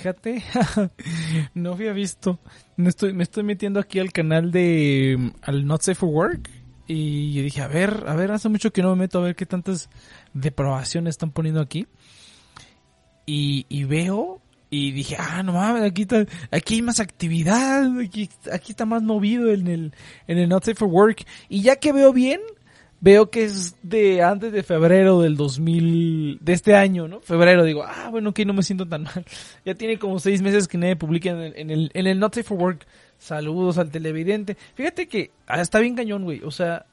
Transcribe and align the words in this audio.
Fíjate, 0.00 0.42
no 1.54 1.72
había 1.72 1.92
visto. 1.92 2.38
Me 2.76 2.88
estoy, 2.88 3.12
me 3.12 3.22
estoy 3.22 3.42
metiendo 3.42 3.78
aquí 3.80 3.98
al 3.98 4.12
canal 4.12 4.50
de 4.50 5.32
al 5.42 5.66
Not 5.66 5.82
Safe 5.82 5.94
for 5.94 6.08
Work 6.08 6.48
y 6.86 7.42
dije, 7.42 7.60
a 7.60 7.68
ver, 7.68 8.04
a 8.06 8.14
ver, 8.14 8.32
hace 8.32 8.48
mucho 8.48 8.72
que 8.72 8.80
no 8.80 8.96
me 8.96 9.02
meto 9.02 9.18
a 9.18 9.22
ver 9.22 9.36
qué 9.36 9.44
tantas 9.44 9.90
deprobaciones 10.32 11.12
están 11.12 11.32
poniendo 11.32 11.60
aquí. 11.60 11.86
Y, 13.26 13.66
y 13.68 13.84
veo 13.84 14.40
y 14.70 14.92
dije, 14.92 15.16
ah, 15.18 15.42
no 15.42 15.52
mames, 15.52 15.82
aquí, 15.82 16.02
está, 16.02 16.24
aquí 16.50 16.76
hay 16.76 16.82
más 16.82 16.98
actividad, 16.98 18.00
aquí, 18.00 18.30
aquí 18.50 18.72
está 18.72 18.86
más 18.86 19.02
movido 19.02 19.52
en 19.52 19.66
el, 19.66 19.92
en 20.28 20.38
el 20.38 20.48
Not 20.48 20.64
Safe 20.64 20.76
for 20.76 20.88
Work. 20.88 21.26
Y 21.50 21.60
ya 21.60 21.76
que 21.76 21.92
veo 21.92 22.14
bien, 22.14 22.40
veo 23.00 23.30
que 23.30 23.44
es 23.44 23.76
de 23.82 24.22
antes 24.22 24.52
de 24.52 24.62
febrero 24.62 25.22
del 25.22 25.36
2000, 25.36 26.38
de 26.40 26.52
este 26.52 26.74
año, 26.74 27.08
¿no? 27.08 27.20
Febrero, 27.20 27.64
digo, 27.64 27.82
ah, 27.82 28.08
bueno, 28.10 28.32
que 28.32 28.44
no 28.44 28.52
me 28.52 28.62
siento 28.62 28.86
tan 28.86 29.02
mal. 29.04 29.24
Ya 29.64 29.74
tiene 29.74 29.98
como 29.98 30.18
seis 30.18 30.42
meses 30.42 30.68
que 30.68 30.78
nadie 30.78 30.96
publica 30.96 31.30
en 31.30 31.70
el, 31.70 31.90
en 31.92 32.06
el, 32.06 32.18
Not 32.18 32.34
Safe 32.34 32.44
for 32.46 32.58
Work. 32.58 32.86
Saludos 33.18 33.78
al 33.78 33.90
televidente. 33.90 34.56
Fíjate 34.74 35.08
que 35.08 35.30
ah, 35.46 35.60
está 35.60 35.78
bien 35.80 35.96
cañón, 35.96 36.24
güey. 36.24 36.42
O 36.44 36.50
sea, 36.50 36.86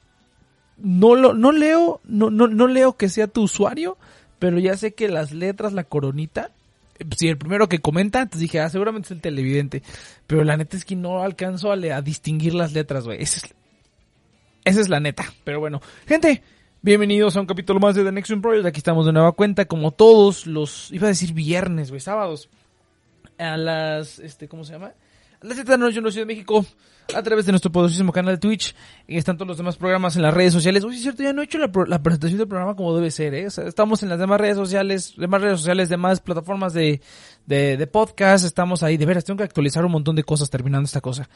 no 0.77 1.15
lo, 1.15 1.33
no 1.33 1.51
leo, 1.51 2.01
no, 2.05 2.29
no, 2.29 2.47
no 2.47 2.67
leo 2.67 2.93
que 2.97 3.09
sea 3.09 3.27
tu 3.27 3.43
usuario, 3.43 3.97
pero 4.39 4.59
ya 4.59 4.77
sé 4.77 4.93
que 4.93 5.07
las 5.07 5.31
letras, 5.31 5.73
la 5.73 5.83
coronita, 5.83 6.51
si 7.15 7.27
el 7.27 7.37
primero 7.37 7.69
que 7.69 7.79
comenta, 7.79 8.21
entonces 8.21 8.41
dije, 8.41 8.59
ah, 8.59 8.69
seguramente 8.69 9.07
es 9.07 9.11
el 9.11 9.21
televidente. 9.21 9.83
Pero 10.25 10.43
la 10.43 10.57
neta 10.57 10.77
es 10.77 10.85
que 10.85 10.95
no 10.95 11.21
alcanzo 11.21 11.71
a, 11.71 11.75
a 11.75 12.01
distinguir 12.01 12.53
las 12.53 12.73
letras, 12.73 13.05
güey. 13.05 13.21
Esa 13.21 13.37
es, 13.45 13.53
esa 14.67 14.81
es 14.81 14.89
la 14.89 14.99
neta. 14.99 15.25
Pero 15.43 15.59
bueno, 15.59 15.81
gente, 16.05 16.43
bienvenidos 16.81 17.37
a 17.37 17.41
un 17.41 17.47
capítulo 17.47 17.79
más 17.79 17.95
de 17.95 18.03
The 18.03 18.11
Next 18.11 18.33
Project. 18.41 18.65
Aquí 18.65 18.79
estamos 18.79 19.05
de 19.05 19.13
nueva 19.13 19.31
cuenta, 19.31 19.65
como 19.65 19.91
todos 19.91 20.45
los, 20.45 20.91
iba 20.91 21.07
a 21.07 21.09
decir 21.09 21.33
viernes, 21.33 21.89
güey, 21.89 22.01
sábados. 22.01 22.49
A 23.37 23.55
las, 23.55 24.19
este, 24.19 24.47
¿cómo 24.47 24.63
se 24.63 24.73
llama? 24.73 24.87
A 25.41 25.45
las 25.45 25.55
7 25.55 25.71
de 25.71 25.77
la 25.77 25.85
noche 25.85 25.99
en 25.99 26.03
la 26.05 26.11
Ciudad 26.11 26.27
de 26.27 26.33
México 26.33 26.65
a 27.15 27.23
través 27.23 27.45
de 27.45 27.51
nuestro 27.51 27.71
poderosísimo 27.71 28.11
canal 28.11 28.35
de 28.35 28.39
Twitch. 28.39 28.75
Y 29.07 29.17
están 29.17 29.37
todos 29.37 29.47
los 29.47 29.57
demás 29.57 29.77
programas 29.77 30.15
en 30.15 30.23
las 30.23 30.33
redes 30.33 30.51
sociales. 30.51 30.83
Uy, 30.83 30.95
es 30.95 31.01
cierto, 31.01 31.23
ya 31.23 31.33
no 31.33 31.41
he 31.41 31.45
hecho 31.45 31.59
la, 31.59 31.71
la, 31.87 32.01
presentación 32.01 32.39
del 32.39 32.47
programa 32.47 32.75
como 32.75 32.95
debe 32.95 33.11
ser, 33.11 33.33
¿eh? 33.35 33.47
O 33.47 33.51
sea, 33.51 33.65
estamos 33.65 34.03
en 34.03 34.09
las 34.09 34.19
demás 34.19 34.41
redes 34.41 34.57
sociales, 34.57 35.13
demás 35.15 35.41
redes 35.41 35.59
sociales, 35.59 35.89
demás 35.89 36.19
plataformas 36.19 36.73
de, 36.73 36.99
de, 37.47 37.77
de, 37.77 37.87
podcast. 37.87 38.45
Estamos 38.45 38.83
ahí. 38.83 38.97
De 38.97 39.07
veras, 39.07 39.25
tengo 39.25 39.37
que 39.37 39.43
actualizar 39.43 39.83
un 39.83 39.91
montón 39.91 40.15
de 40.15 40.23
cosas 40.23 40.51
terminando 40.51 40.85
esta 40.85 41.01
cosa. 41.01 41.27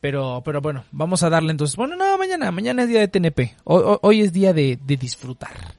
Pero, 0.00 0.42
pero 0.44 0.60
bueno, 0.60 0.84
vamos 0.90 1.22
a 1.22 1.30
darle 1.30 1.52
entonces. 1.52 1.76
Bueno, 1.76 1.94
no, 1.94 2.18
mañana, 2.18 2.50
mañana 2.50 2.82
es 2.82 2.88
día 2.88 3.00
de 3.00 3.08
TNP. 3.08 3.54
Hoy, 3.62 3.98
hoy 4.02 4.20
es 4.22 4.32
día 4.32 4.52
de, 4.52 4.76
de, 4.84 4.96
disfrutar. 4.96 5.74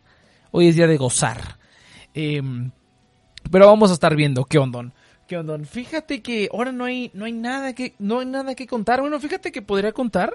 Hoy 0.51 0.67
es 0.67 0.75
día 0.77 0.87
de 0.87 0.95
gozar. 0.95 1.57
Eh, 2.13 2.41
pero 3.51 3.67
vamos 3.67 3.89
a 3.89 3.93
estar 3.93 4.15
viendo 4.15 4.45
qué 4.45 4.57
ondón. 4.57 4.93
¿Qué 5.27 5.37
onda? 5.37 5.59
Fíjate 5.59 6.23
que 6.23 6.49
ahora 6.51 6.71
no 6.71 6.85
hay, 6.85 7.11
no 7.13 7.25
hay 7.25 7.33
nada 7.33 7.73
que, 7.73 7.93
no 7.99 8.19
hay 8.19 8.25
nada 8.25 8.55
que 8.55 8.65
contar. 8.65 9.01
Bueno, 9.01 9.19
fíjate 9.19 9.51
que 9.51 9.61
podría 9.61 9.91
contar. 9.91 10.33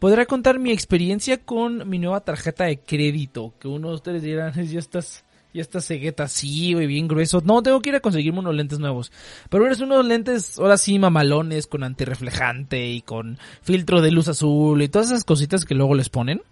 Podría 0.00 0.26
contar 0.26 0.58
mi 0.58 0.72
experiencia 0.72 1.38
con 1.38 1.88
mi 1.88 1.98
nueva 1.98 2.20
tarjeta 2.20 2.64
de 2.64 2.80
crédito. 2.80 3.54
Que 3.60 3.68
uno 3.68 3.90
de 3.90 3.94
ustedes 3.94 4.22
dirán, 4.22 4.52
ya 4.66 4.78
estás, 4.78 5.24
ya 5.54 5.62
estás 5.62 5.86
cegueta 5.86 6.24
así, 6.24 6.74
güey, 6.74 6.86
bien 6.86 7.08
grueso. 7.08 7.40
No, 7.44 7.62
tengo 7.62 7.80
que 7.80 7.90
ir 7.90 7.96
a 7.96 8.00
conseguirme 8.00 8.40
unos 8.40 8.54
lentes 8.54 8.78
nuevos. 8.78 9.12
Pero 9.48 9.66
eres 9.66 9.80
unos 9.80 10.04
lentes, 10.04 10.58
ahora 10.58 10.76
sí, 10.76 10.98
mamalones, 10.98 11.66
con 11.66 11.84
antirreflejante 11.84 12.88
y 12.88 13.00
con 13.00 13.38
filtro 13.62 14.00
de 14.00 14.10
luz 14.10 14.28
azul 14.28 14.80
y 14.82 14.88
todas 14.88 15.08
esas 15.08 15.24
cositas 15.24 15.64
que 15.64 15.74
luego 15.74 15.94
les 15.94 16.08
ponen. 16.08 16.42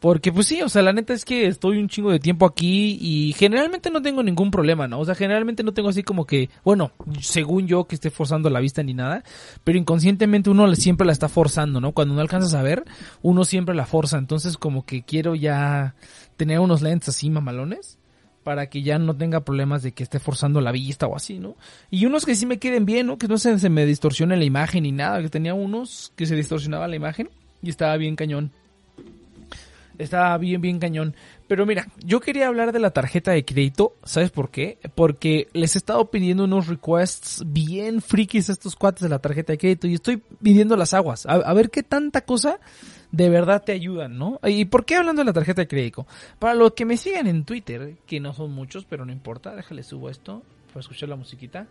Porque 0.00 0.32
pues 0.32 0.46
sí, 0.46 0.62
o 0.62 0.68
sea, 0.70 0.80
la 0.80 0.94
neta 0.94 1.12
es 1.12 1.26
que 1.26 1.46
estoy 1.46 1.76
un 1.76 1.88
chingo 1.88 2.10
de 2.10 2.18
tiempo 2.18 2.46
aquí 2.46 2.96
y 2.98 3.34
generalmente 3.34 3.90
no 3.90 4.00
tengo 4.00 4.22
ningún 4.22 4.50
problema, 4.50 4.88
¿no? 4.88 4.98
O 4.98 5.04
sea, 5.04 5.14
generalmente 5.14 5.62
no 5.62 5.72
tengo 5.72 5.90
así 5.90 6.02
como 6.02 6.24
que, 6.24 6.48
bueno, 6.64 6.92
según 7.20 7.66
yo 7.66 7.84
que 7.84 7.96
esté 7.96 8.10
forzando 8.10 8.48
la 8.48 8.60
vista 8.60 8.82
ni 8.82 8.94
nada, 8.94 9.22
pero 9.62 9.76
inconscientemente 9.76 10.48
uno 10.48 10.74
siempre 10.74 11.06
la 11.06 11.12
está 11.12 11.28
forzando, 11.28 11.82
¿no? 11.82 11.92
Cuando 11.92 12.14
no 12.14 12.22
alcanzas 12.22 12.54
a 12.54 12.62
ver, 12.62 12.84
uno 13.20 13.44
siempre 13.44 13.74
la 13.74 13.84
forza, 13.84 14.16
entonces 14.16 14.56
como 14.56 14.86
que 14.86 15.02
quiero 15.02 15.34
ya 15.34 15.94
tener 16.38 16.60
unos 16.60 16.80
lentes 16.80 17.10
así 17.10 17.28
mamalones 17.28 17.99
para 18.42 18.68
que 18.68 18.82
ya 18.82 18.98
no 18.98 19.16
tenga 19.16 19.40
problemas 19.40 19.82
de 19.82 19.92
que 19.92 20.02
esté 20.02 20.18
forzando 20.18 20.60
la 20.60 20.72
vista 20.72 21.06
o 21.06 21.16
así, 21.16 21.38
¿no? 21.38 21.56
Y 21.90 22.06
unos 22.06 22.24
que 22.24 22.34
sí 22.34 22.46
me 22.46 22.58
queden 22.58 22.86
bien, 22.86 23.06
¿no? 23.06 23.18
Que 23.18 23.28
no 23.28 23.38
se, 23.38 23.58
se 23.58 23.68
me 23.68 23.84
distorsione 23.86 24.36
la 24.36 24.44
imagen 24.44 24.84
ni 24.84 24.92
nada, 24.92 25.20
que 25.20 25.28
tenía 25.28 25.54
unos 25.54 26.12
que 26.16 26.26
se 26.26 26.34
distorsionaba 26.34 26.88
la 26.88 26.96
imagen 26.96 27.30
y 27.62 27.70
estaba 27.70 27.96
bien 27.96 28.16
cañón. 28.16 28.52
Estaba 29.98 30.38
bien, 30.38 30.62
bien 30.62 30.78
cañón. 30.78 31.14
Pero 31.46 31.66
mira, 31.66 31.86
yo 32.02 32.20
quería 32.20 32.46
hablar 32.46 32.72
de 32.72 32.78
la 32.78 32.90
tarjeta 32.90 33.32
de 33.32 33.44
crédito. 33.44 33.96
¿Sabes 34.02 34.30
por 34.30 34.50
qué? 34.50 34.78
Porque 34.94 35.48
les 35.52 35.74
he 35.74 35.78
estado 35.78 36.10
pidiendo 36.10 36.44
unos 36.44 36.68
requests 36.68 37.42
bien 37.44 38.00
frikis 38.00 38.48
a 38.48 38.52
estos 38.52 38.76
cuates 38.76 39.02
de 39.02 39.10
la 39.10 39.18
tarjeta 39.18 39.52
de 39.52 39.58
crédito 39.58 39.86
y 39.86 39.94
estoy 39.94 40.22
pidiendo 40.42 40.74
las 40.76 40.94
aguas. 40.94 41.26
A, 41.26 41.52
ver 41.52 41.70
qué 41.70 41.82
tanta 41.82 42.22
cosa 42.22 42.60
de 43.12 43.28
verdad 43.28 43.62
te 43.64 43.72
ayudan, 43.72 44.18
¿no? 44.18 44.40
¿Y 44.44 44.66
por 44.66 44.84
qué 44.84 44.96
hablando 44.96 45.20
de 45.20 45.26
la 45.26 45.32
tarjeta 45.32 45.62
de 45.62 45.68
crédito? 45.68 46.06
Para 46.38 46.54
los 46.54 46.72
que 46.72 46.84
me 46.84 46.96
sigan 46.96 47.26
en 47.26 47.44
Twitter, 47.44 47.96
que 48.06 48.20
no 48.20 48.32
son 48.32 48.52
muchos, 48.52 48.84
pero 48.84 49.04
no 49.04 49.12
importa, 49.12 49.54
déjale 49.54 49.82
subo 49.82 50.10
esto 50.10 50.42
para 50.68 50.80
escuchar 50.80 51.08
la 51.08 51.16
musiquita. 51.16 51.66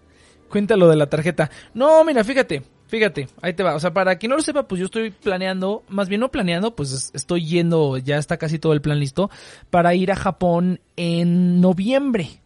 Cuéntalo 0.50 0.90
de 0.90 0.96
la 0.96 1.08
tarjeta. 1.08 1.50
No, 1.74 2.04
mira, 2.04 2.24
fíjate, 2.24 2.64
fíjate, 2.88 3.30
ahí 3.42 3.54
te 3.54 3.64
va. 3.64 3.76
O 3.76 3.80
sea, 3.80 3.94
para 3.94 4.18
quien 4.18 4.32
no 4.32 4.36
lo 4.36 4.42
sepa, 4.42 4.68
pues 4.68 4.80
yo 4.80 4.86
estoy 4.86 5.12
planeando, 5.12 5.84
más 5.90 6.10
bien 6.10 6.22
no 6.22 6.32
planeando, 6.32 6.76
pues 6.76 7.12
estoy 7.14 7.46
yendo, 7.46 7.98
ya 7.98 8.18
está 8.18 8.38
casi 8.38 8.58
todo 8.60 8.74
el 8.74 8.82
plan 8.82 9.00
listo, 9.00 9.30
para 9.70 9.94
ir 9.94 10.12
a 10.12 10.16
Japón 10.16 10.80
en 10.96 11.62
noviembre. 11.62 12.42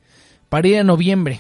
Para 0.50 0.68
ir 0.68 0.78
a 0.78 0.84
noviembre. 0.84 1.40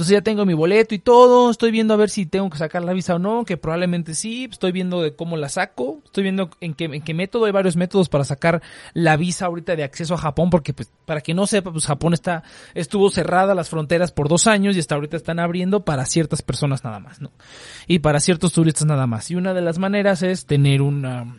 Entonces 0.00 0.14
ya 0.14 0.22
tengo 0.22 0.46
mi 0.46 0.54
boleto 0.54 0.94
y 0.94 0.98
todo, 0.98 1.50
estoy 1.50 1.70
viendo 1.70 1.92
a 1.92 1.98
ver 1.98 2.08
si 2.08 2.24
tengo 2.24 2.48
que 2.48 2.56
sacar 2.56 2.82
la 2.82 2.94
visa 2.94 3.16
o 3.16 3.18
no, 3.18 3.44
que 3.44 3.58
probablemente 3.58 4.14
sí, 4.14 4.48
estoy 4.50 4.72
viendo 4.72 5.02
de 5.02 5.14
cómo 5.14 5.36
la 5.36 5.50
saco, 5.50 6.00
estoy 6.06 6.22
viendo 6.22 6.48
en 6.62 6.72
qué, 6.72 6.86
en 6.86 7.02
qué 7.02 7.12
método, 7.12 7.44
hay 7.44 7.52
varios 7.52 7.76
métodos 7.76 8.08
para 8.08 8.24
sacar 8.24 8.62
la 8.94 9.18
visa 9.18 9.44
ahorita 9.44 9.76
de 9.76 9.84
acceso 9.84 10.14
a 10.14 10.16
Japón, 10.16 10.48
porque 10.48 10.72
pues 10.72 10.90
para 11.04 11.20
que 11.20 11.34
no 11.34 11.46
sepa, 11.46 11.70
pues 11.70 11.84
Japón 11.84 12.14
está, 12.14 12.44
estuvo 12.72 13.10
cerrada 13.10 13.54
las 13.54 13.68
fronteras 13.68 14.10
por 14.10 14.30
dos 14.30 14.46
años 14.46 14.74
y 14.74 14.78
hasta 14.80 14.94
ahorita 14.94 15.18
están 15.18 15.38
abriendo 15.38 15.84
para 15.84 16.06
ciertas 16.06 16.40
personas 16.40 16.82
nada 16.82 16.98
más, 16.98 17.20
¿no? 17.20 17.30
Y 17.86 17.98
para 17.98 18.20
ciertos 18.20 18.54
turistas 18.54 18.86
nada 18.86 19.06
más. 19.06 19.30
Y 19.30 19.34
una 19.34 19.52
de 19.52 19.60
las 19.60 19.78
maneras 19.78 20.22
es 20.22 20.46
tener 20.46 20.80
una, 20.80 21.36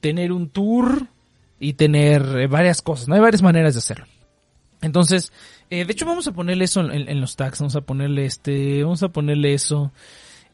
tener 0.00 0.32
un 0.32 0.48
tour 0.48 1.06
y 1.60 1.74
tener 1.74 2.22
eh, 2.36 2.48
varias 2.48 2.82
cosas, 2.82 3.06
¿no? 3.06 3.14
Hay 3.14 3.20
varias 3.20 3.42
maneras 3.42 3.74
de 3.74 3.78
hacerlo. 3.78 4.06
Entonces, 4.82 5.32
eh, 5.70 5.84
de 5.84 5.92
hecho, 5.92 6.06
vamos 6.06 6.26
a 6.28 6.32
ponerle 6.32 6.64
eso 6.64 6.80
en, 6.90 7.20
los 7.20 7.36
tags. 7.36 7.60
Vamos 7.60 7.76
a 7.76 7.80
ponerle 7.80 8.24
este. 8.24 8.82
Vamos 8.82 9.02
a 9.02 9.08
ponerle 9.08 9.54
eso. 9.54 9.92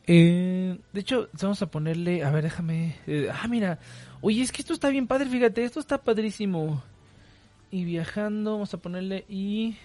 Eh, 0.06 0.78
de 0.92 1.00
hecho, 1.00 1.28
vamos 1.40 1.60
a 1.62 1.66
ponerle. 1.66 2.24
A 2.24 2.30
ver, 2.30 2.44
déjame. 2.44 2.96
Eh, 3.06 3.28
ah, 3.32 3.46
mira. 3.48 3.78
Oye, 4.22 4.42
es 4.42 4.52
que 4.52 4.62
esto 4.62 4.72
está 4.72 4.88
bien 4.88 5.06
padre, 5.06 5.28
fíjate. 5.28 5.64
Esto 5.64 5.80
está 5.80 5.98
padrísimo. 5.98 6.82
Y 7.70 7.84
viajando, 7.84 8.52
vamos 8.52 8.72
a 8.72 8.78
ponerle. 8.78 9.24
Y. 9.28 9.76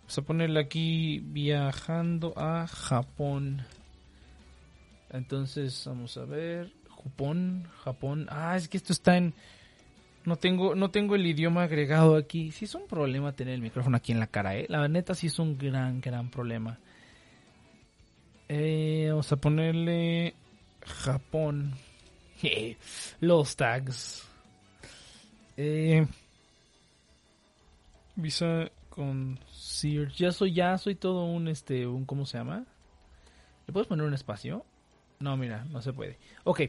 Vamos 0.00 0.18
a 0.18 0.22
ponerle 0.22 0.60
aquí. 0.60 1.20
Viajando 1.24 2.32
a 2.36 2.66
Japón. 2.68 3.62
Entonces, 5.10 5.82
vamos 5.84 6.16
a 6.16 6.24
ver. 6.24 6.72
Japón, 7.02 7.68
Japón. 7.82 8.26
Ah, 8.30 8.56
es 8.56 8.68
que 8.68 8.76
esto 8.76 8.92
está 8.92 9.16
en. 9.16 9.34
No 10.24 10.36
tengo, 10.36 10.74
no 10.74 10.90
tengo 10.90 11.14
el 11.16 11.26
idioma 11.26 11.64
agregado 11.64 12.16
aquí. 12.16 12.52
Sí 12.52 12.66
es 12.66 12.74
un 12.74 12.86
problema 12.86 13.32
tener 13.32 13.54
el 13.54 13.62
micrófono 13.62 13.96
aquí 13.96 14.12
en 14.12 14.20
la 14.20 14.28
cara, 14.28 14.56
¿eh? 14.56 14.66
La 14.68 14.86
neta 14.88 15.14
sí 15.14 15.26
es 15.26 15.38
un 15.38 15.58
gran, 15.58 16.00
gran 16.00 16.30
problema. 16.30 16.78
Eh, 18.48 19.06
vamos 19.10 19.32
a 19.32 19.36
ponerle 19.36 20.34
Japón. 20.84 21.72
Los 23.20 23.56
tags. 23.56 24.28
Eh, 25.56 26.06
visa 28.14 28.70
con 28.88 29.38
Sears. 29.50 30.16
Ya 30.16 30.32
soy, 30.32 30.52
ya 30.52 30.78
soy 30.78 30.94
todo 30.94 31.24
un, 31.24 31.48
este, 31.48 31.86
un, 31.86 32.04
¿cómo 32.04 32.26
se 32.26 32.38
llama? 32.38 32.64
¿Le 33.66 33.72
puedes 33.72 33.88
poner 33.88 34.06
un 34.06 34.14
espacio? 34.14 34.64
No, 35.22 35.36
mira, 35.36 35.64
no 35.70 35.80
se 35.80 35.92
puede. 35.92 36.18
Ok, 36.42 36.62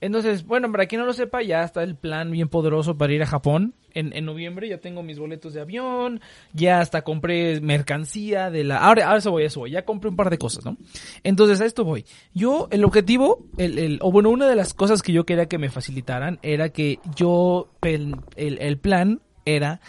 entonces, 0.00 0.46
bueno, 0.46 0.72
para 0.72 0.86
quien 0.86 1.02
no 1.02 1.06
lo 1.06 1.12
sepa, 1.12 1.42
ya 1.42 1.62
está 1.62 1.82
el 1.82 1.94
plan 1.94 2.30
bien 2.30 2.48
poderoso 2.48 2.96
para 2.96 3.12
ir 3.12 3.22
a 3.22 3.26
Japón 3.26 3.74
en, 3.92 4.16
en 4.16 4.24
noviembre. 4.24 4.66
Ya 4.66 4.78
tengo 4.78 5.02
mis 5.02 5.18
boletos 5.18 5.52
de 5.52 5.60
avión, 5.60 6.22
ya 6.54 6.80
hasta 6.80 7.02
compré 7.02 7.60
mercancía 7.60 8.50
de 8.50 8.64
la... 8.64 8.78
Ahora, 8.78 9.08
ahora 9.08 9.18
eso 9.18 9.30
voy, 9.30 9.44
eso 9.44 9.60
voy. 9.60 9.72
Ya 9.72 9.84
compré 9.84 10.08
un 10.08 10.16
par 10.16 10.30
de 10.30 10.38
cosas, 10.38 10.64
¿no? 10.64 10.78
Entonces, 11.22 11.60
a 11.60 11.66
esto 11.66 11.84
voy. 11.84 12.06
Yo, 12.32 12.68
el 12.70 12.82
objetivo, 12.82 13.44
el, 13.58 13.78
el, 13.78 13.98
o 14.00 14.10
bueno, 14.10 14.30
una 14.30 14.48
de 14.48 14.56
las 14.56 14.72
cosas 14.72 15.02
que 15.02 15.12
yo 15.12 15.26
quería 15.26 15.44
que 15.44 15.58
me 15.58 15.68
facilitaran 15.68 16.38
era 16.40 16.70
que 16.70 17.00
yo, 17.14 17.68
el, 17.82 18.16
el, 18.36 18.56
el 18.58 18.78
plan 18.78 19.20
era, 19.44 19.82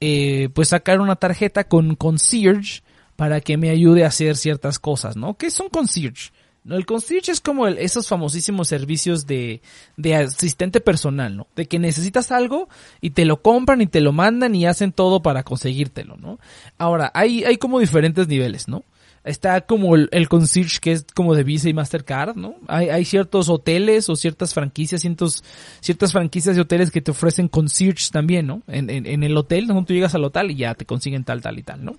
eh, 0.00 0.48
pues 0.54 0.68
sacar 0.68 1.02
una 1.02 1.16
tarjeta 1.16 1.64
con 1.64 1.96
concierge 1.96 2.82
para 3.16 3.42
que 3.42 3.58
me 3.58 3.68
ayude 3.68 4.04
a 4.04 4.08
hacer 4.08 4.36
ciertas 4.36 4.78
cosas, 4.78 5.18
¿no? 5.18 5.36
¿Qué 5.36 5.50
son 5.50 5.68
concierge? 5.68 6.30
El 6.70 6.86
concierge 6.86 7.32
es 7.32 7.40
como 7.40 7.66
esos 7.66 8.08
famosísimos 8.08 8.68
servicios 8.68 9.26
de, 9.26 9.62
de 9.96 10.14
asistente 10.14 10.80
personal, 10.80 11.36
¿no? 11.36 11.46
De 11.56 11.66
que 11.66 11.78
necesitas 11.78 12.30
algo 12.32 12.68
y 13.00 13.10
te 13.10 13.24
lo 13.24 13.42
compran 13.42 13.80
y 13.80 13.86
te 13.86 14.00
lo 14.00 14.12
mandan 14.12 14.54
y 14.54 14.66
hacen 14.66 14.92
todo 14.92 15.22
para 15.22 15.42
conseguírtelo, 15.42 16.16
¿no? 16.16 16.38
Ahora, 16.78 17.10
hay, 17.14 17.44
hay 17.44 17.56
como 17.56 17.80
diferentes 17.80 18.28
niveles, 18.28 18.68
¿no? 18.68 18.84
Está 19.24 19.60
como 19.62 19.94
el, 19.94 20.28
concierge 20.28 20.78
que 20.80 20.92
es 20.92 21.04
como 21.14 21.34
de 21.34 21.44
Visa 21.44 21.68
y 21.68 21.74
Mastercard, 21.74 22.36
¿no? 22.36 22.54
Hay, 22.66 22.88
hay 22.88 23.04
ciertos 23.04 23.48
hoteles 23.48 24.08
o 24.08 24.16
ciertas 24.16 24.54
franquicias, 24.54 25.02
cientos, 25.02 25.44
ciertas 25.80 26.12
franquicias 26.12 26.56
de 26.56 26.62
hoteles 26.62 26.90
que 26.90 27.02
te 27.02 27.10
ofrecen 27.10 27.48
concierge 27.48 28.10
también, 28.10 28.46
¿no? 28.46 28.62
En, 28.68 28.88
en, 28.88 29.22
el 29.22 29.36
hotel, 29.36 29.66
¿no? 29.66 29.84
Tú 29.84 29.92
llegas 29.92 30.14
al 30.14 30.24
hotel 30.24 30.52
y 30.52 30.56
ya 30.56 30.74
te 30.74 30.86
consiguen 30.86 31.24
tal, 31.24 31.42
tal 31.42 31.58
y 31.58 31.62
tal, 31.62 31.84
¿no? 31.84 31.96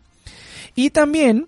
Y 0.75 0.89
también 0.91 1.47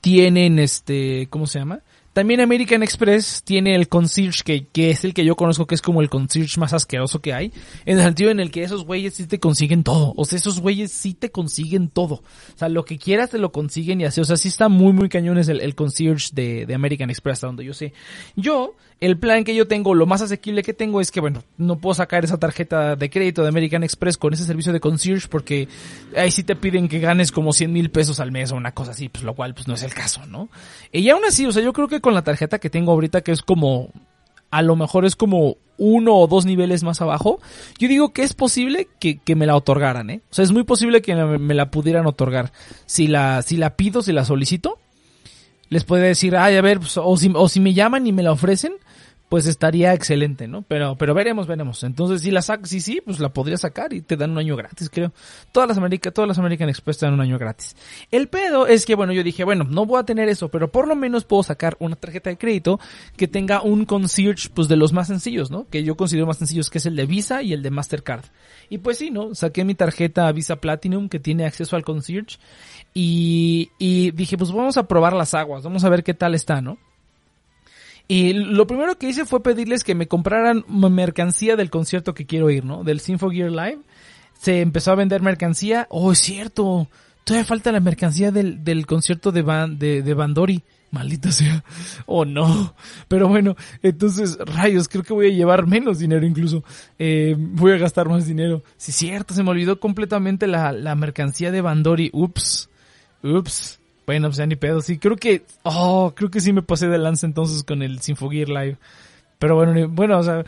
tienen 0.00 0.58
este, 0.58 1.28
¿cómo 1.30 1.46
se 1.46 1.58
llama? 1.58 1.80
También 2.14 2.40
American 2.40 2.84
Express 2.84 3.42
tiene 3.42 3.74
el 3.74 3.88
concierge 3.88 4.42
que, 4.44 4.66
que 4.68 4.90
es 4.90 5.04
el 5.04 5.12
que 5.12 5.24
yo 5.24 5.34
conozco 5.34 5.66
que 5.66 5.74
es 5.74 5.82
como 5.82 6.00
el 6.00 6.08
concierge 6.08 6.60
más 6.60 6.72
asqueroso 6.72 7.20
que 7.20 7.34
hay. 7.34 7.52
En 7.84 7.98
el 7.98 8.04
sentido 8.04 8.30
en 8.30 8.38
el 8.38 8.52
que 8.52 8.62
esos 8.62 8.84
güeyes 8.84 9.14
sí 9.14 9.26
te 9.26 9.40
consiguen 9.40 9.82
todo. 9.82 10.14
O 10.16 10.24
sea, 10.24 10.38
esos 10.38 10.60
güeyes 10.60 10.92
sí 10.92 11.14
te 11.14 11.32
consiguen 11.32 11.88
todo. 11.88 12.14
O 12.14 12.58
sea, 12.58 12.68
lo 12.68 12.84
que 12.84 12.98
quieras 12.98 13.30
te 13.30 13.38
lo 13.38 13.50
consiguen 13.50 14.00
y 14.00 14.04
así. 14.04 14.20
O 14.20 14.24
sea, 14.24 14.36
sí 14.36 14.46
está 14.46 14.68
muy, 14.68 14.92
muy 14.92 15.08
cañones 15.08 15.48
el, 15.48 15.60
el 15.60 15.74
concierge 15.74 16.28
de, 16.32 16.66
de 16.66 16.74
American 16.74 17.10
Express, 17.10 17.34
hasta 17.34 17.48
donde 17.48 17.64
yo 17.64 17.74
sé. 17.74 17.92
Yo, 18.36 18.76
el 19.00 19.18
plan 19.18 19.44
que 19.44 19.54
yo 19.54 19.66
tengo, 19.66 19.94
lo 19.94 20.06
más 20.06 20.22
asequible 20.22 20.62
que 20.62 20.72
tengo 20.72 21.00
es 21.00 21.10
que, 21.10 21.20
bueno, 21.20 21.42
no 21.58 21.78
puedo 21.78 21.94
sacar 21.94 22.24
esa 22.24 22.38
tarjeta 22.38 22.96
de 22.96 23.10
crédito 23.10 23.42
de 23.42 23.48
American 23.48 23.82
Express 23.82 24.16
con 24.16 24.32
ese 24.32 24.44
servicio 24.44 24.72
de 24.72 24.80
concierge 24.80 25.28
porque 25.28 25.68
ahí 26.16 26.30
sí 26.30 26.42
te 26.42 26.56
piden 26.56 26.88
que 26.88 27.00
ganes 27.00 27.32
como 27.32 27.52
100 27.52 27.72
mil 27.72 27.90
pesos 27.90 28.20
al 28.20 28.32
mes 28.32 28.52
o 28.52 28.56
una 28.56 28.72
cosa 28.72 28.92
así, 28.92 29.08
pues 29.08 29.24
lo 29.24 29.34
cual 29.34 29.54
pues 29.54 29.68
no 29.68 29.74
es 29.74 29.82
el 29.82 29.92
caso, 29.92 30.24
¿no? 30.26 30.48
Y 30.92 31.08
aún 31.10 31.24
así, 31.24 31.44
o 31.46 31.52
sea, 31.52 31.62
yo 31.62 31.72
creo 31.72 31.88
que 31.88 32.00
con 32.00 32.14
la 32.14 32.22
tarjeta 32.22 32.58
que 32.58 32.70
tengo 32.70 32.92
ahorita, 32.92 33.22
que 33.22 33.32
es 33.32 33.42
como, 33.42 33.90
a 34.50 34.62
lo 34.62 34.76
mejor 34.76 35.04
es 35.04 35.16
como 35.16 35.56
uno 35.76 36.14
o 36.14 36.26
dos 36.26 36.46
niveles 36.46 36.84
más 36.84 37.00
abajo, 37.00 37.40
yo 37.78 37.88
digo 37.88 38.12
que 38.12 38.22
es 38.22 38.32
posible 38.32 38.88
que, 39.00 39.18
que 39.18 39.34
me 39.34 39.46
la 39.46 39.56
otorgaran, 39.56 40.08
¿eh? 40.10 40.22
O 40.30 40.34
sea, 40.34 40.44
es 40.44 40.52
muy 40.52 40.62
posible 40.62 41.02
que 41.02 41.14
me 41.14 41.54
la 41.54 41.70
pudieran 41.70 42.06
otorgar. 42.06 42.52
Si 42.86 43.08
la, 43.08 43.42
si 43.42 43.56
la 43.56 43.76
pido, 43.76 44.02
si 44.02 44.12
la 44.12 44.24
solicito, 44.24 44.78
les 45.68 45.84
puede 45.84 46.08
decir, 46.08 46.36
ay, 46.36 46.56
a 46.56 46.62
ver, 46.62 46.78
pues, 46.78 46.96
o, 46.96 47.16
si, 47.16 47.32
o 47.34 47.48
si 47.48 47.60
me 47.60 47.74
llaman 47.74 48.06
y 48.06 48.12
me 48.12 48.22
la 48.22 48.32
ofrecen, 48.32 48.74
pues 49.34 49.46
estaría 49.46 49.92
excelente, 49.94 50.46
¿no? 50.46 50.62
Pero, 50.62 50.96
pero 50.96 51.12
veremos, 51.12 51.48
veremos. 51.48 51.82
Entonces, 51.82 52.22
si 52.22 52.30
la 52.30 52.40
saco, 52.40 52.66
sí, 52.66 52.80
sí, 52.80 53.02
pues 53.04 53.18
la 53.18 53.32
podría 53.32 53.56
sacar 53.56 53.92
y 53.92 54.00
te 54.00 54.16
dan 54.16 54.30
un 54.30 54.38
año 54.38 54.54
gratis, 54.54 54.88
creo. 54.88 55.12
Todas 55.50 55.68
las 55.76 56.12
todas 56.12 56.28
las 56.28 56.38
American 56.38 56.68
Express 56.68 56.98
te 56.98 57.06
dan 57.06 57.14
un 57.14 57.20
año 57.20 57.36
gratis. 57.36 57.74
El 58.12 58.28
pedo 58.28 58.68
es 58.68 58.86
que, 58.86 58.94
bueno, 58.94 59.12
yo 59.12 59.24
dije, 59.24 59.42
bueno, 59.42 59.64
no 59.64 59.86
voy 59.86 59.98
a 59.98 60.04
tener 60.04 60.28
eso, 60.28 60.50
pero 60.50 60.70
por 60.70 60.86
lo 60.86 60.94
menos 60.94 61.24
puedo 61.24 61.42
sacar 61.42 61.76
una 61.80 61.96
tarjeta 61.96 62.30
de 62.30 62.38
crédito 62.38 62.78
que 63.16 63.26
tenga 63.26 63.60
un 63.60 63.86
concierge, 63.86 64.50
pues 64.54 64.68
de 64.68 64.76
los 64.76 64.92
más 64.92 65.08
sencillos, 65.08 65.50
¿no? 65.50 65.66
Que 65.68 65.82
yo 65.82 65.96
considero 65.96 66.28
más 66.28 66.38
sencillos, 66.38 66.70
que 66.70 66.78
es 66.78 66.86
el 66.86 66.94
de 66.94 67.04
Visa 67.04 67.42
y 67.42 67.54
el 67.54 67.62
de 67.64 67.72
Mastercard. 67.72 68.26
Y 68.70 68.78
pues 68.78 68.98
sí, 68.98 69.10
¿no? 69.10 69.34
Saqué 69.34 69.64
mi 69.64 69.74
tarjeta 69.74 70.30
Visa 70.30 70.60
Platinum 70.60 71.08
que 71.08 71.18
tiene 71.18 71.44
acceso 71.44 71.74
al 71.74 71.82
concierge 71.82 72.38
y, 72.94 73.72
y 73.80 74.12
dije, 74.12 74.38
pues 74.38 74.52
vamos 74.52 74.76
a 74.76 74.86
probar 74.86 75.12
las 75.12 75.34
aguas, 75.34 75.64
vamos 75.64 75.82
a 75.82 75.88
ver 75.88 76.04
qué 76.04 76.14
tal 76.14 76.36
está, 76.36 76.60
¿no? 76.60 76.78
Y 78.06 78.34
lo 78.34 78.66
primero 78.66 78.98
que 78.98 79.08
hice 79.08 79.24
fue 79.24 79.42
pedirles 79.42 79.82
que 79.82 79.94
me 79.94 80.08
compraran 80.08 80.64
mercancía 80.68 81.56
del 81.56 81.70
concierto 81.70 82.14
que 82.14 82.26
quiero 82.26 82.50
ir, 82.50 82.64
¿no? 82.64 82.84
Del 82.84 83.00
Gear 83.00 83.50
Live. 83.50 83.78
Se 84.38 84.60
empezó 84.60 84.92
a 84.92 84.96
vender 84.96 85.22
mercancía. 85.22 85.86
Oh, 85.90 86.12
es 86.12 86.18
cierto. 86.18 86.88
Todavía 87.24 87.46
falta 87.46 87.72
la 87.72 87.80
mercancía 87.80 88.30
del, 88.30 88.62
del 88.62 88.86
concierto 88.86 89.32
de, 89.32 89.40
Van, 89.40 89.78
de, 89.78 90.02
de 90.02 90.14
Bandori. 90.14 90.62
Maldita 90.90 91.32
sea. 91.32 91.64
Oh 92.06 92.26
no. 92.26 92.74
Pero 93.08 93.28
bueno, 93.28 93.56
entonces, 93.82 94.38
rayos, 94.38 94.88
creo 94.88 95.02
que 95.02 95.14
voy 95.14 95.28
a 95.28 95.34
llevar 95.34 95.66
menos 95.66 95.98
dinero 95.98 96.26
incluso. 96.26 96.62
Eh, 96.98 97.34
voy 97.38 97.72
a 97.72 97.78
gastar 97.78 98.08
más 98.08 98.26
dinero. 98.26 98.62
Sí, 98.76 98.92
cierto, 98.92 99.32
se 99.32 99.42
me 99.42 99.50
olvidó 99.50 99.80
completamente 99.80 100.46
la, 100.46 100.72
la 100.72 100.94
mercancía 100.94 101.50
de 101.50 101.62
Bandori. 101.62 102.10
Ups. 102.12 102.68
Ups. 103.22 103.80
Bueno, 104.06 104.28
pues 104.28 104.36
ya 104.36 104.46
ni 104.46 104.56
pedo, 104.56 104.80
sí. 104.80 104.98
Creo 104.98 105.16
que, 105.16 105.42
oh, 105.62 106.12
creo 106.14 106.30
que 106.30 106.40
sí 106.40 106.52
me 106.52 106.62
pasé 106.62 106.88
de 106.88 106.98
lanza 106.98 107.26
entonces 107.26 107.62
con 107.62 107.82
el 107.82 108.00
Sinfogear 108.00 108.48
Live. 108.48 108.76
Pero 109.38 109.56
bueno, 109.56 109.88
bueno, 109.88 110.18
o 110.18 110.22
sea, 110.22 110.44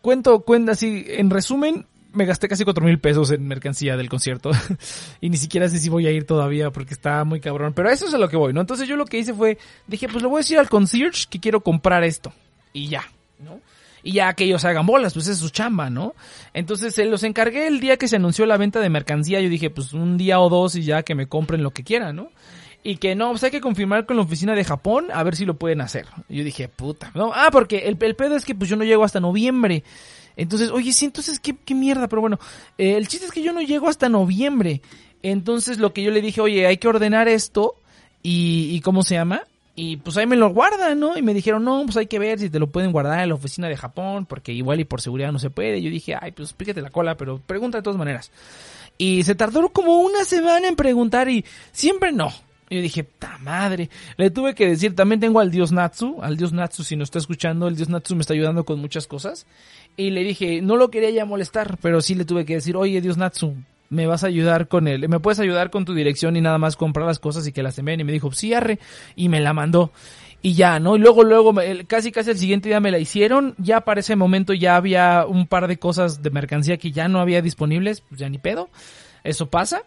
cuento, 0.00 0.40
cuenta 0.40 0.72
así, 0.72 1.04
en 1.08 1.30
resumen, 1.30 1.86
me 2.12 2.24
gasté 2.24 2.48
casi 2.48 2.64
cuatro 2.64 2.84
mil 2.84 2.98
pesos 2.98 3.30
en 3.30 3.46
mercancía 3.46 3.96
del 3.96 4.08
concierto. 4.08 4.50
y 5.20 5.30
ni 5.30 5.36
siquiera 5.36 5.68
sé 5.68 5.78
si 5.78 5.88
voy 5.88 6.06
a 6.06 6.12
ir 6.12 6.24
todavía 6.24 6.70
porque 6.70 6.94
está 6.94 7.24
muy 7.24 7.40
cabrón. 7.40 7.72
Pero 7.74 7.90
eso 7.90 8.06
es 8.06 8.14
a 8.14 8.18
lo 8.18 8.28
que 8.28 8.36
voy, 8.36 8.52
¿no? 8.52 8.60
Entonces 8.60 8.88
yo 8.88 8.96
lo 8.96 9.04
que 9.04 9.18
hice 9.18 9.34
fue, 9.34 9.58
dije, 9.86 10.08
pues 10.08 10.22
le 10.22 10.28
voy 10.28 10.38
a 10.38 10.42
decir 10.42 10.58
al 10.58 10.68
concierge 10.68 11.26
que 11.28 11.40
quiero 11.40 11.60
comprar 11.60 12.04
esto. 12.04 12.32
Y 12.72 12.88
ya, 12.88 13.04
¿no? 13.38 13.60
Y 14.02 14.12
ya 14.12 14.32
que 14.34 14.44
ellos 14.44 14.64
hagan 14.64 14.86
bolas, 14.86 15.14
pues 15.14 15.28
es 15.28 15.38
su 15.38 15.50
chamba, 15.50 15.90
¿no? 15.90 16.14
Entonces 16.54 16.94
se 16.94 17.04
los 17.04 17.22
encargué 17.22 17.66
el 17.66 17.80
día 17.80 17.96
que 17.96 18.08
se 18.08 18.16
anunció 18.16 18.46
la 18.46 18.56
venta 18.56 18.80
de 18.80 18.88
mercancía, 18.90 19.40
yo 19.40 19.48
dije, 19.48 19.70
pues 19.70 19.92
un 19.92 20.16
día 20.16 20.40
o 20.40 20.48
dos 20.48 20.76
y 20.76 20.82
ya 20.82 21.02
que 21.02 21.14
me 21.14 21.26
compren 21.26 21.62
lo 21.62 21.70
que 21.70 21.84
quieran, 21.84 22.16
¿no? 22.16 22.30
Y 22.82 22.96
que 22.96 23.14
no, 23.14 23.30
pues 23.30 23.44
hay 23.44 23.50
que 23.50 23.60
confirmar 23.60 24.06
con 24.06 24.16
la 24.16 24.22
oficina 24.22 24.54
de 24.54 24.64
Japón 24.64 25.08
a 25.12 25.22
ver 25.22 25.36
si 25.36 25.44
lo 25.44 25.54
pueden 25.58 25.82
hacer. 25.82 26.06
Yo 26.28 26.42
dije, 26.44 26.68
puta, 26.68 27.10
no, 27.14 27.32
ah, 27.34 27.48
porque 27.52 27.80
el, 27.80 27.98
el 28.00 28.16
pedo 28.16 28.36
es 28.36 28.44
que 28.44 28.54
pues 28.54 28.70
yo 28.70 28.76
no 28.76 28.84
llego 28.84 29.04
hasta 29.04 29.20
noviembre. 29.20 29.84
Entonces, 30.36 30.70
oye, 30.70 30.92
sí, 30.92 31.04
entonces, 31.04 31.38
¿qué, 31.38 31.54
qué 31.54 31.74
mierda? 31.74 32.08
Pero 32.08 32.22
bueno, 32.22 32.38
eh, 32.78 32.96
el 32.96 33.08
chiste 33.08 33.26
es 33.26 33.32
que 33.32 33.42
yo 33.42 33.52
no 33.52 33.60
llego 33.60 33.88
hasta 33.88 34.08
noviembre. 34.08 34.80
Entonces, 35.22 35.78
lo 35.78 35.92
que 35.92 36.02
yo 36.02 36.10
le 36.10 36.22
dije, 36.22 36.40
oye, 36.40 36.66
hay 36.66 36.78
que 36.78 36.88
ordenar 36.88 37.28
esto. 37.28 37.74
Y, 38.22 38.70
y 38.72 38.80
¿cómo 38.80 39.02
se 39.02 39.16
llama? 39.16 39.42
Y 39.82 39.96
pues 39.96 40.14
ahí 40.18 40.26
me 40.26 40.36
lo 40.36 40.50
guardan, 40.50 41.00
¿no? 41.00 41.16
Y 41.16 41.22
me 41.22 41.32
dijeron, 41.32 41.64
no, 41.64 41.82
pues 41.86 41.96
hay 41.96 42.06
que 42.06 42.18
ver 42.18 42.38
si 42.38 42.50
te 42.50 42.58
lo 42.58 42.66
pueden 42.66 42.92
guardar 42.92 43.20
en 43.20 43.30
la 43.30 43.34
oficina 43.34 43.66
de 43.66 43.78
Japón, 43.78 44.26
porque 44.26 44.52
igual 44.52 44.78
y 44.78 44.84
por 44.84 45.00
seguridad 45.00 45.32
no 45.32 45.38
se 45.38 45.48
puede. 45.48 45.80
Yo 45.80 45.88
dije, 45.88 46.14
ay, 46.20 46.32
pues 46.32 46.52
píquete 46.52 46.82
la 46.82 46.90
cola, 46.90 47.16
pero 47.16 47.38
pregunta 47.38 47.78
de 47.78 47.82
todas 47.82 47.96
maneras. 47.96 48.30
Y 48.98 49.22
se 49.22 49.34
tardó 49.34 49.70
como 49.70 50.00
una 50.00 50.26
semana 50.26 50.68
en 50.68 50.76
preguntar 50.76 51.30
y 51.30 51.46
siempre 51.72 52.12
no. 52.12 52.30
Y 52.68 52.76
yo 52.76 52.82
dije, 52.82 53.04
ta 53.04 53.38
madre. 53.38 53.88
Le 54.18 54.28
tuve 54.28 54.54
que 54.54 54.68
decir, 54.68 54.94
también 54.94 55.18
tengo 55.18 55.40
al 55.40 55.50
dios 55.50 55.72
Natsu, 55.72 56.18
al 56.20 56.36
dios 56.36 56.52
Natsu, 56.52 56.84
si 56.84 56.94
no 56.94 57.02
está 57.02 57.18
escuchando, 57.18 57.66
el 57.66 57.74
dios 57.74 57.88
Natsu 57.88 58.14
me 58.16 58.20
está 58.20 58.34
ayudando 58.34 58.66
con 58.66 58.80
muchas 58.80 59.06
cosas. 59.06 59.46
Y 59.96 60.10
le 60.10 60.24
dije, 60.24 60.60
no 60.60 60.76
lo 60.76 60.90
quería 60.90 61.08
ya 61.08 61.24
molestar, 61.24 61.78
pero 61.80 62.02
sí 62.02 62.14
le 62.14 62.26
tuve 62.26 62.44
que 62.44 62.56
decir, 62.56 62.76
oye, 62.76 63.00
dios 63.00 63.16
Natsu, 63.16 63.54
me 63.90 64.06
vas 64.06 64.24
a 64.24 64.28
ayudar 64.28 64.68
con 64.68 64.88
él, 64.88 65.08
me 65.08 65.20
puedes 65.20 65.40
ayudar 65.40 65.70
con 65.70 65.84
tu 65.84 65.94
dirección 65.94 66.36
y 66.36 66.40
nada 66.40 66.58
más 66.58 66.76
comprar 66.76 67.06
las 67.06 67.18
cosas 67.18 67.46
y 67.46 67.52
que 67.52 67.62
las 67.62 67.78
envíen. 67.78 68.00
Y 68.00 68.04
me 68.04 68.12
dijo, 68.12 68.32
sí, 68.32 68.52
y 69.16 69.28
me 69.28 69.40
la 69.40 69.52
mandó. 69.52 69.92
Y 70.42 70.54
ya, 70.54 70.78
¿no? 70.78 70.96
Y 70.96 71.00
luego, 71.00 71.22
luego, 71.22 71.52
casi 71.86 72.12
casi 72.12 72.30
el 72.30 72.38
siguiente 72.38 72.70
día 72.70 72.80
me 72.80 72.90
la 72.90 72.98
hicieron. 72.98 73.54
Ya 73.58 73.82
para 73.82 74.00
ese 74.00 74.16
momento 74.16 74.54
ya 74.54 74.76
había 74.76 75.26
un 75.26 75.46
par 75.46 75.68
de 75.68 75.78
cosas 75.78 76.22
de 76.22 76.30
mercancía 76.30 76.78
que 76.78 76.92
ya 76.92 77.08
no 77.08 77.20
había 77.20 77.42
disponibles, 77.42 78.00
pues 78.00 78.20
ya 78.20 78.28
ni 78.28 78.38
pedo. 78.38 78.70
Eso 79.22 79.50
pasa. 79.50 79.82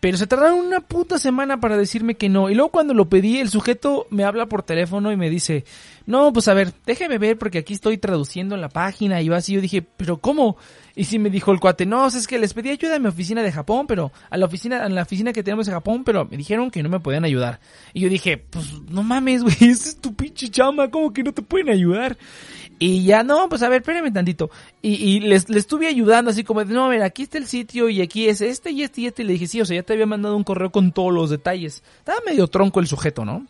Pero 0.00 0.16
se 0.16 0.28
tardaron 0.28 0.60
una 0.60 0.80
puta 0.80 1.18
semana 1.18 1.58
para 1.58 1.76
decirme 1.76 2.14
que 2.14 2.28
no. 2.28 2.48
Y 2.48 2.54
luego 2.54 2.70
cuando 2.70 2.94
lo 2.94 3.08
pedí, 3.08 3.38
el 3.38 3.48
sujeto 3.48 4.06
me 4.10 4.22
habla 4.22 4.46
por 4.46 4.62
teléfono 4.62 5.10
y 5.10 5.16
me 5.16 5.28
dice, 5.28 5.64
no, 6.06 6.32
pues 6.32 6.46
a 6.46 6.54
ver, 6.54 6.72
déjeme 6.86 7.18
ver 7.18 7.36
porque 7.36 7.58
aquí 7.58 7.74
estoy 7.74 7.98
traduciendo 7.98 8.56
la 8.56 8.68
página. 8.68 9.20
Y 9.20 9.24
yo 9.24 9.34
así, 9.34 9.54
yo 9.54 9.60
dije, 9.60 9.82
pero 9.82 10.18
¿cómo? 10.18 10.56
Y 10.98 11.04
sí 11.04 11.20
me 11.20 11.30
dijo 11.30 11.52
el 11.52 11.60
cuate, 11.60 11.86
no, 11.86 12.08
es 12.08 12.26
que 12.26 12.40
les 12.40 12.52
pedí 12.52 12.70
ayuda 12.70 12.96
a 12.96 12.98
mi 12.98 13.06
oficina 13.06 13.40
de 13.44 13.52
Japón, 13.52 13.86
pero 13.86 14.10
a 14.30 14.36
la 14.36 14.46
oficina, 14.46 14.84
a 14.84 14.88
la 14.88 15.02
oficina 15.02 15.32
que 15.32 15.44
tenemos 15.44 15.68
en 15.68 15.74
Japón, 15.74 16.02
pero 16.02 16.24
me 16.24 16.36
dijeron 16.36 16.72
que 16.72 16.82
no 16.82 16.88
me 16.88 16.98
podían 16.98 17.24
ayudar. 17.24 17.60
Y 17.94 18.00
yo 18.00 18.08
dije, 18.08 18.36
pues 18.36 18.72
no 18.90 19.04
mames, 19.04 19.44
güey, 19.44 19.54
esa 19.60 19.90
es 19.90 20.00
tu 20.00 20.12
pinche 20.12 20.48
chama, 20.48 20.90
¿cómo 20.90 21.12
que 21.12 21.22
no 21.22 21.32
te 21.32 21.40
pueden 21.40 21.68
ayudar? 21.68 22.18
Y 22.80 23.04
ya, 23.04 23.22
no, 23.22 23.48
pues 23.48 23.62
a 23.62 23.68
ver, 23.68 23.82
espérenme 23.82 24.10
tantito. 24.10 24.50
Y, 24.82 24.94
y 24.94 25.20
les, 25.20 25.48
les 25.48 25.58
estuve 25.58 25.86
ayudando 25.86 26.32
así 26.32 26.42
como, 26.42 26.64
no, 26.64 26.86
a 26.86 26.88
ver, 26.88 27.04
aquí 27.04 27.22
está 27.22 27.38
el 27.38 27.46
sitio 27.46 27.88
y 27.88 28.00
aquí 28.00 28.28
es 28.28 28.40
este 28.40 28.72
y 28.72 28.82
este 28.82 29.02
y 29.02 29.06
este. 29.06 29.22
Y 29.22 29.26
le 29.26 29.34
dije, 29.34 29.46
sí, 29.46 29.60
o 29.60 29.64
sea, 29.64 29.76
ya 29.76 29.84
te 29.84 29.92
había 29.92 30.06
mandado 30.06 30.36
un 30.36 30.42
correo 30.42 30.72
con 30.72 30.90
todos 30.90 31.14
los 31.14 31.30
detalles. 31.30 31.84
Estaba 32.00 32.18
medio 32.26 32.48
tronco 32.48 32.80
el 32.80 32.88
sujeto, 32.88 33.24
¿no? 33.24 33.46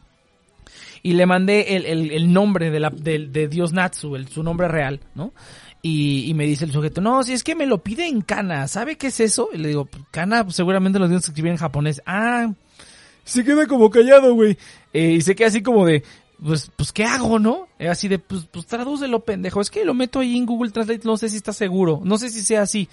Y 1.02 1.14
le 1.14 1.24
mandé 1.24 1.76
el, 1.76 1.86
el, 1.86 2.10
el 2.10 2.30
nombre 2.30 2.70
de, 2.70 2.80
la, 2.80 2.90
de, 2.90 3.28
de 3.28 3.48
Dios 3.48 3.72
Natsu, 3.72 4.16
el, 4.16 4.28
su 4.28 4.42
nombre 4.42 4.68
real, 4.68 5.00
¿no? 5.14 5.32
Y, 5.80 6.28
y, 6.28 6.34
me 6.34 6.44
dice 6.44 6.64
el 6.64 6.72
sujeto, 6.72 7.00
no, 7.00 7.22
si 7.22 7.32
es 7.32 7.44
que 7.44 7.54
me 7.54 7.64
lo 7.64 7.78
pide 7.78 8.06
en 8.06 8.20
kana, 8.20 8.66
¿sabe 8.66 8.96
qué 8.96 9.08
es 9.08 9.20
eso? 9.20 9.50
Y 9.52 9.58
le 9.58 9.68
digo, 9.68 9.88
kana, 10.10 10.42
pues, 10.42 10.56
seguramente 10.56 10.98
los 10.98 11.08
dios 11.08 11.22
que 11.22 11.30
escribir 11.30 11.52
en 11.52 11.58
japonés. 11.58 12.02
Ah, 12.04 12.52
se 13.24 13.44
queda 13.44 13.66
como 13.66 13.88
callado, 13.88 14.34
güey. 14.34 14.58
Eh, 14.92 15.12
y 15.12 15.20
se 15.20 15.36
queda 15.36 15.48
así 15.48 15.62
como 15.62 15.86
de, 15.86 16.02
pues, 16.42 16.70
pues, 16.74 16.92
¿qué 16.92 17.04
hago, 17.04 17.38
no? 17.38 17.68
Así 17.78 18.08
de, 18.08 18.18
pues, 18.18 18.46
pues, 18.50 18.66
tradúcelo, 18.66 19.20
pendejo. 19.20 19.60
Es 19.60 19.70
que 19.70 19.84
lo 19.84 19.94
meto 19.94 20.20
ahí 20.20 20.36
en 20.36 20.46
Google 20.46 20.72
Translate, 20.72 21.02
no 21.04 21.16
sé 21.16 21.28
si 21.28 21.36
está 21.36 21.52
seguro. 21.52 22.00
No 22.02 22.18
sé 22.18 22.30
si 22.30 22.42
sea 22.42 22.62
así. 22.62 22.88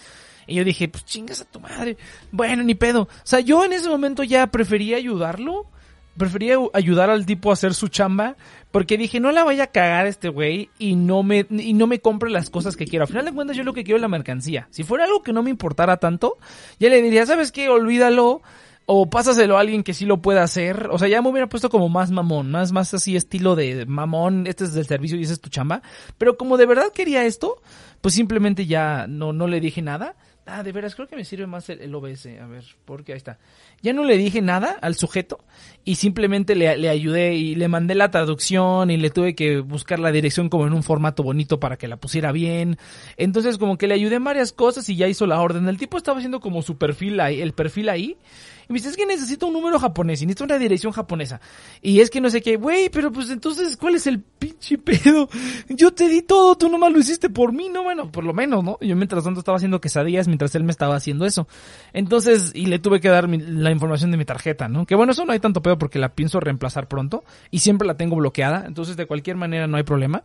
Y 0.47 0.55
yo 0.55 0.63
dije, 0.63 0.87
pues 0.87 1.05
chingas 1.05 1.41
a 1.41 1.45
tu 1.45 1.59
madre. 1.59 1.97
Bueno, 2.31 2.63
ni 2.63 2.75
pedo. 2.75 3.03
O 3.03 3.09
sea, 3.23 3.39
yo 3.39 3.65
en 3.65 3.73
ese 3.73 3.89
momento 3.89 4.23
ya 4.23 4.47
prefería 4.47 4.97
ayudarlo. 4.97 5.67
Prefería 6.17 6.57
ayudar 6.73 7.09
al 7.09 7.25
tipo 7.25 7.49
a 7.49 7.53
hacer 7.53 7.73
su 7.73 7.87
chamba. 7.87 8.35
Porque 8.71 8.97
dije, 8.97 9.21
no 9.21 9.31
la 9.31 9.45
vaya 9.45 9.63
a 9.63 9.67
cagar 9.67 10.05
este 10.05 10.27
güey 10.27 10.69
y 10.77 10.95
no 10.95 11.23
me, 11.23 11.45
y 11.49 11.73
no 11.73 11.87
me 11.87 11.99
compre 11.99 12.29
las 12.29 12.49
cosas 12.49 12.75
que 12.75 12.85
quiero. 12.85 13.03
Al 13.03 13.07
final 13.07 13.23
de 13.23 13.31
cuentas, 13.31 13.55
yo 13.55 13.63
lo 13.63 13.71
que 13.71 13.85
quiero 13.85 13.95
es 13.95 14.01
la 14.01 14.09
mercancía. 14.09 14.67
Si 14.69 14.83
fuera 14.83 15.05
algo 15.05 15.23
que 15.23 15.31
no 15.31 15.43
me 15.43 15.49
importara 15.49 15.95
tanto, 15.95 16.37
ya 16.77 16.89
le 16.89 17.01
diría, 17.01 17.25
¿sabes 17.25 17.53
qué? 17.53 17.69
Olvídalo 17.69 18.41
o 18.85 19.09
pásaselo 19.09 19.57
a 19.57 19.61
alguien 19.61 19.83
que 19.83 19.93
sí 19.93 20.05
lo 20.05 20.21
pueda 20.21 20.43
hacer. 20.43 20.89
O 20.91 20.99
sea, 20.99 21.07
ya 21.07 21.21
me 21.21 21.29
hubiera 21.29 21.47
puesto 21.47 21.69
como 21.69 21.89
más 21.89 22.11
mamón, 22.11 22.51
más, 22.51 22.71
más 22.71 22.93
así 22.93 23.15
estilo 23.15 23.55
de 23.55 23.85
mamón, 23.85 24.45
este 24.45 24.65
es 24.65 24.73
del 24.73 24.85
servicio 24.85 25.17
y 25.17 25.23
ese 25.23 25.33
es 25.33 25.41
tu 25.41 25.49
chamba. 25.49 25.81
Pero 26.17 26.37
como 26.37 26.57
de 26.57 26.65
verdad 26.65 26.91
quería 26.93 27.25
esto, 27.25 27.61
pues 28.01 28.13
simplemente 28.13 28.65
ya 28.65 29.07
no, 29.07 29.33
no 29.33 29.47
le 29.47 29.59
dije 29.59 29.81
nada. 29.81 30.15
Ah, 30.47 30.61
de 30.61 30.71
veras, 30.71 30.93
creo 30.93 31.07
que 31.07 31.15
me 31.15 31.25
sirve 31.25 31.47
más 31.47 31.69
el, 31.69 31.93
OBS. 31.95 32.27
A 32.39 32.45
ver, 32.45 32.63
porque 32.85 33.13
ahí 33.13 33.17
está. 33.17 33.39
Ya 33.81 33.93
no 33.93 34.03
le 34.03 34.15
dije 34.15 34.43
nada 34.43 34.77
al 34.79 34.93
sujeto 34.93 35.39
y 35.83 35.95
simplemente 35.95 36.53
le, 36.53 36.77
le, 36.77 36.87
ayudé 36.87 37.33
y 37.33 37.55
le 37.55 37.67
mandé 37.67 37.95
la 37.95 38.11
traducción 38.11 38.91
y 38.91 38.97
le 38.97 39.09
tuve 39.09 39.33
que 39.33 39.59
buscar 39.59 39.97
la 39.97 40.11
dirección 40.11 40.49
como 40.49 40.67
en 40.67 40.73
un 40.73 40.83
formato 40.83 41.23
bonito 41.23 41.59
para 41.59 41.77
que 41.77 41.87
la 41.87 41.97
pusiera 41.97 42.31
bien. 42.31 42.77
Entonces 43.17 43.57
como 43.57 43.79
que 43.79 43.87
le 43.87 43.95
ayudé 43.95 44.17
en 44.17 44.23
varias 44.23 44.53
cosas 44.53 44.87
y 44.87 44.95
ya 44.95 45.07
hizo 45.07 45.25
la 45.25 45.41
orden. 45.41 45.67
El 45.67 45.79
tipo 45.79 45.97
estaba 45.97 46.19
haciendo 46.19 46.39
como 46.39 46.61
su 46.61 46.77
perfil 46.77 47.19
ahí, 47.21 47.41
el 47.41 47.53
perfil 47.53 47.89
ahí 47.89 48.17
y 48.67 48.73
me 48.73 48.79
dice, 48.79 48.89
es 48.89 48.97
que 48.97 49.05
necesito 49.05 49.47
un 49.47 49.53
número 49.53 49.79
japonés 49.79 50.21
y 50.21 50.25
necesito 50.25 50.45
una 50.45 50.57
dirección 50.57 50.91
japonesa. 50.91 51.39
Y 51.81 51.99
es 51.99 52.09
que 52.09 52.21
no 52.21 52.29
sé 52.29 52.41
qué, 52.41 52.57
güey, 52.57 52.89
pero 52.89 53.11
pues 53.11 53.29
entonces, 53.29 53.77
¿cuál 53.77 53.95
es 53.95 54.07
el 54.07 54.19
pinche 54.19 54.77
pedo? 54.77 55.29
Yo 55.69 55.93
te 55.93 56.07
di 56.07 56.21
todo, 56.21 56.55
tú 56.55 56.69
nomás 56.69 56.91
lo 56.91 56.99
hiciste 56.99 57.29
por 57.29 57.53
mí, 57.53 57.69
¿no? 57.69 57.83
Bueno, 57.83 58.11
por 58.11 58.23
lo 58.23 58.33
menos, 58.33 58.63
¿no? 58.63 58.77
Yo 58.81 58.95
mientras 58.95 59.23
tanto 59.23 59.39
estaba 59.39 59.57
haciendo 59.57 59.81
quesadillas 59.81 60.27
mientras 60.27 60.55
él 60.55 60.63
me 60.63 60.71
estaba 60.71 60.95
haciendo 60.95 61.25
eso. 61.25 61.47
Entonces, 61.93 62.51
y 62.53 62.67
le 62.67 62.79
tuve 62.79 62.99
que 62.99 63.09
dar 63.09 63.29
la 63.29 63.71
información 63.71 64.11
de 64.11 64.17
mi 64.17 64.25
tarjeta, 64.25 64.67
¿no? 64.67 64.85
Que 64.85 64.95
bueno, 64.95 65.11
eso 65.11 65.25
no 65.25 65.33
hay 65.33 65.39
tanto 65.39 65.61
pedo 65.61 65.77
porque 65.77 65.99
la 65.99 66.09
pienso 66.09 66.39
reemplazar 66.39 66.87
pronto 66.87 67.23
y 67.51 67.59
siempre 67.59 67.87
la 67.87 67.95
tengo 67.95 68.15
bloqueada. 68.15 68.65
Entonces, 68.67 68.97
de 68.97 69.05
cualquier 69.05 69.35
manera 69.35 69.67
no 69.67 69.77
hay 69.77 69.83
problema. 69.83 70.23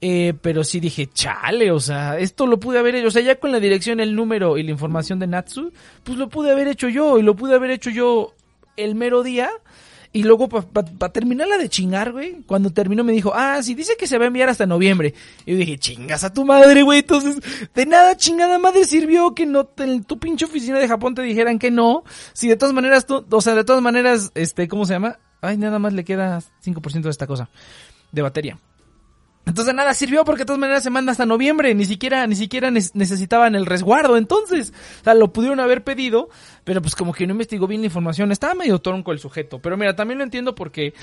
Eh, 0.00 0.34
pero 0.40 0.64
sí 0.64 0.80
dije, 0.80 1.08
chale, 1.12 1.70
o 1.70 1.78
sea, 1.78 2.18
esto 2.18 2.46
lo 2.46 2.58
pude 2.58 2.78
haber 2.78 2.96
hecho. 2.96 3.08
O 3.08 3.10
sea, 3.10 3.22
ya 3.22 3.36
con 3.36 3.52
la 3.52 3.60
dirección, 3.60 4.00
el 4.00 4.16
número 4.16 4.58
y 4.58 4.62
la 4.62 4.70
información 4.70 5.18
de 5.18 5.26
Natsu, 5.26 5.72
pues 6.02 6.18
lo 6.18 6.28
pude 6.28 6.50
haber 6.50 6.68
hecho 6.68 6.88
yo 6.88 7.18
y 7.18 7.22
lo 7.22 7.36
pude 7.36 7.54
haber 7.54 7.70
hecho 7.70 7.81
yo 7.90 8.34
el 8.76 8.94
mero 8.94 9.22
día. 9.22 9.50
Y 10.14 10.24
luego, 10.24 10.46
para 10.46 11.10
terminarla 11.10 11.56
de 11.56 11.70
chingar, 11.70 12.12
güey, 12.12 12.42
cuando 12.46 12.68
terminó 12.70 13.02
me 13.02 13.12
dijo, 13.12 13.32
ah, 13.34 13.62
sí, 13.62 13.74
dice 13.74 13.96
que 13.98 14.06
se 14.06 14.18
va 14.18 14.24
a 14.24 14.26
enviar 14.26 14.50
hasta 14.50 14.66
noviembre. 14.66 15.14
Y 15.46 15.52
yo 15.52 15.56
dije, 15.56 15.78
chingas 15.78 16.22
a 16.22 16.34
tu 16.34 16.44
madre, 16.44 16.82
güey. 16.82 16.98
Entonces, 16.98 17.36
de 17.74 17.86
nada 17.86 18.14
chingada 18.14 18.58
madre 18.58 18.84
sirvió 18.84 19.34
que 19.34 19.46
no, 19.46 19.64
tu 19.64 20.18
pinche 20.18 20.44
oficina 20.44 20.78
de 20.78 20.86
Japón 20.86 21.14
te 21.14 21.22
dijeran 21.22 21.58
que 21.58 21.70
no. 21.70 22.04
Si 22.34 22.46
de 22.46 22.56
todas 22.56 22.74
maneras, 22.74 23.06
tú, 23.06 23.24
o 23.30 23.40
sea, 23.40 23.54
de 23.54 23.64
todas 23.64 23.80
maneras, 23.80 24.32
este, 24.34 24.68
¿cómo 24.68 24.84
se 24.84 24.92
llama? 24.92 25.18
Ay, 25.40 25.56
nada 25.56 25.78
más 25.78 25.94
le 25.94 26.04
queda 26.04 26.42
5% 26.62 27.00
de 27.00 27.10
esta 27.10 27.26
cosa, 27.26 27.48
de 28.12 28.20
batería. 28.20 28.58
Entonces 29.44 29.74
nada 29.74 29.92
sirvió 29.94 30.24
porque 30.24 30.42
de 30.42 30.46
todas 30.46 30.60
maneras 30.60 30.82
se 30.84 30.90
manda 30.90 31.12
hasta 31.12 31.26
noviembre, 31.26 31.74
ni 31.74 31.84
siquiera, 31.84 32.26
ni 32.26 32.36
siquiera 32.36 32.70
necesitaban 32.70 33.54
el 33.54 33.66
resguardo, 33.66 34.16
entonces, 34.16 34.72
o 35.00 35.04
sea, 35.04 35.14
lo 35.14 35.32
pudieron 35.32 35.58
haber 35.58 35.82
pedido, 35.82 36.28
pero 36.64 36.80
pues 36.80 36.94
como 36.94 37.12
que 37.12 37.26
no 37.26 37.32
investigó 37.32 37.66
bien 37.66 37.80
la 37.80 37.86
información, 37.86 38.30
estaba 38.30 38.54
medio 38.54 38.78
tronco 38.78 39.10
el 39.10 39.18
sujeto, 39.18 39.58
pero 39.58 39.76
mira, 39.76 39.96
también 39.96 40.18
lo 40.18 40.24
entiendo 40.24 40.54
porque 40.54 40.94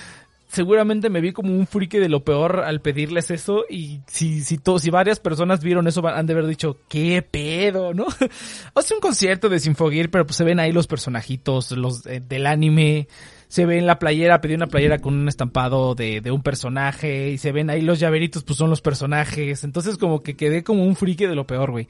seguramente 0.50 1.10
me 1.10 1.22
vi 1.22 1.31
como 1.31 1.53
un 1.53 1.67
frique 1.67 2.00
de 2.00 2.10
lo 2.10 2.24
peor 2.24 2.62
al 2.62 2.81
pedirles 2.81 3.29
eso 3.29 3.65
y 3.69 4.01
si, 4.08 4.41
si, 4.41 4.58
si 4.58 4.89
varias 4.89 5.19
personas 5.19 5.63
vieron 5.63 5.88
eso 5.88 6.05
han 6.08 6.25
de 6.25 6.34
haber 6.34 6.48
dicho, 6.48 6.77
qué 6.89 7.22
pedo, 7.22 7.93
¿no? 7.93 8.08
sea, 8.81 8.96
un 8.96 9.01
concierto 9.01 9.48
de 9.48 9.60
Sinfogir, 9.60 10.10
pero 10.10 10.25
pues 10.25 10.38
se 10.38 10.43
ven 10.43 10.60
ahí 10.60 10.72
los 10.72 10.88
personajitos, 10.88 11.72
los 11.72 12.05
eh, 12.08 12.22
del 12.27 12.48
anime, 12.48 13.08
se 13.50 13.65
ve 13.65 13.79
en 13.79 13.88
la 13.88 13.98
playera, 13.98 14.41
pedí 14.41 14.53
una 14.53 14.68
playera 14.68 15.00
con 15.00 15.16
un 15.16 15.27
estampado 15.27 15.96
de, 15.96 16.22
de 16.22 16.31
un 16.31 16.44
personaje 16.44 17.31
y 17.31 17.40
se 17.40 17.51
ven 17.51 17.72
ahí 17.72 17.81
los 17.81 18.00
llaveritos, 18.00 18.44
pues 18.44 18.59
son 18.59 18.70
los 18.70 18.81
personajes. 18.81 19.64
Entonces 19.64 19.98
como 19.98 20.22
que 20.22 20.35
quedé 20.35 20.64
como 20.64 20.85
un 20.85 20.96
friki 20.96 21.25
de 21.25 21.33
lo 21.33 21.48
peor, 21.48 21.72
güey. 21.72 21.88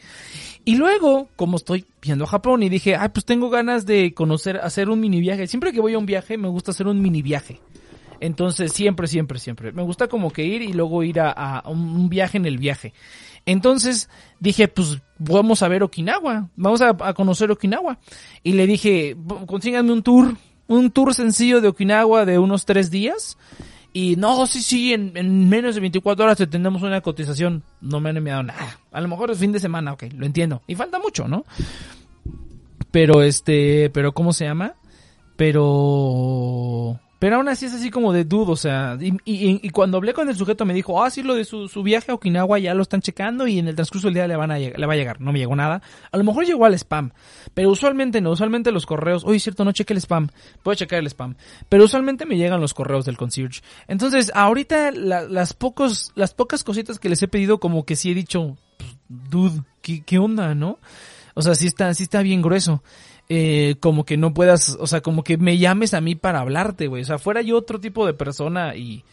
Y 0.64 0.78
luego, 0.78 1.28
como 1.36 1.58
estoy 1.58 1.86
viendo 2.02 2.24
a 2.24 2.28
Japón 2.28 2.64
y 2.64 2.70
dije, 2.70 2.96
ay, 2.96 3.10
pues 3.10 3.26
tengo 3.26 3.50
ganas 3.50 3.86
de 3.86 4.14
conocer, 4.14 4.56
hacer 4.58 4.90
un 4.90 5.02
mini 5.02 5.20
viaje. 5.20 5.48
Siempre 5.48 5.74
que 5.74 5.82
voy 5.82 5.96
a 5.96 5.98
un 5.98 6.06
viaje, 6.06 6.38
me 6.38 6.48
gusta 6.48 6.72
hacer 6.72 6.88
un 6.88 7.02
mini 7.02 7.22
viaje. 7.22 7.60
Entonces, 8.22 8.72
siempre, 8.72 9.08
siempre, 9.08 9.38
siempre. 9.38 9.74
Me 9.74 9.84
gusta 9.84 10.08
como 10.08 10.32
que 10.32 10.46
ir 10.46 10.62
y 10.62 10.72
luego 10.72 11.04
ir 11.04 11.20
a, 11.20 11.64
un 11.66 12.08
viaje 12.08 12.38
en 12.38 12.46
el 12.46 12.58
viaje. 12.58 12.94
Entonces 13.46 14.10
dije, 14.40 14.70
pues 14.70 15.02
vamos 15.18 15.62
a 15.62 15.68
ver 15.68 15.84
Okinawa, 15.84 16.50
vamos 16.56 16.82
a, 16.82 16.90
a, 16.90 17.14
conocer 17.14 17.52
Okinawa. 17.52 18.00
Y 18.44 18.54
le 18.54 18.66
dije, 18.66 19.18
consíganme 19.46 19.92
un 19.92 20.04
tour 20.04 20.36
un 20.70 20.92
tour 20.92 21.14
sencillo 21.14 21.60
de 21.60 21.68
Okinawa 21.68 22.26
de 22.26 22.40
unos 22.40 22.66
tres 22.66 22.90
días. 22.90 23.38
Y 23.92 24.16
no, 24.16 24.46
sí, 24.46 24.62
sí, 24.62 24.94
en, 24.94 25.50
menos 25.50 25.74
de 25.76 25.82
24 25.82 26.24
horas 26.24 26.38
te 26.38 26.48
tenemos 26.48 26.84
una 26.84 27.02
cotización. 27.02 27.64
No 27.82 28.00
me 28.00 28.12
han 28.12 28.18
enviado 28.18 28.44
nada. 28.44 28.80
A 28.92 29.02
lo 29.02 29.08
mejor 29.08 29.32
es 29.32 29.40
fin 29.40 29.52
de 29.52 29.60
semana, 29.60 29.94
ok, 29.94 30.04
lo 30.16 30.26
entiendo. 30.26 30.62
Y 30.68 30.76
falta 30.76 31.00
mucho, 31.00 31.28
¿no? 31.28 31.44
Pero 32.92 33.24
este, 33.24 33.90
pero 33.90 34.14
¿cómo 34.14 34.32
se 34.32 34.46
llama? 34.46 34.76
Pero 35.36 37.00
pero 37.20 37.36
aún 37.36 37.50
así 37.50 37.66
es 37.66 37.74
así 37.74 37.92
como 37.92 38.14
de 38.14 38.24
dudo, 38.24 38.54
o 38.54 38.56
sea, 38.56 38.98
y, 39.00 39.14
y, 39.26 39.70
cuando 39.72 39.98
hablé 39.98 40.14
con 40.14 40.30
el 40.30 40.38
sujeto 40.38 40.66
me 40.66 40.74
dijo, 40.74 41.04
ah, 41.04 41.10
sí, 41.10 41.22
lo 41.22 41.36
de 41.36 41.44
su, 41.44 41.68
su, 41.68 41.84
viaje 41.84 42.12
a 42.12 42.16
Okinawa 42.16 42.60
ya 42.60 42.74
lo 42.74 42.82
están 42.82 43.02
checando 43.02 43.46
y 43.46 43.60
en 43.60 43.68
el 43.68 43.76
transcurso 43.76 44.08
del 44.08 44.14
día 44.14 44.28
le, 44.28 44.38
van 44.38 44.52
a 44.52 44.58
le 44.58 44.86
va 44.86 44.94
a 44.94 44.96
llegar. 44.96 45.20
No 45.20 45.34
me 45.34 45.40
llegó 45.40 45.54
nada. 45.54 45.82
A 46.12 46.18
lo 46.18 46.24
mejor 46.24 46.46
llegó 46.46 46.66
al 46.66 46.74
spam, 46.76 47.12
pero 47.54 47.70
usualmente 47.70 48.22
no, 48.22 48.32
usualmente 48.32 48.72
los 48.72 48.86
correos, 48.86 49.26
oye, 49.26 49.40
cierto, 49.40 49.66
no 49.66 49.74
cheque 49.74 49.94
el 49.94 50.00
spam, 50.00 50.30
puedo 50.64 50.76
checar 50.76 51.00
el 51.00 51.08
spam, 51.08 51.36
pero 51.68 51.84
usualmente 51.84 52.26
me 52.26 52.38
llegan 52.38 52.62
los 52.62 52.74
correos 52.74 53.04
del 53.04 53.18
concierge. 53.18 53.62
Entonces, 53.90 54.32
ahorita 54.34 54.92
las, 54.92 55.54
pocos, 55.54 56.14
las 56.16 56.34
pocas 56.34 56.64
cositas 56.64 57.00
que 57.00 57.10
les 57.10 57.22
he 57.22 57.28
pedido 57.28 57.60
como 57.60 57.84
que 57.84 57.98
sí 57.98 58.12
he 58.12 58.16
dicho, 58.16 58.58
pues, 58.78 58.98
dude, 59.10 59.64
¿qué, 59.82 60.04
qué 60.06 60.20
onda, 60.20 60.56
no? 60.56 60.80
O 61.34 61.42
sea, 61.42 61.54
sí 61.56 61.68
está, 61.68 61.94
sí 61.94 62.04
está 62.04 62.22
bien 62.22 62.42
grueso 62.42 62.82
eh, 63.30 63.76
como 63.80 64.06
que 64.06 64.18
no 64.18 64.34
puedas, 64.34 64.76
o 64.80 64.88
sea, 64.88 65.02
como 65.02 65.24
que 65.24 65.38
me 65.38 65.60
llames 65.60 65.94
a 65.94 66.02
mí 66.02 66.16
para 66.16 66.40
hablarte, 66.40 66.88
güey. 66.88 67.04
O 67.04 67.06
sea, 67.06 67.20
fuera 67.20 67.44
yo 67.44 67.58
otro 67.58 67.80
tipo 67.80 68.08
de 68.08 68.16
persona 68.16 68.76
y, 68.76 69.04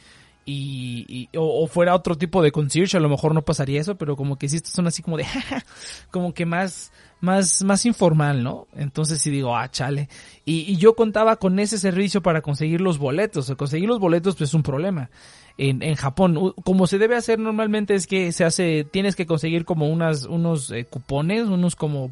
y, 0.46 1.28
o, 1.36 1.66
fuera 1.66 1.94
otro 1.94 2.16
tipo 2.16 2.40
de 2.40 2.50
concierge, 2.50 2.96
a 2.96 3.00
lo 3.00 3.10
mejor 3.10 3.34
no 3.34 3.44
pasaría 3.44 3.80
eso, 3.80 3.96
pero 3.96 4.16
como 4.16 4.38
que 4.38 4.48
sí 4.48 4.56
estos 4.56 4.72
son 4.72 4.86
así 4.86 5.02
como 5.02 5.18
de, 5.18 5.26
como 6.10 6.32
que 6.32 6.46
más, 6.46 6.92
más, 7.20 7.62
más 7.62 7.84
informal, 7.84 8.42
¿no? 8.42 8.68
Entonces 8.74 9.20
sí 9.20 9.30
digo, 9.30 9.54
ah, 9.54 9.70
chale. 9.70 10.08
Y, 10.46 10.60
y 10.60 10.76
yo 10.76 10.94
contaba 10.94 11.36
con 11.36 11.58
ese 11.58 11.76
servicio 11.76 12.22
para 12.22 12.40
conseguir 12.40 12.80
los 12.80 12.96
boletos. 12.96 13.52
Conseguir 13.56 13.88
los 13.88 13.98
boletos 13.98 14.36
pues 14.36 14.48
es 14.50 14.54
un 14.54 14.62
problema. 14.62 15.10
En, 15.58 15.82
en 15.82 15.94
Japón, 15.94 16.54
como 16.64 16.86
se 16.86 16.98
debe 16.98 17.16
hacer 17.16 17.38
normalmente 17.38 17.94
es 17.94 18.06
que 18.06 18.32
se 18.32 18.44
hace, 18.44 18.84
tienes 18.84 19.14
que 19.14 19.26
conseguir 19.26 19.66
como 19.66 19.88
unas, 19.88 20.24
unos 20.24 20.70
eh, 20.70 20.86
cupones, 20.86 21.48
unos 21.48 21.76
como 21.76 22.10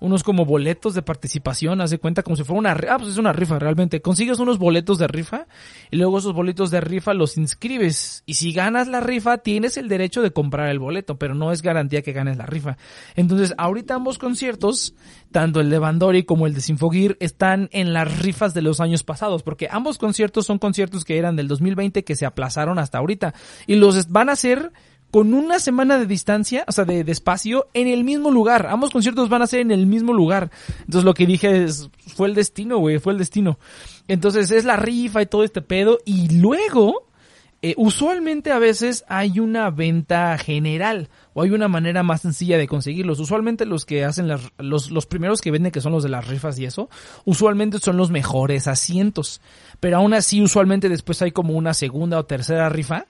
unos 0.00 0.22
como 0.22 0.44
boletos 0.44 0.94
de 0.94 1.02
participación, 1.02 1.80
haz 1.80 1.90
de 1.90 1.98
cuenta 1.98 2.22
como 2.22 2.36
si 2.36 2.44
fuera 2.44 2.58
una, 2.58 2.72
ah, 2.72 2.98
pues 2.98 3.10
es 3.10 3.18
una 3.18 3.32
rifa 3.32 3.58
realmente. 3.58 4.00
Consigues 4.00 4.38
unos 4.38 4.58
boletos 4.58 4.98
de 4.98 5.08
rifa 5.08 5.46
y 5.90 5.96
luego 5.96 6.18
esos 6.18 6.32
boletos 6.32 6.70
de 6.70 6.80
rifa 6.80 7.14
los 7.14 7.36
inscribes 7.36 8.22
y 8.26 8.34
si 8.34 8.52
ganas 8.52 8.88
la 8.88 9.00
rifa 9.00 9.38
tienes 9.38 9.76
el 9.76 9.88
derecho 9.88 10.22
de 10.22 10.32
comprar 10.32 10.68
el 10.68 10.78
boleto, 10.78 11.18
pero 11.18 11.34
no 11.34 11.52
es 11.52 11.62
garantía 11.62 12.02
que 12.02 12.12
ganes 12.12 12.36
la 12.36 12.46
rifa. 12.46 12.76
Entonces, 13.16 13.54
ahorita 13.58 13.94
ambos 13.94 14.18
conciertos, 14.18 14.94
tanto 15.32 15.60
el 15.60 15.70
de 15.70 15.78
Bandori 15.78 16.24
como 16.24 16.46
el 16.46 16.54
de 16.54 16.60
Sinfogir, 16.60 17.16
están 17.20 17.68
en 17.72 17.92
las 17.92 18.20
rifas 18.20 18.54
de 18.54 18.62
los 18.62 18.80
años 18.80 19.02
pasados, 19.02 19.42
porque 19.42 19.68
ambos 19.70 19.98
conciertos 19.98 20.46
son 20.46 20.58
conciertos 20.58 21.04
que 21.04 21.18
eran 21.18 21.36
del 21.36 21.48
2020 21.48 22.04
que 22.04 22.16
se 22.16 22.26
aplazaron 22.26 22.78
hasta 22.78 22.98
ahorita 22.98 23.34
y 23.66 23.76
los 23.76 24.08
van 24.08 24.28
a 24.28 24.32
hacer 24.32 24.72
con 25.10 25.32
una 25.32 25.58
semana 25.58 25.98
de 25.98 26.06
distancia, 26.06 26.64
o 26.66 26.72
sea, 26.72 26.84
de, 26.84 27.00
espacio, 27.10 27.68
en 27.72 27.88
el 27.88 28.04
mismo 28.04 28.30
lugar. 28.30 28.66
Ambos 28.66 28.90
conciertos 28.90 29.28
van 29.28 29.42
a 29.42 29.46
ser 29.46 29.60
en 29.60 29.70
el 29.70 29.86
mismo 29.86 30.12
lugar. 30.12 30.50
Entonces 30.80 31.04
lo 31.04 31.14
que 31.14 31.26
dije 31.26 31.64
es, 31.64 31.90
fue 32.14 32.28
el 32.28 32.34
destino, 32.34 32.78
güey, 32.78 32.98
fue 32.98 33.12
el 33.12 33.18
destino. 33.18 33.58
Entonces 34.06 34.50
es 34.50 34.64
la 34.64 34.76
rifa 34.76 35.22
y 35.22 35.26
todo 35.26 35.44
este 35.44 35.62
pedo. 35.62 35.98
Y 36.04 36.28
luego, 36.38 37.06
eh, 37.62 37.74
usualmente 37.78 38.52
a 38.52 38.58
veces 38.58 39.04
hay 39.08 39.40
una 39.40 39.70
venta 39.70 40.36
general 40.36 41.08
o 41.32 41.42
hay 41.42 41.50
una 41.52 41.68
manera 41.68 42.02
más 42.02 42.20
sencilla 42.20 42.58
de 42.58 42.68
conseguirlos. 42.68 43.18
Usualmente 43.18 43.64
los 43.64 43.86
que 43.86 44.04
hacen 44.04 44.28
las, 44.28 44.42
los, 44.58 44.90
los 44.90 45.06
primeros 45.06 45.40
que 45.40 45.50
venden, 45.50 45.72
que 45.72 45.80
son 45.80 45.92
los 45.92 46.02
de 46.02 46.10
las 46.10 46.28
rifas 46.28 46.58
y 46.58 46.66
eso, 46.66 46.90
usualmente 47.24 47.78
son 47.78 47.96
los 47.96 48.10
mejores 48.10 48.68
asientos. 48.68 49.40
Pero 49.80 49.96
aún 49.96 50.12
así, 50.12 50.42
usualmente 50.42 50.90
después 50.90 51.22
hay 51.22 51.32
como 51.32 51.54
una 51.54 51.72
segunda 51.72 52.18
o 52.18 52.26
tercera 52.26 52.68
rifa 52.68 53.06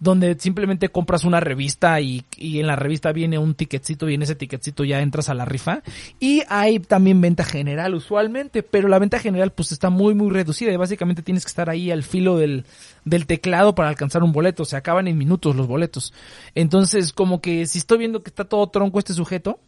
donde 0.00 0.36
simplemente 0.38 0.90
compras 0.90 1.24
una 1.24 1.40
revista 1.40 2.00
y, 2.00 2.24
y 2.36 2.60
en 2.60 2.66
la 2.66 2.76
revista 2.76 3.12
viene 3.12 3.38
un 3.38 3.54
ticketcito 3.54 4.08
y 4.08 4.14
en 4.14 4.22
ese 4.22 4.34
ticketcito 4.34 4.84
ya 4.84 5.00
entras 5.00 5.28
a 5.28 5.34
la 5.34 5.44
rifa. 5.44 5.82
Y 6.20 6.42
hay 6.48 6.78
también 6.78 7.20
venta 7.20 7.44
general 7.44 7.94
usualmente, 7.94 8.62
pero 8.62 8.88
la 8.88 8.98
venta 8.98 9.18
general 9.18 9.52
pues 9.52 9.72
está 9.72 9.90
muy 9.90 10.14
muy 10.14 10.30
reducida 10.30 10.72
y 10.72 10.76
básicamente 10.76 11.22
tienes 11.22 11.44
que 11.44 11.50
estar 11.50 11.68
ahí 11.68 11.90
al 11.90 12.02
filo 12.02 12.36
del, 12.36 12.64
del 13.04 13.26
teclado 13.26 13.74
para 13.74 13.88
alcanzar 13.88 14.22
un 14.22 14.32
boleto. 14.32 14.64
Se 14.64 14.76
acaban 14.76 15.08
en 15.08 15.18
minutos 15.18 15.56
los 15.56 15.66
boletos. 15.66 16.12
Entonces 16.54 17.12
como 17.12 17.40
que 17.40 17.66
si 17.66 17.78
estoy 17.78 17.98
viendo 17.98 18.22
que 18.22 18.30
está 18.30 18.44
todo 18.44 18.68
tronco 18.68 18.98
este 18.98 19.14
sujeto, 19.14 19.60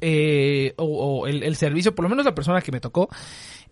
eh, 0.00 0.74
o, 0.76 0.84
o 0.84 1.26
el, 1.26 1.42
el, 1.42 1.56
servicio, 1.56 1.94
por 1.94 2.02
lo 2.02 2.08
menos 2.08 2.24
la 2.24 2.34
persona 2.34 2.60
que 2.60 2.72
me 2.72 2.80
tocó, 2.80 3.08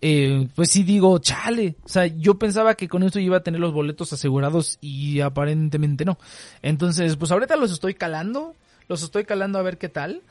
eh, 0.03 0.49
pues 0.57 0.71
sí 0.71 0.83
digo, 0.83 1.17
chale. 1.21 1.77
O 1.85 1.89
sea, 1.89 2.07
yo 2.07 2.35
pensaba 2.35 2.75
que 2.75 2.89
con 2.89 3.05
esto 3.05 3.21
iba 3.21 3.37
a 3.37 3.43
tener 3.43 3.61
los 3.61 3.73
boletos 3.73 4.13
asegurados 4.13 4.79
y 4.81 5.21
aparentemente 5.21 6.05
no. 6.05 6.19
Entonces, 6.61 7.17
pues 7.17 7.31
ahorita 7.31 7.57
los 7.57 7.73
estoy 7.73 7.95
calando, 7.95 8.57
los 8.89 9.05
estoy 9.05 9.25
calando 9.25 9.61
a 9.61 9.63
ver 9.63 9.79
qué 9.79 9.89
tal. 9.89 10.23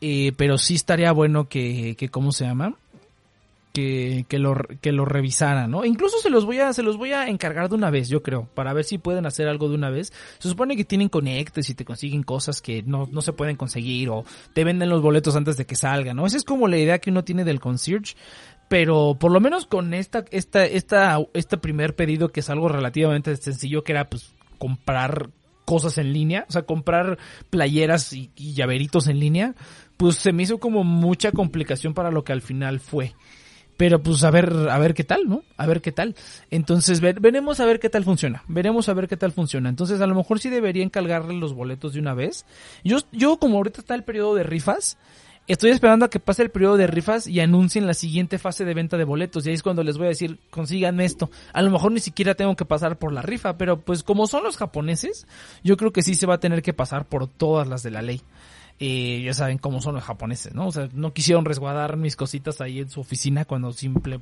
Eh, 0.00 0.32
pero 0.36 0.58
sí 0.58 0.74
estaría 0.74 1.12
bueno 1.12 1.48
que, 1.48 1.94
que, 1.96 2.08
¿cómo 2.08 2.32
se 2.32 2.44
llama? 2.44 2.76
que, 3.72 4.24
que, 4.28 4.38
lo, 4.38 4.54
que 4.80 4.92
lo 4.92 5.06
¿no? 5.68 5.84
Incluso 5.84 6.18
se 6.18 6.30
los 6.30 6.44
voy 6.44 6.58
a, 6.58 6.72
se 6.72 6.82
los 6.82 6.96
voy 6.96 7.12
a 7.12 7.28
encargar 7.28 7.68
de 7.68 7.76
una 7.76 7.90
vez, 7.90 8.08
yo 8.08 8.22
creo, 8.22 8.48
para 8.54 8.72
ver 8.72 8.84
si 8.84 8.98
pueden 8.98 9.26
hacer 9.26 9.46
algo 9.46 9.68
de 9.68 9.76
una 9.76 9.90
vez. 9.90 10.12
Se 10.38 10.48
supone 10.48 10.76
que 10.76 10.84
tienen 10.84 11.08
conectes 11.08 11.70
y 11.70 11.74
te 11.74 11.84
consiguen 11.84 12.22
cosas 12.22 12.60
que 12.60 12.82
no, 12.82 13.08
no 13.12 13.20
se 13.22 13.32
pueden 13.32 13.56
conseguir 13.56 14.10
o 14.10 14.24
te 14.52 14.64
venden 14.64 14.88
los 14.88 15.02
boletos 15.02 15.36
antes 15.36 15.56
de 15.56 15.66
que 15.66 15.76
salgan, 15.76 16.16
¿no? 16.16 16.26
Esa 16.26 16.38
es 16.38 16.44
como 16.44 16.66
la 16.66 16.78
idea 16.78 16.98
que 16.98 17.10
uno 17.10 17.24
tiene 17.24 17.44
del 17.44 17.60
concierge. 17.60 18.16
Pero 18.68 19.16
por 19.18 19.32
lo 19.32 19.40
menos 19.40 19.66
con 19.66 19.94
esta, 19.94 20.24
esta, 20.30 20.64
esta, 20.64 21.18
este 21.32 21.56
primer 21.56 21.96
pedido 21.96 22.28
que 22.28 22.40
es 22.40 22.50
algo 22.50 22.68
relativamente 22.68 23.34
sencillo, 23.36 23.82
que 23.82 23.92
era 23.92 24.08
pues 24.10 24.32
comprar 24.58 25.30
cosas 25.64 25.98
en 25.98 26.14
línea, 26.14 26.46
o 26.48 26.52
sea, 26.52 26.62
comprar 26.62 27.18
playeras 27.50 28.14
y, 28.14 28.30
llaveritos 28.36 29.06
en 29.06 29.20
línea, 29.20 29.54
pues 29.98 30.16
se 30.16 30.32
me 30.32 30.42
hizo 30.42 30.58
como 30.58 30.82
mucha 30.82 31.30
complicación 31.30 31.92
para 31.92 32.10
lo 32.10 32.24
que 32.24 32.32
al 32.32 32.40
final 32.40 32.80
fue. 32.80 33.14
Pero 33.76 34.02
pues 34.02 34.24
a 34.24 34.30
ver, 34.30 34.50
a 34.70 34.78
ver 34.78 34.94
qué 34.94 35.04
tal, 35.04 35.28
¿no? 35.28 35.42
A 35.56 35.66
ver 35.66 35.80
qué 35.80 35.92
tal. 35.92 36.16
Entonces 36.50 37.00
ver, 37.00 37.20
veremos 37.20 37.60
a 37.60 37.66
ver 37.66 37.78
qué 37.78 37.90
tal 37.90 38.02
funciona. 38.02 38.42
Veremos 38.48 38.88
a 38.88 38.94
ver 38.94 39.08
qué 39.08 39.16
tal 39.16 39.30
funciona. 39.30 39.68
Entonces 39.68 40.00
a 40.00 40.06
lo 40.06 40.14
mejor 40.14 40.40
sí 40.40 40.48
debería 40.48 40.82
encargarle 40.82 41.34
los 41.34 41.52
boletos 41.52 41.92
de 41.92 42.00
una 42.00 42.14
vez. 42.14 42.44
Yo, 42.82 42.98
yo 43.12 43.38
como 43.38 43.58
ahorita 43.58 43.82
está 43.82 43.94
el 43.94 44.04
periodo 44.04 44.34
de 44.34 44.42
rifas, 44.42 44.96
estoy 45.48 45.70
esperando 45.70 46.04
a 46.04 46.10
que 46.10 46.20
pase 46.20 46.42
el 46.42 46.50
periodo 46.50 46.76
de 46.76 46.86
rifas 46.86 47.26
y 47.26 47.40
anuncien 47.40 47.86
la 47.86 47.94
siguiente 47.94 48.38
fase 48.38 48.64
de 48.64 48.74
venta 48.74 48.96
de 48.96 49.04
boletos. 49.04 49.44
Y 49.44 49.48
ahí 49.48 49.54
es 49.54 49.62
cuando 49.62 49.82
les 49.82 49.96
voy 49.96 50.06
a 50.06 50.10
decir, 50.10 50.38
consigan 50.50 51.00
esto. 51.00 51.30
A 51.52 51.62
lo 51.62 51.70
mejor 51.70 51.90
ni 51.90 52.00
siquiera 52.00 52.34
tengo 52.34 52.54
que 52.54 52.64
pasar 52.64 52.98
por 52.98 53.12
la 53.12 53.22
rifa, 53.22 53.58
pero 53.58 53.80
pues 53.80 54.02
como 54.02 54.26
son 54.26 54.44
los 54.44 54.56
japoneses, 54.56 55.26
yo 55.64 55.76
creo 55.76 55.92
que 55.92 56.02
sí 56.02 56.14
se 56.14 56.26
va 56.26 56.34
a 56.34 56.40
tener 56.40 56.62
que 56.62 56.74
pasar 56.74 57.06
por 57.06 57.26
todas 57.26 57.66
las 57.66 57.82
de 57.82 57.90
la 57.90 58.02
ley. 58.02 58.22
Eh, 58.80 59.22
ya 59.24 59.34
saben 59.34 59.58
cómo 59.58 59.80
son 59.80 59.96
los 59.96 60.04
japoneses, 60.04 60.54
¿no? 60.54 60.68
O 60.68 60.72
sea, 60.72 60.88
no 60.92 61.12
quisieron 61.12 61.44
resguardar 61.44 61.96
mis 61.96 62.14
cositas 62.14 62.60
ahí 62.60 62.78
en 62.78 62.88
su 62.88 63.00
oficina 63.00 63.44
cuando 63.44 63.72
simple, 63.72 64.20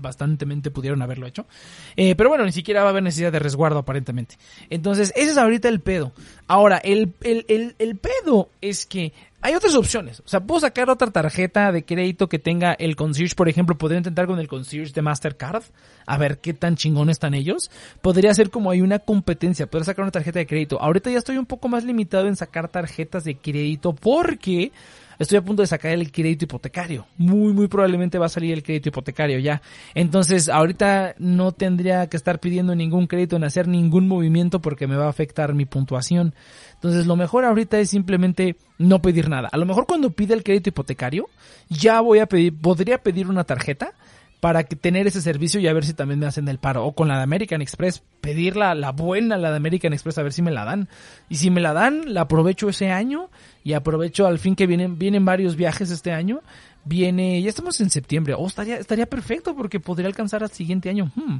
bastantemente 0.00 0.70
pudieron 0.70 1.02
haberlo 1.02 1.26
hecho. 1.26 1.46
Eh, 1.94 2.14
pero 2.14 2.30
bueno, 2.30 2.46
ni 2.46 2.52
siquiera 2.52 2.80
va 2.80 2.86
a 2.86 2.90
haber 2.90 3.02
necesidad 3.02 3.32
de 3.32 3.38
resguardo 3.38 3.80
aparentemente. 3.80 4.36
Entonces, 4.70 5.12
ese 5.14 5.32
es 5.32 5.36
ahorita 5.36 5.68
el 5.68 5.80
pedo. 5.80 6.12
Ahora, 6.46 6.78
el, 6.78 7.12
el, 7.20 7.74
el 7.78 7.96
pedo 7.96 8.48
es 8.62 8.86
que 8.86 9.12
hay 9.40 9.54
otras 9.54 9.74
opciones. 9.74 10.20
O 10.20 10.28
sea, 10.28 10.40
puedo 10.40 10.60
sacar 10.60 10.90
otra 10.90 11.10
tarjeta 11.10 11.70
de 11.70 11.84
crédito 11.84 12.28
que 12.28 12.38
tenga 12.38 12.72
el 12.72 12.96
concierge, 12.96 13.36
por 13.36 13.48
ejemplo, 13.48 13.78
podría 13.78 13.98
intentar 13.98 14.26
con 14.26 14.38
el 14.40 14.48
concierge 14.48 14.92
de 14.92 15.02
Mastercard, 15.02 15.62
a 16.06 16.18
ver 16.18 16.38
qué 16.38 16.54
tan 16.54 16.76
chingón 16.76 17.08
están 17.08 17.34
ellos. 17.34 17.70
Podría 18.00 18.34
ser 18.34 18.50
como 18.50 18.70
hay 18.70 18.80
una 18.80 18.98
competencia, 18.98 19.66
poder 19.66 19.84
sacar 19.84 20.02
una 20.02 20.10
tarjeta 20.10 20.40
de 20.40 20.46
crédito. 20.46 20.80
Ahorita 20.80 21.10
ya 21.10 21.18
estoy 21.18 21.38
un 21.38 21.46
poco 21.46 21.68
más 21.68 21.84
limitado 21.84 22.26
en 22.26 22.36
sacar 22.36 22.68
tarjetas 22.68 23.24
de 23.24 23.36
crédito 23.36 23.94
porque 23.94 24.72
estoy 25.18 25.38
a 25.38 25.42
punto 25.42 25.62
de 25.62 25.66
sacar 25.66 25.92
el 25.92 26.10
crédito 26.10 26.44
hipotecario. 26.44 27.06
Muy, 27.16 27.52
muy 27.52 27.68
probablemente 27.68 28.18
va 28.18 28.26
a 28.26 28.30
salir 28.30 28.52
el 28.52 28.62
crédito 28.62 28.88
hipotecario 28.88 29.38
ya. 29.38 29.62
Entonces, 29.94 30.48
ahorita 30.48 31.14
no 31.18 31.52
tendría 31.52 32.08
que 32.08 32.16
estar 32.16 32.40
pidiendo 32.40 32.74
ningún 32.74 33.06
crédito 33.06 33.38
ni 33.38 33.46
hacer 33.46 33.68
ningún 33.68 34.08
movimiento 34.08 34.60
porque 34.60 34.86
me 34.86 34.96
va 34.96 35.06
a 35.06 35.10
afectar 35.10 35.54
mi 35.54 35.64
puntuación. 35.64 36.34
Entonces, 36.78 37.06
lo 37.06 37.16
mejor 37.16 37.44
ahorita 37.44 37.78
es 37.80 37.90
simplemente 37.90 38.56
no 38.78 39.02
pedir 39.02 39.28
nada. 39.28 39.48
A 39.50 39.56
lo 39.56 39.66
mejor 39.66 39.86
cuando 39.86 40.10
pide 40.10 40.34
el 40.34 40.44
crédito 40.44 40.68
hipotecario, 40.68 41.28
ya 41.68 42.00
voy 42.00 42.20
a 42.20 42.26
pedir, 42.26 42.56
podría 42.56 43.02
pedir 43.02 43.26
una 43.26 43.42
tarjeta 43.42 43.94
para 44.38 44.62
que 44.62 44.76
tener 44.76 45.08
ese 45.08 45.20
servicio 45.20 45.58
y 45.58 45.66
a 45.66 45.72
ver 45.72 45.84
si 45.84 45.94
también 45.94 46.20
me 46.20 46.26
hacen 46.26 46.46
el 46.46 46.58
paro. 46.58 46.84
O 46.84 46.92
con 46.92 47.08
la 47.08 47.16
de 47.16 47.24
American 47.24 47.60
Express, 47.60 48.02
pedir 48.20 48.56
la, 48.56 48.76
la 48.76 48.92
buena, 48.92 49.36
la 49.36 49.50
de 49.50 49.56
American 49.56 49.92
Express, 49.92 50.18
a 50.18 50.22
ver 50.22 50.32
si 50.32 50.42
me 50.42 50.52
la 50.52 50.64
dan. 50.64 50.88
Y 51.28 51.36
si 51.36 51.50
me 51.50 51.60
la 51.60 51.72
dan, 51.72 52.14
la 52.14 52.22
aprovecho 52.22 52.68
ese 52.68 52.90
año 52.90 53.30
y 53.64 53.72
aprovecho 53.72 54.26
al 54.26 54.38
fin 54.38 54.54
que 54.54 54.68
vienen, 54.68 54.98
vienen 54.98 55.24
varios 55.24 55.56
viajes 55.56 55.90
este 55.90 56.12
año. 56.12 56.42
Viene, 56.84 57.42
ya 57.42 57.48
estamos 57.48 57.80
en 57.80 57.90
septiembre. 57.90 58.34
Oh, 58.38 58.46
estaría, 58.46 58.76
estaría 58.76 59.06
perfecto 59.06 59.56
porque 59.56 59.80
podría 59.80 60.06
alcanzar 60.06 60.44
al 60.44 60.50
siguiente 60.50 60.88
año. 60.88 61.10
Hmm. 61.16 61.38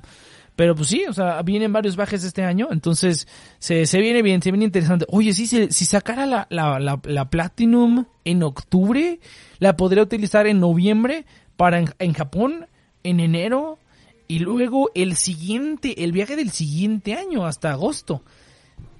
Pero 0.59 0.75
pues 0.75 0.89
sí, 0.89 1.05
o 1.09 1.13
sea, 1.13 1.41
vienen 1.43 1.73
varios 1.73 1.95
viajes 1.95 2.25
este 2.25 2.43
año, 2.43 2.67
entonces 2.73 3.29
se, 3.61 3.87
se 3.87 4.01
viene 4.01 4.23
bien, 4.23 4.43
se 4.43 4.51
viene 4.51 4.65
interesante. 4.65 5.07
Oye, 5.09 5.33
sí, 5.33 5.47
si, 5.47 5.71
si 5.71 5.85
sacara 5.85 6.27
la, 6.27 6.49
la, 6.51 6.81
la, 6.81 6.99
la 7.05 7.31
Platinum 7.31 8.07
en 8.25 8.43
octubre, 8.43 9.21
la 9.61 9.77
podría 9.77 10.03
utilizar 10.03 10.49
en 10.49 10.59
noviembre 10.59 11.27
para 11.57 11.79
en, 11.79 11.91
en 12.01 12.13
Japón 12.13 12.67
en 13.05 13.21
enero 13.21 13.79
y 14.27 14.41
luego 14.41 14.91
el 14.97 15.15
siguiente, 15.15 16.03
el 16.03 16.11
viaje 16.11 16.35
del 16.35 16.51
siguiente 16.51 17.15
año 17.15 17.47
hasta 17.47 17.71
agosto. 17.71 18.25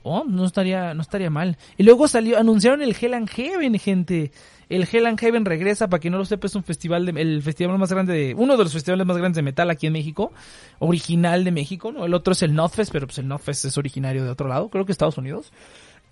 Oh, 0.05 0.23
no 0.29 0.45
estaría, 0.45 0.95
no 0.95 1.03
estaría 1.03 1.29
mal. 1.29 1.59
Y 1.77 1.83
luego 1.83 2.07
salió, 2.07 2.39
anunciaron 2.39 2.83
el 2.83 2.95
Hell 2.95 3.15
and 3.15 3.29
Heaven, 3.29 3.77
gente. 3.81 4.31
El 4.69 4.87
Hell 4.91 5.07
and 5.07 5.19
Heaven 5.19 5.45
regresa, 5.45 5.89
para 5.89 6.01
quien 6.01 6.13
no 6.13 6.19
lo 6.19 6.25
sepa, 6.25 6.47
es 6.47 6.55
un 6.55 6.65
festival 6.65 7.07
de, 7.07 7.21
el 7.21 7.43
festival 7.43 7.79
más 7.79 7.91
grande 7.91 8.13
de, 8.13 8.35
uno 8.35 8.57
de 8.57 8.65
los 8.65 8.73
festivales 8.73 9.07
más 9.07 9.17
grandes 9.17 9.37
de 9.37 9.43
metal 9.43 9.71
aquí 9.71 9.87
en 9.87 9.95
México, 9.95 10.33
original 10.79 11.45
de 11.45 11.53
México, 11.53 11.91
¿no? 11.93 12.05
El 12.05 12.15
otro 12.15 12.33
es 12.33 12.43
el 12.43 12.55
Notfest, 12.55 12.93
pero 12.93 13.07
pues 13.07 13.19
el 13.19 13.29
Notfest 13.29 13.65
es 13.65 13.79
originario 13.79 14.25
de 14.25 14.31
otro 14.31 14.49
lado, 14.49 14.69
creo 14.69 14.85
que 14.85 14.93
Estados 14.93 15.17
Unidos. 15.17 15.53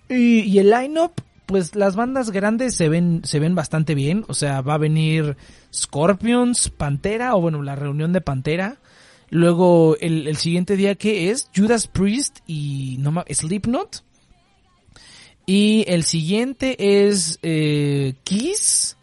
Y, 0.09 0.57
el 0.57 0.69
line-up, 0.69 1.11
pues 1.45 1.75
las 1.75 1.95
bandas 1.95 2.31
grandes 2.31 2.75
se 2.75 2.89
ven, 2.89 3.21
se 3.23 3.39
ven 3.39 3.55
bastante 3.55 3.93
bien. 3.93 4.23
O 4.27 4.33
sea, 4.33 4.61
va 4.61 4.75
a 4.75 4.77
venir 4.77 5.35
Scorpions, 5.73 6.69
Pantera, 6.69 7.35
o 7.35 7.41
bueno, 7.41 7.61
la 7.61 7.75
reunión 7.75 8.13
de 8.13 8.21
Pantera. 8.21 8.77
Luego, 9.29 9.97
el, 9.99 10.27
el 10.27 10.37
siguiente 10.37 10.77
día, 10.77 10.95
que 10.95 11.29
es? 11.29 11.49
Judas 11.53 11.87
Priest 11.87 12.39
y 12.47 12.95
no 12.99 13.23
Slipknot. 13.29 14.03
Y 15.49 15.85
el 15.87 16.03
siguiente 16.03 17.07
es 17.07 17.39
eh, 17.41 18.15
Kiss, 18.25 18.97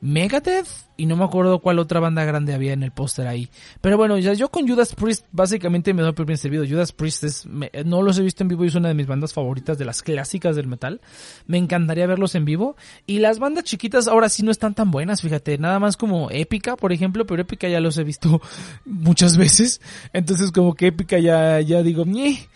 Megadeth 0.00 0.68
y 0.96 1.06
no 1.06 1.16
me 1.16 1.24
acuerdo 1.24 1.58
cuál 1.58 1.80
otra 1.80 1.98
banda 1.98 2.24
grande 2.24 2.54
había 2.54 2.72
en 2.72 2.84
el 2.84 2.92
póster 2.92 3.26
ahí. 3.26 3.48
Pero 3.80 3.96
bueno, 3.96 4.16
ya 4.16 4.32
yo 4.32 4.48
con 4.48 4.68
Judas 4.68 4.94
Priest 4.94 5.26
básicamente 5.32 5.92
me 5.94 6.02
doy 6.02 6.12
por 6.12 6.24
bien 6.24 6.38
servido. 6.38 6.64
Judas 6.64 6.92
Priest 6.92 7.24
es, 7.24 7.46
no 7.84 8.02
los 8.02 8.16
he 8.16 8.22
visto 8.22 8.44
en 8.44 8.48
vivo 8.48 8.64
y 8.64 8.68
es 8.68 8.76
una 8.76 8.86
de 8.86 8.94
mis 8.94 9.08
bandas 9.08 9.32
favoritas 9.32 9.76
de 9.76 9.84
las 9.84 10.02
clásicas 10.02 10.54
del 10.54 10.68
metal. 10.68 11.00
Me 11.48 11.58
encantaría 11.58 12.06
verlos 12.06 12.36
en 12.36 12.44
vivo. 12.44 12.76
Y 13.04 13.18
las 13.18 13.40
bandas 13.40 13.64
chiquitas 13.64 14.06
ahora 14.06 14.28
sí 14.28 14.44
no 14.44 14.52
están 14.52 14.74
tan 14.74 14.92
buenas, 14.92 15.20
fíjate. 15.20 15.58
Nada 15.58 15.80
más 15.80 15.96
como 15.96 16.30
Épica, 16.30 16.76
por 16.76 16.92
ejemplo, 16.92 17.26
pero 17.26 17.42
Épica 17.42 17.68
ya 17.68 17.80
los 17.80 17.98
he 17.98 18.04
visto 18.04 18.40
muchas 18.84 19.36
veces. 19.36 19.80
Entonces 20.12 20.52
como 20.52 20.74
que 20.74 20.86
Épica 20.88 21.18
ya, 21.18 21.60
ya 21.60 21.82
digo, 21.82 22.04
Ñe 22.04 22.48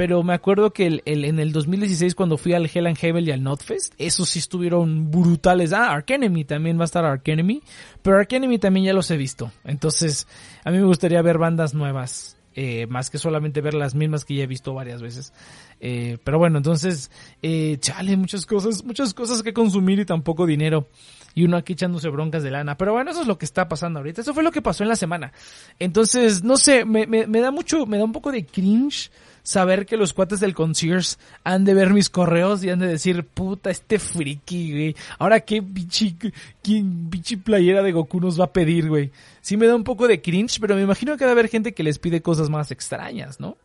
pero 0.00 0.22
me 0.22 0.32
acuerdo 0.32 0.72
que 0.72 0.86
el, 0.86 1.02
el, 1.04 1.26
en 1.26 1.38
el 1.38 1.52
2016 1.52 2.14
cuando 2.14 2.38
fui 2.38 2.54
al 2.54 2.70
Hell 2.72 2.86
and 2.86 2.96
Heaven 2.96 3.22
y 3.22 3.32
al 3.32 3.42
Notfest, 3.42 3.92
esos 3.98 4.30
sí 4.30 4.38
estuvieron 4.38 5.10
brutales. 5.10 5.74
Ah, 5.74 5.90
Ark 5.90 6.06
Enemy 6.08 6.46
también 6.46 6.78
va 6.78 6.84
a 6.84 6.84
estar 6.86 7.04
Ark 7.04 7.20
Enemy, 7.26 7.60
pero 8.00 8.16
Ark 8.16 8.32
Enemy 8.32 8.58
también 8.58 8.86
ya 8.86 8.94
los 8.94 9.10
he 9.10 9.18
visto. 9.18 9.52
Entonces, 9.62 10.26
a 10.64 10.70
mí 10.70 10.78
me 10.78 10.84
gustaría 10.84 11.20
ver 11.20 11.36
bandas 11.36 11.74
nuevas, 11.74 12.38
eh, 12.54 12.86
más 12.86 13.10
que 13.10 13.18
solamente 13.18 13.60
ver 13.60 13.74
las 13.74 13.94
mismas 13.94 14.24
que 14.24 14.36
ya 14.36 14.44
he 14.44 14.46
visto 14.46 14.72
varias 14.72 15.02
veces. 15.02 15.34
Eh, 15.80 16.16
pero 16.24 16.38
bueno, 16.38 16.56
entonces, 16.56 17.10
eh, 17.42 17.76
chale, 17.78 18.16
muchas 18.16 18.46
cosas, 18.46 18.82
muchas 18.82 19.12
cosas 19.12 19.42
que 19.42 19.52
consumir 19.52 19.98
y 19.98 20.06
tampoco 20.06 20.46
dinero 20.46 20.88
y 21.34 21.44
uno 21.44 21.58
aquí 21.58 21.74
echándose 21.74 22.08
broncas 22.08 22.42
de 22.42 22.50
lana. 22.50 22.78
Pero 22.78 22.94
bueno, 22.94 23.10
eso 23.10 23.20
es 23.20 23.26
lo 23.26 23.36
que 23.36 23.44
está 23.44 23.68
pasando 23.68 23.98
ahorita. 23.98 24.22
Eso 24.22 24.32
fue 24.32 24.44
lo 24.44 24.50
que 24.50 24.62
pasó 24.62 24.82
en 24.82 24.88
la 24.88 24.96
semana. 24.96 25.34
Entonces, 25.78 26.42
no 26.42 26.56
sé, 26.56 26.86
me, 26.86 27.06
me, 27.06 27.26
me 27.26 27.40
da 27.42 27.50
mucho, 27.50 27.84
me 27.84 27.98
da 27.98 28.04
un 28.04 28.12
poco 28.12 28.32
de 28.32 28.46
cringe 28.46 29.10
saber 29.42 29.86
que 29.86 29.96
los 29.96 30.12
cuates 30.12 30.40
del 30.40 30.54
concierge 30.54 31.16
han 31.44 31.64
de 31.64 31.74
ver 31.74 31.90
mis 31.90 32.10
correos 32.10 32.64
y 32.64 32.70
han 32.70 32.78
de 32.78 32.86
decir, 32.86 33.24
puta, 33.24 33.70
este 33.70 33.98
friki, 33.98 34.72
güey. 34.72 34.96
Ahora 35.18 35.40
qué 35.40 35.60
bichi, 35.60 36.16
qué 36.62 36.82
bichi 36.84 37.36
playera 37.36 37.82
de 37.82 37.92
Goku 37.92 38.20
nos 38.20 38.40
va 38.40 38.44
a 38.44 38.52
pedir, 38.52 38.88
güey. 38.88 39.10
Sí 39.40 39.56
me 39.56 39.66
da 39.66 39.74
un 39.74 39.84
poco 39.84 40.06
de 40.08 40.20
cringe, 40.20 40.60
pero 40.60 40.74
me 40.76 40.82
imagino 40.82 41.16
que 41.16 41.24
va 41.24 41.30
a 41.30 41.32
haber 41.32 41.48
gente 41.48 41.72
que 41.72 41.82
les 41.82 41.98
pide 41.98 42.22
cosas 42.22 42.50
más 42.50 42.70
extrañas, 42.70 43.40
¿no? 43.40 43.56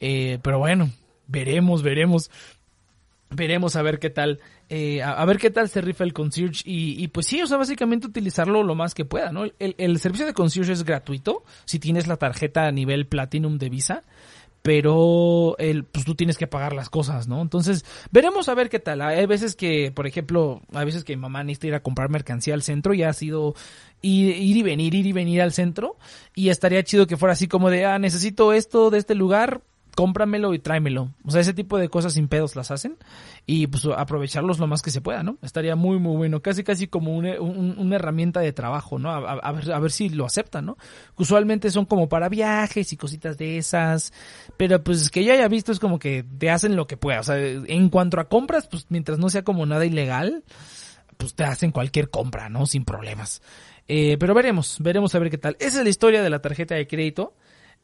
Eh, 0.00 0.38
pero 0.42 0.58
bueno, 0.58 0.90
veremos, 1.26 1.82
veremos. 1.82 2.30
Veremos 3.30 3.74
a 3.74 3.82
ver 3.82 3.98
qué 3.98 4.10
tal, 4.10 4.38
eh, 4.68 5.02
a, 5.02 5.24
ver 5.24 5.38
qué 5.38 5.50
tal 5.50 5.68
se 5.68 5.80
rifa 5.80 6.04
el 6.04 6.12
concierge 6.12 6.62
y, 6.64 7.02
y, 7.02 7.08
pues 7.08 7.26
sí, 7.26 7.42
o 7.42 7.48
sea, 7.48 7.56
básicamente 7.56 8.06
utilizarlo 8.06 8.62
lo 8.62 8.76
más 8.76 8.94
que 8.94 9.04
pueda, 9.04 9.32
¿no? 9.32 9.44
El, 9.58 9.74
el 9.76 9.98
servicio 9.98 10.24
de 10.24 10.34
concierge 10.34 10.72
es 10.72 10.84
gratuito 10.84 11.42
si 11.64 11.80
tienes 11.80 12.06
la 12.06 12.16
tarjeta 12.16 12.66
a 12.66 12.70
nivel 12.70 13.06
Platinum 13.06 13.58
de 13.58 13.70
Visa 13.70 14.04
pero 14.64 15.56
el, 15.58 15.84
pues 15.84 16.06
tú 16.06 16.14
tienes 16.14 16.38
que 16.38 16.46
pagar 16.46 16.72
las 16.72 16.88
cosas, 16.88 17.28
¿no? 17.28 17.42
Entonces, 17.42 17.84
veremos 18.10 18.48
a 18.48 18.54
ver 18.54 18.70
qué 18.70 18.78
tal. 18.78 19.02
Hay 19.02 19.26
veces 19.26 19.56
que, 19.56 19.92
por 19.94 20.06
ejemplo, 20.06 20.62
hay 20.72 20.86
veces 20.86 21.04
que 21.04 21.14
mi 21.14 21.20
mamá 21.20 21.44
necesita 21.44 21.66
ir 21.66 21.74
a 21.74 21.82
comprar 21.82 22.08
mercancía 22.08 22.54
al 22.54 22.62
centro 22.62 22.94
y 22.94 23.02
ha 23.02 23.12
sido 23.12 23.54
ir, 24.00 24.34
ir 24.34 24.56
y 24.56 24.62
venir, 24.62 24.94
ir 24.94 25.04
y 25.04 25.12
venir 25.12 25.42
al 25.42 25.52
centro 25.52 25.98
y 26.34 26.48
estaría 26.48 26.82
chido 26.82 27.06
que 27.06 27.18
fuera 27.18 27.34
así 27.34 27.46
como 27.46 27.68
de, 27.68 27.84
ah, 27.84 27.98
necesito 27.98 28.54
esto 28.54 28.88
de 28.88 28.96
este 28.96 29.14
lugar, 29.14 29.60
cómpramelo 29.94 30.54
y 30.54 30.58
tráemelo. 30.58 31.10
O 31.24 31.30
sea, 31.30 31.40
ese 31.40 31.54
tipo 31.54 31.78
de 31.78 31.88
cosas 31.88 32.14
sin 32.14 32.28
pedos 32.28 32.56
las 32.56 32.70
hacen 32.70 32.96
y 33.46 33.66
pues 33.66 33.84
aprovecharlos 33.86 34.58
lo 34.58 34.66
más 34.66 34.82
que 34.82 34.90
se 34.90 35.00
pueda, 35.00 35.22
¿no? 35.22 35.38
Estaría 35.42 35.76
muy, 35.76 35.98
muy 35.98 36.16
bueno. 36.16 36.42
Casi, 36.42 36.64
casi 36.64 36.86
como 36.86 37.16
una, 37.16 37.40
un, 37.40 37.76
una 37.78 37.96
herramienta 37.96 38.40
de 38.40 38.52
trabajo, 38.52 38.98
¿no? 38.98 39.10
A, 39.10 39.32
a, 39.32 39.52
ver, 39.52 39.72
a 39.72 39.78
ver 39.78 39.90
si 39.90 40.08
lo 40.08 40.26
aceptan, 40.26 40.66
¿no? 40.66 40.76
Usualmente 41.16 41.70
son 41.70 41.84
como 41.84 42.08
para 42.08 42.28
viajes 42.28 42.92
y 42.92 42.96
cositas 42.96 43.38
de 43.38 43.58
esas, 43.58 44.12
pero 44.56 44.82
pues 44.82 45.10
que 45.10 45.24
yo 45.24 45.32
haya 45.32 45.48
visto 45.48 45.72
es 45.72 45.80
como 45.80 45.98
que 45.98 46.24
te 46.38 46.50
hacen 46.50 46.76
lo 46.76 46.86
que 46.86 46.96
pueda. 46.96 47.20
O 47.20 47.24
sea, 47.24 47.38
en 47.38 47.88
cuanto 47.88 48.20
a 48.20 48.28
compras, 48.28 48.66
pues 48.66 48.86
mientras 48.88 49.18
no 49.18 49.28
sea 49.30 49.42
como 49.42 49.66
nada 49.66 49.84
ilegal, 49.84 50.44
pues 51.16 51.34
te 51.34 51.44
hacen 51.44 51.70
cualquier 51.70 52.10
compra, 52.10 52.48
¿no? 52.48 52.66
Sin 52.66 52.84
problemas. 52.84 53.42
Eh, 53.86 54.16
pero 54.18 54.34
veremos, 54.34 54.78
veremos 54.80 55.14
a 55.14 55.18
ver 55.18 55.30
qué 55.30 55.38
tal. 55.38 55.56
Esa 55.60 55.78
es 55.78 55.84
la 55.84 55.90
historia 55.90 56.22
de 56.22 56.30
la 56.30 56.40
tarjeta 56.40 56.74
de 56.74 56.86
crédito. 56.86 57.34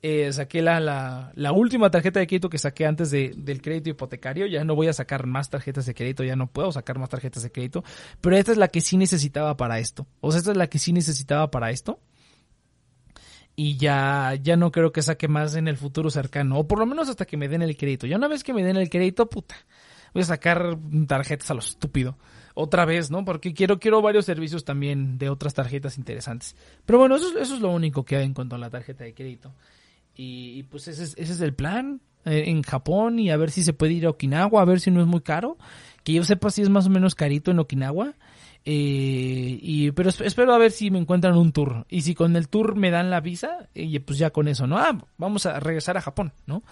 Eh, 0.03 0.33
saqué 0.33 0.63
la, 0.63 0.81
la, 0.81 1.31
la, 1.35 1.53
última 1.53 1.91
tarjeta 1.91 2.21
de 2.21 2.27
crédito 2.27 2.49
que 2.49 2.57
saqué 2.57 2.87
antes 2.87 3.11
de, 3.11 3.35
del 3.37 3.61
crédito 3.61 3.91
hipotecario. 3.91 4.47
Ya 4.47 4.65
no 4.65 4.75
voy 4.75 4.89
a 4.89 4.95
sacar 4.95 5.27
más 5.27 5.51
tarjetas 5.51 5.85
de 5.85 5.95
crédito, 5.95 6.25
ya 6.25 6.37
no 6.37 6.47
puedo 6.47 6.73
sacar 6.73 6.99
más 6.99 7.11
tarjetas 7.11 7.43
de 7.43 7.53
crédito. 7.53 7.85
Pero 8.21 8.37
esta 8.37 8.53
es 8.53 8.59
la 8.59 8.69
que 8.69 8.81
sí 8.81 8.97
necesitaba 8.97 9.57
para 9.59 9.79
esto. 9.79 10.07
O 10.21 10.31
sea, 10.31 10.39
esta 10.39 10.53
es 10.53 10.57
la 10.57 10.69
que 10.69 10.79
sí 10.79 10.95
necesitaba 10.95 11.51
para 11.51 11.71
esto. 11.71 12.01
Y 13.57 13.77
ya, 13.77 14.35
ya 14.43 14.57
no 14.57 14.73
creo 14.73 14.91
que 14.91 15.03
saque 15.03 15.29
más 15.29 15.55
en 15.55 15.69
el 15.69 15.77
futuro 15.77 16.09
cercano. 16.09 16.59
O 16.59 16.67
por 16.67 16.79
lo 16.79 16.87
menos 16.87 17.11
hasta 17.11 17.27
que 17.27 17.37
me 17.37 17.49
den 17.49 17.61
el 17.61 17.77
crédito. 17.77 18.07
Ya 18.07 18.17
una 18.17 18.29
vez 18.29 18.43
que 18.43 18.55
me 18.55 18.65
den 18.65 18.79
el 18.79 18.89
crédito, 18.89 19.29
puta. 19.29 19.57
Voy 20.15 20.23
a 20.23 20.27
sacar 20.27 20.79
tarjetas 21.07 21.51
a 21.51 21.55
lo 21.55 21.61
estúpido 21.61 22.17
otra 22.55 22.87
vez, 22.87 23.11
¿no? 23.11 23.25
Porque 23.25 23.53
quiero, 23.53 23.79
quiero 23.79 24.01
varios 24.01 24.25
servicios 24.25 24.65
también 24.65 25.19
de 25.19 25.29
otras 25.29 25.53
tarjetas 25.53 25.99
interesantes. 25.99 26.57
Pero 26.87 26.99
bueno, 26.99 27.17
eso, 27.17 27.39
eso 27.39 27.55
es 27.55 27.61
lo 27.61 27.71
único 27.71 28.05
que 28.05 28.17
hay 28.17 28.25
en 28.25 28.35
cuanto 28.35 28.57
a 28.57 28.59
la 28.59 28.71
tarjeta 28.71 29.05
de 29.05 29.13
crédito. 29.13 29.53
Y, 30.23 30.65
pues 30.65 30.87
ese 30.87 31.05
es, 31.05 31.15
ese 31.17 31.33
es 31.33 31.41
el 31.41 31.55
plan 31.55 32.03
eh, 32.27 32.45
en 32.49 32.63
Japón 32.63 33.19
y 33.19 33.31
a 33.31 33.39
ver 33.39 33.51
si 33.51 33.63
se 33.63 33.73
puede 33.73 33.95
ir 33.95 34.05
a 34.05 34.11
Okinawa, 34.11 34.61
a 34.61 34.67
ver 34.67 34.79
si 34.79 34.91
no 34.91 35.01
es 35.01 35.07
muy 35.07 35.23
caro. 35.23 35.57
Que 36.05 36.13
yo 36.13 36.25
sepa 36.25 36.51
si 36.51 36.61
es 36.61 36.69
más 36.69 36.87
o 36.87 36.91
menos 36.91 37.15
carito 37.15 37.51
en 37.51 37.59
Okinawa. 37.59 38.13
Eh, 38.67 39.59
y, 39.63 39.91
pero 39.93 40.11
espero 40.11 40.53
a 40.53 40.59
ver 40.59 40.73
si 40.73 40.91
me 40.91 40.99
encuentran 40.99 41.39
un 41.39 41.53
tour. 41.53 41.87
Y 41.89 42.03
si 42.03 42.15
con 42.15 42.37
el 42.37 42.49
tour 42.49 42.77
me 42.77 42.91
dan 42.91 43.09
la 43.09 43.21
visa, 43.21 43.71
y 43.75 43.99
pues 44.01 44.19
ya 44.19 44.29
con 44.29 44.49
eso, 44.49 44.67
¿no? 44.67 44.77
Ah, 44.77 44.99
vamos 45.17 45.47
a 45.47 45.59
regresar 45.59 45.97
a 45.97 46.03
Japón, 46.03 46.35
¿no? 46.45 46.63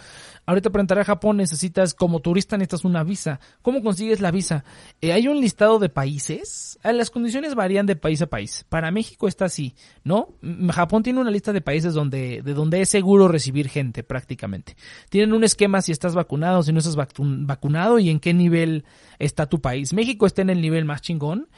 Ahorita 0.49 0.71
para 0.71 0.81
entrar 0.81 1.01
a 1.01 1.05
Japón 1.05 1.37
necesitas, 1.37 1.93
como 1.93 2.21
turista 2.21 2.57
necesitas 2.57 2.87
una 2.87 3.05
visa. 3.05 3.39
¿Cómo 3.61 3.83
consigues 3.83 4.23
la 4.23 4.31
visa? 4.31 4.65
Eh, 5.03 5.13
hay 5.13 5.29
un 5.29 5.43
listado 5.43 5.79
de 5.79 5.91
países. 5.91 6.79
Ah, 6.83 6.95
las 6.95 7.11
condiciones 7.11 7.55
varían 7.55 7.85
de 7.85 7.97
país 7.97 8.23
a 8.23 8.29
país. 8.29 8.65
Para 8.71 8.91
México 8.91 9.29
está 9.29 9.45
así, 9.45 9.75
¿no? 10.05 10.31
Japón 10.73 11.03
tiene 11.03 11.21
una 11.21 11.31
lista 11.31 11.53
de 11.53 11.61
países 11.61 11.93
donde, 11.93 12.41
de 12.41 12.55
donde 12.55 12.81
es 12.81 12.89
seguro 12.89 13.29
recibir 13.29 13.69
gente, 13.69 14.03
prácticamente. 14.03 14.75
Tienen 15.11 15.35
un 15.35 15.45
esquema 15.45 15.83
si 15.83 15.93
estás 15.93 16.15
vacunado, 16.15 16.63
si 16.63 16.73
no 16.73 16.79
estás 16.79 16.97
vacunado 16.97 17.99
y 17.99 18.09
en 18.09 18.19
qué 18.19 18.33
nivel 18.33 18.87
está 19.19 19.51
tu 19.51 19.61
país. 19.61 19.93
México 19.93 20.25
está 20.25 20.41
en 20.41 20.49
el 20.49 20.63
nivel 20.63 20.87
más 20.87 21.03
chingón 21.03 21.49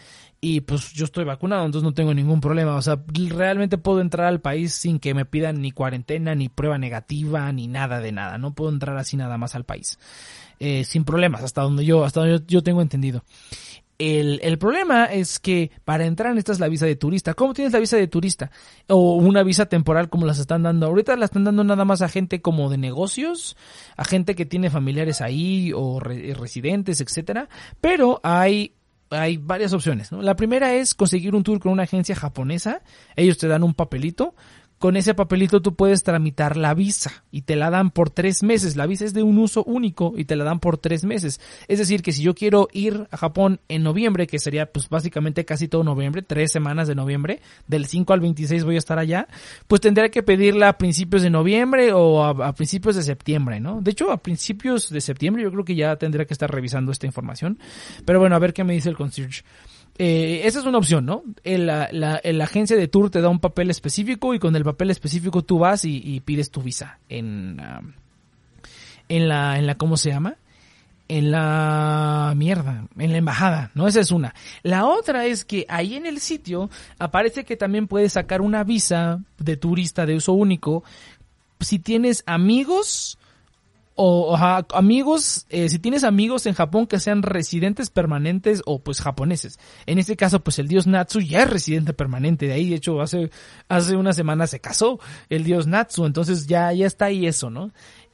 y 0.42 0.62
pues 0.62 0.92
yo 0.92 1.04
estoy 1.04 1.24
vacunado, 1.24 1.66
entonces 1.66 1.84
no 1.84 1.92
tengo 1.92 2.14
ningún 2.14 2.40
problema. 2.40 2.74
O 2.76 2.82
sea, 2.82 2.98
realmente 3.28 3.76
puedo 3.76 4.00
entrar 4.00 4.26
al 4.26 4.40
país 4.40 4.72
sin 4.72 4.98
que 4.98 5.12
me 5.12 5.26
pidan 5.26 5.60
ni 5.60 5.70
cuarentena, 5.70 6.34
ni 6.34 6.48
prueba 6.48 6.78
negativa, 6.78 7.52
ni 7.52 7.68
nada 7.68 8.00
de 8.00 8.12
nada. 8.12 8.38
No 8.38 8.54
puedo 8.54 8.70
entrar 8.70 8.96
así 8.96 9.18
nada 9.18 9.36
más 9.36 9.54
al 9.54 9.64
país. 9.64 9.98
Eh, 10.58 10.84
sin 10.84 11.04
problemas, 11.04 11.42
hasta 11.42 11.62
donde 11.62 11.84
yo, 11.84 12.04
hasta 12.04 12.20
donde 12.20 12.42
yo, 12.46 12.62
tengo 12.62 12.80
entendido. 12.80 13.22
El, 13.98 14.40
el, 14.42 14.56
problema 14.56 15.04
es 15.04 15.38
que 15.38 15.72
para 15.84 16.06
entrar 16.06 16.30
necesitas 16.30 16.58
la 16.58 16.68
visa 16.68 16.86
de 16.86 16.96
turista. 16.96 17.34
¿Cómo 17.34 17.52
tienes 17.52 17.74
la 17.74 17.78
visa 17.78 17.98
de 17.98 18.08
turista? 18.08 18.50
O 18.88 19.16
una 19.16 19.42
visa 19.42 19.66
temporal 19.66 20.08
como 20.08 20.24
las 20.24 20.38
están 20.38 20.62
dando. 20.62 20.86
Ahorita 20.86 21.16
la 21.16 21.26
están 21.26 21.44
dando 21.44 21.64
nada 21.64 21.84
más 21.84 22.00
a 22.00 22.08
gente 22.08 22.40
como 22.40 22.70
de 22.70 22.78
negocios, 22.78 23.58
a 23.98 24.04
gente 24.04 24.34
que 24.34 24.46
tiene 24.46 24.70
familiares 24.70 25.20
ahí 25.20 25.72
o 25.74 26.00
residentes, 26.00 27.02
etcétera. 27.02 27.50
Pero 27.82 28.20
hay 28.22 28.72
hay 29.10 29.36
varias 29.36 29.72
opciones. 29.72 30.12
¿no? 30.12 30.22
La 30.22 30.36
primera 30.36 30.74
es 30.74 30.94
conseguir 30.94 31.34
un 31.34 31.42
tour 31.42 31.60
con 31.60 31.72
una 31.72 31.82
agencia 31.82 32.14
japonesa. 32.14 32.82
Ellos 33.16 33.38
te 33.38 33.48
dan 33.48 33.62
un 33.62 33.74
papelito 33.74 34.34
con 34.80 34.96
ese 34.96 35.12
papelito 35.12 35.60
tú 35.60 35.74
puedes 35.74 36.02
tramitar 36.04 36.56
la 36.56 36.72
visa 36.72 37.22
y 37.30 37.42
te 37.42 37.54
la 37.54 37.68
dan 37.68 37.90
por 37.90 38.08
tres 38.08 38.42
meses. 38.42 38.76
La 38.76 38.86
visa 38.86 39.04
es 39.04 39.12
de 39.12 39.22
un 39.22 39.36
uso 39.36 39.62
único 39.64 40.14
y 40.16 40.24
te 40.24 40.36
la 40.36 40.44
dan 40.44 40.58
por 40.58 40.78
tres 40.78 41.04
meses. 41.04 41.38
Es 41.68 41.78
decir, 41.78 42.02
que 42.02 42.12
si 42.12 42.22
yo 42.22 42.34
quiero 42.34 42.66
ir 42.72 43.06
a 43.10 43.18
Japón 43.18 43.60
en 43.68 43.82
noviembre, 43.82 44.26
que 44.26 44.38
sería 44.38 44.72
pues 44.72 44.88
básicamente 44.88 45.44
casi 45.44 45.68
todo 45.68 45.84
noviembre, 45.84 46.22
tres 46.22 46.50
semanas 46.50 46.88
de 46.88 46.94
noviembre, 46.94 47.42
del 47.66 47.84
5 47.84 48.10
al 48.14 48.20
26 48.20 48.64
voy 48.64 48.76
a 48.76 48.78
estar 48.78 48.98
allá, 48.98 49.28
pues 49.68 49.82
tendré 49.82 50.10
que 50.10 50.22
pedirla 50.22 50.70
a 50.70 50.78
principios 50.78 51.20
de 51.20 51.28
noviembre 51.28 51.92
o 51.92 52.24
a, 52.24 52.54
principios 52.54 52.96
de 52.96 53.02
septiembre, 53.02 53.60
¿no? 53.60 53.82
De 53.82 53.90
hecho, 53.90 54.10
a 54.10 54.16
principios 54.16 54.88
de 54.88 55.02
septiembre 55.02 55.42
yo 55.42 55.52
creo 55.52 55.64
que 55.66 55.74
ya 55.74 55.96
tendré 55.96 56.26
que 56.26 56.32
estar 56.32 56.50
revisando 56.50 56.90
esta 56.90 57.04
información. 57.04 57.58
Pero 58.06 58.18
bueno, 58.18 58.34
a 58.34 58.38
ver 58.38 58.54
qué 58.54 58.64
me 58.64 58.72
dice 58.72 58.88
el 58.88 58.96
concierge. 58.96 59.42
Eh, 59.98 60.42
esa 60.44 60.60
es 60.60 60.66
una 60.66 60.78
opción, 60.78 61.04
¿no? 61.04 61.22
La, 61.44 61.88
la, 61.92 62.20
la, 62.22 62.44
agencia 62.44 62.76
de 62.76 62.88
tour 62.88 63.10
te 63.10 63.20
da 63.20 63.28
un 63.28 63.38
papel 63.38 63.70
específico 63.70 64.32
y 64.32 64.38
con 64.38 64.56
el 64.56 64.64
papel 64.64 64.90
específico 64.90 65.42
tú 65.42 65.58
vas 65.58 65.84
y, 65.84 66.20
pides 66.20 66.50
tu 66.50 66.62
visa 66.62 66.98
en, 67.08 67.60
en 69.08 69.28
la, 69.28 69.58
en 69.58 69.66
la, 69.66 69.74
¿cómo 69.76 69.96
se 69.98 70.10
llama? 70.10 70.36
En 71.08 71.30
la 71.30 72.32
mierda, 72.36 72.86
en 72.96 73.12
la 73.12 73.18
embajada, 73.18 73.72
¿no? 73.74 73.88
Esa 73.88 74.00
es 74.00 74.10
una. 74.10 74.34
La 74.62 74.86
otra 74.86 75.26
es 75.26 75.44
que 75.44 75.66
ahí 75.68 75.96
en 75.96 76.06
el 76.06 76.20
sitio 76.20 76.70
aparece 76.98 77.44
que 77.44 77.56
también 77.56 77.86
puedes 77.86 78.14
sacar 78.14 78.40
una 78.40 78.64
visa 78.64 79.20
de 79.38 79.56
turista 79.56 80.06
de 80.06 80.14
uso 80.14 80.32
único 80.32 80.82
si 81.60 81.78
tienes 81.78 82.22
amigos 82.26 83.18
o 83.94 84.36
amigos, 84.72 85.46
eh, 85.50 85.68
si 85.68 85.78
tienes 85.78 86.04
amigos 86.04 86.46
en 86.46 86.54
Japón 86.54 86.86
que 86.86 86.98
sean 86.98 87.22
residentes 87.22 87.90
permanentes 87.90 88.62
o 88.64 88.82
pues 88.82 89.02
japoneses. 89.02 89.58
En 89.84 89.98
este 89.98 90.16
caso, 90.16 90.40
pues 90.40 90.58
el 90.58 90.68
dios 90.68 90.86
Natsu 90.86 91.20
ya 91.20 91.42
es 91.42 91.50
residente 91.50 91.92
permanente 91.92 92.46
de 92.46 92.54
ahí. 92.54 92.70
De 92.70 92.76
hecho, 92.76 93.00
hace, 93.00 93.30
hace 93.68 93.96
una 93.96 94.14
semana 94.14 94.46
se 94.46 94.60
casó 94.60 95.00
el 95.28 95.44
dios 95.44 95.66
Natsu. 95.66 96.06
Entonces 96.06 96.46
ya, 96.46 96.72
ya 96.72 96.86
está 96.86 97.06
ahí 97.06 97.26
eso, 97.26 97.50
¿no? 97.50 97.72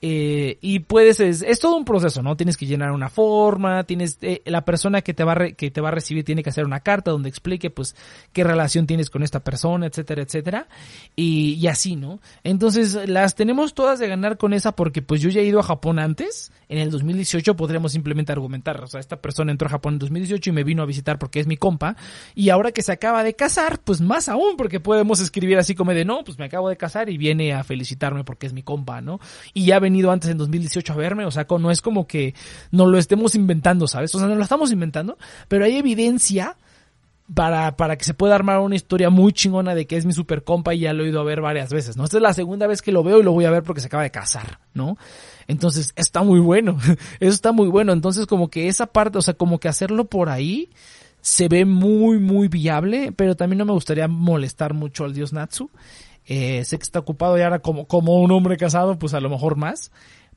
Eh, 0.08 0.58
y 0.60 0.78
puedes, 0.78 1.18
es, 1.18 1.58
todo 1.58 1.76
un 1.76 1.84
proceso, 1.84 2.22
¿no? 2.22 2.36
Tienes 2.36 2.56
que 2.56 2.64
llenar 2.64 2.92
una 2.92 3.08
forma, 3.08 3.82
tienes, 3.82 4.18
eh, 4.22 4.40
la 4.44 4.64
persona 4.64 5.02
que 5.02 5.14
te 5.14 5.24
va 5.24 5.32
a 5.32 5.50
que 5.50 5.72
te 5.72 5.80
va 5.80 5.88
a 5.88 5.90
recibir 5.90 6.24
tiene 6.24 6.44
que 6.44 6.50
hacer 6.50 6.64
una 6.64 6.78
carta 6.78 7.10
donde 7.10 7.28
explique, 7.28 7.70
pues, 7.70 7.96
qué 8.32 8.44
relación 8.44 8.86
tienes 8.86 9.10
con 9.10 9.24
esta 9.24 9.40
persona, 9.40 9.86
etcétera, 9.86 10.22
etcétera. 10.22 10.68
Y, 11.16 11.66
así, 11.66 11.96
¿no? 11.96 12.20
Entonces, 12.44 13.08
las 13.08 13.34
tenemos 13.34 13.74
todas 13.74 13.98
de 13.98 14.06
ganar 14.06 14.38
con 14.38 14.52
esa 14.52 14.76
porque, 14.76 15.02
pues, 15.02 15.20
yo 15.20 15.28
ya 15.28 15.40
he 15.40 15.44
ido 15.44 15.58
a 15.58 15.64
Japón 15.64 15.98
antes, 15.98 16.52
en 16.68 16.78
el 16.78 16.92
2018 16.92 17.56
podríamos 17.56 17.90
simplemente 17.90 18.30
argumentar, 18.30 18.80
o 18.84 18.86
sea, 18.86 19.00
esta 19.00 19.20
persona 19.20 19.50
entró 19.50 19.66
a 19.66 19.72
Japón 19.72 19.94
en 19.94 19.98
2018 19.98 20.50
y 20.50 20.52
me 20.52 20.62
vino 20.62 20.84
a 20.84 20.86
visitar 20.86 21.18
porque 21.18 21.40
es 21.40 21.48
mi 21.48 21.56
compa, 21.56 21.96
y 22.36 22.50
ahora 22.50 22.70
que 22.70 22.82
se 22.82 22.92
acaba 22.92 23.24
de 23.24 23.34
casar, 23.34 23.80
pues 23.82 24.00
más 24.00 24.28
aún, 24.28 24.56
porque 24.56 24.78
podemos 24.78 25.18
escribir 25.18 25.58
así 25.58 25.74
como 25.74 25.92
de, 25.94 26.04
no, 26.04 26.22
pues 26.22 26.38
me 26.38 26.44
acabo 26.44 26.68
de 26.68 26.76
casar 26.76 27.10
y 27.10 27.18
viene 27.18 27.54
a 27.54 27.64
felicitarme 27.64 28.22
porque 28.22 28.46
es 28.46 28.52
mi 28.52 28.62
compa, 28.62 29.00
¿no? 29.00 29.18
Y 29.52 29.64
ya 29.64 29.80
venido 29.96 30.12
antes 30.12 30.30
en 30.30 30.38
2018 30.38 30.92
a 30.92 30.96
verme, 30.96 31.24
o 31.24 31.30
sea, 31.30 31.46
no 31.58 31.70
es 31.70 31.80
como 31.80 32.06
que 32.06 32.34
nos 32.70 32.88
lo 32.88 32.98
estemos 32.98 33.34
inventando, 33.34 33.88
¿sabes? 33.88 34.14
O 34.14 34.18
sea, 34.18 34.28
no 34.28 34.34
lo 34.34 34.42
estamos 34.42 34.70
inventando, 34.70 35.16
pero 35.48 35.64
hay 35.64 35.76
evidencia 35.76 36.56
para, 37.34 37.76
para 37.76 37.96
que 37.96 38.04
se 38.04 38.14
pueda 38.14 38.34
armar 38.34 38.60
una 38.60 38.76
historia 38.76 39.10
muy 39.10 39.32
chingona 39.32 39.74
de 39.74 39.86
que 39.86 39.96
es 39.96 40.04
mi 40.04 40.12
super 40.12 40.44
compa 40.44 40.74
y 40.74 40.80
ya 40.80 40.92
lo 40.92 41.04
he 41.04 41.08
ido 41.08 41.20
a 41.20 41.24
ver 41.24 41.40
varias 41.40 41.72
veces, 41.72 41.96
¿no? 41.96 42.04
Esta 42.04 42.18
es 42.18 42.22
la 42.22 42.34
segunda 42.34 42.66
vez 42.66 42.82
que 42.82 42.92
lo 42.92 43.02
veo 43.02 43.20
y 43.20 43.22
lo 43.22 43.32
voy 43.32 43.46
a 43.46 43.50
ver 43.50 43.62
porque 43.62 43.80
se 43.80 43.88
acaba 43.88 44.02
de 44.02 44.10
casar, 44.10 44.60
¿no? 44.74 44.96
Entonces, 45.48 45.92
está 45.96 46.22
muy 46.22 46.40
bueno, 46.40 46.78
eso 47.20 47.32
está 47.32 47.52
muy 47.52 47.68
bueno, 47.68 47.92
entonces 47.92 48.26
como 48.26 48.48
que 48.48 48.68
esa 48.68 48.86
parte, 48.86 49.18
o 49.18 49.22
sea, 49.22 49.34
como 49.34 49.58
que 49.58 49.68
hacerlo 49.68 50.04
por 50.04 50.28
ahí 50.28 50.70
se 51.20 51.48
ve 51.48 51.64
muy, 51.64 52.18
muy 52.18 52.46
viable, 52.46 53.12
pero 53.16 53.34
también 53.34 53.58
no 53.58 53.64
me 53.64 53.72
gustaría 53.72 54.06
molestar 54.06 54.74
mucho 54.74 55.04
al 55.04 55.12
dios 55.12 55.32
Natsu. 55.32 55.70
Eh, 56.26 56.64
sé 56.64 56.78
que 56.78 56.82
está 56.82 56.98
ocupado 56.98 57.38
y 57.38 57.42
ahora 57.42 57.60
como, 57.60 57.86
como 57.86 58.20
un 58.20 58.32
hombre 58.32 58.56
casado, 58.56 58.98
pues 58.98 59.14
a 59.14 59.20
lo 59.20 59.30
mejor 59.30 59.56
más. 59.56 59.90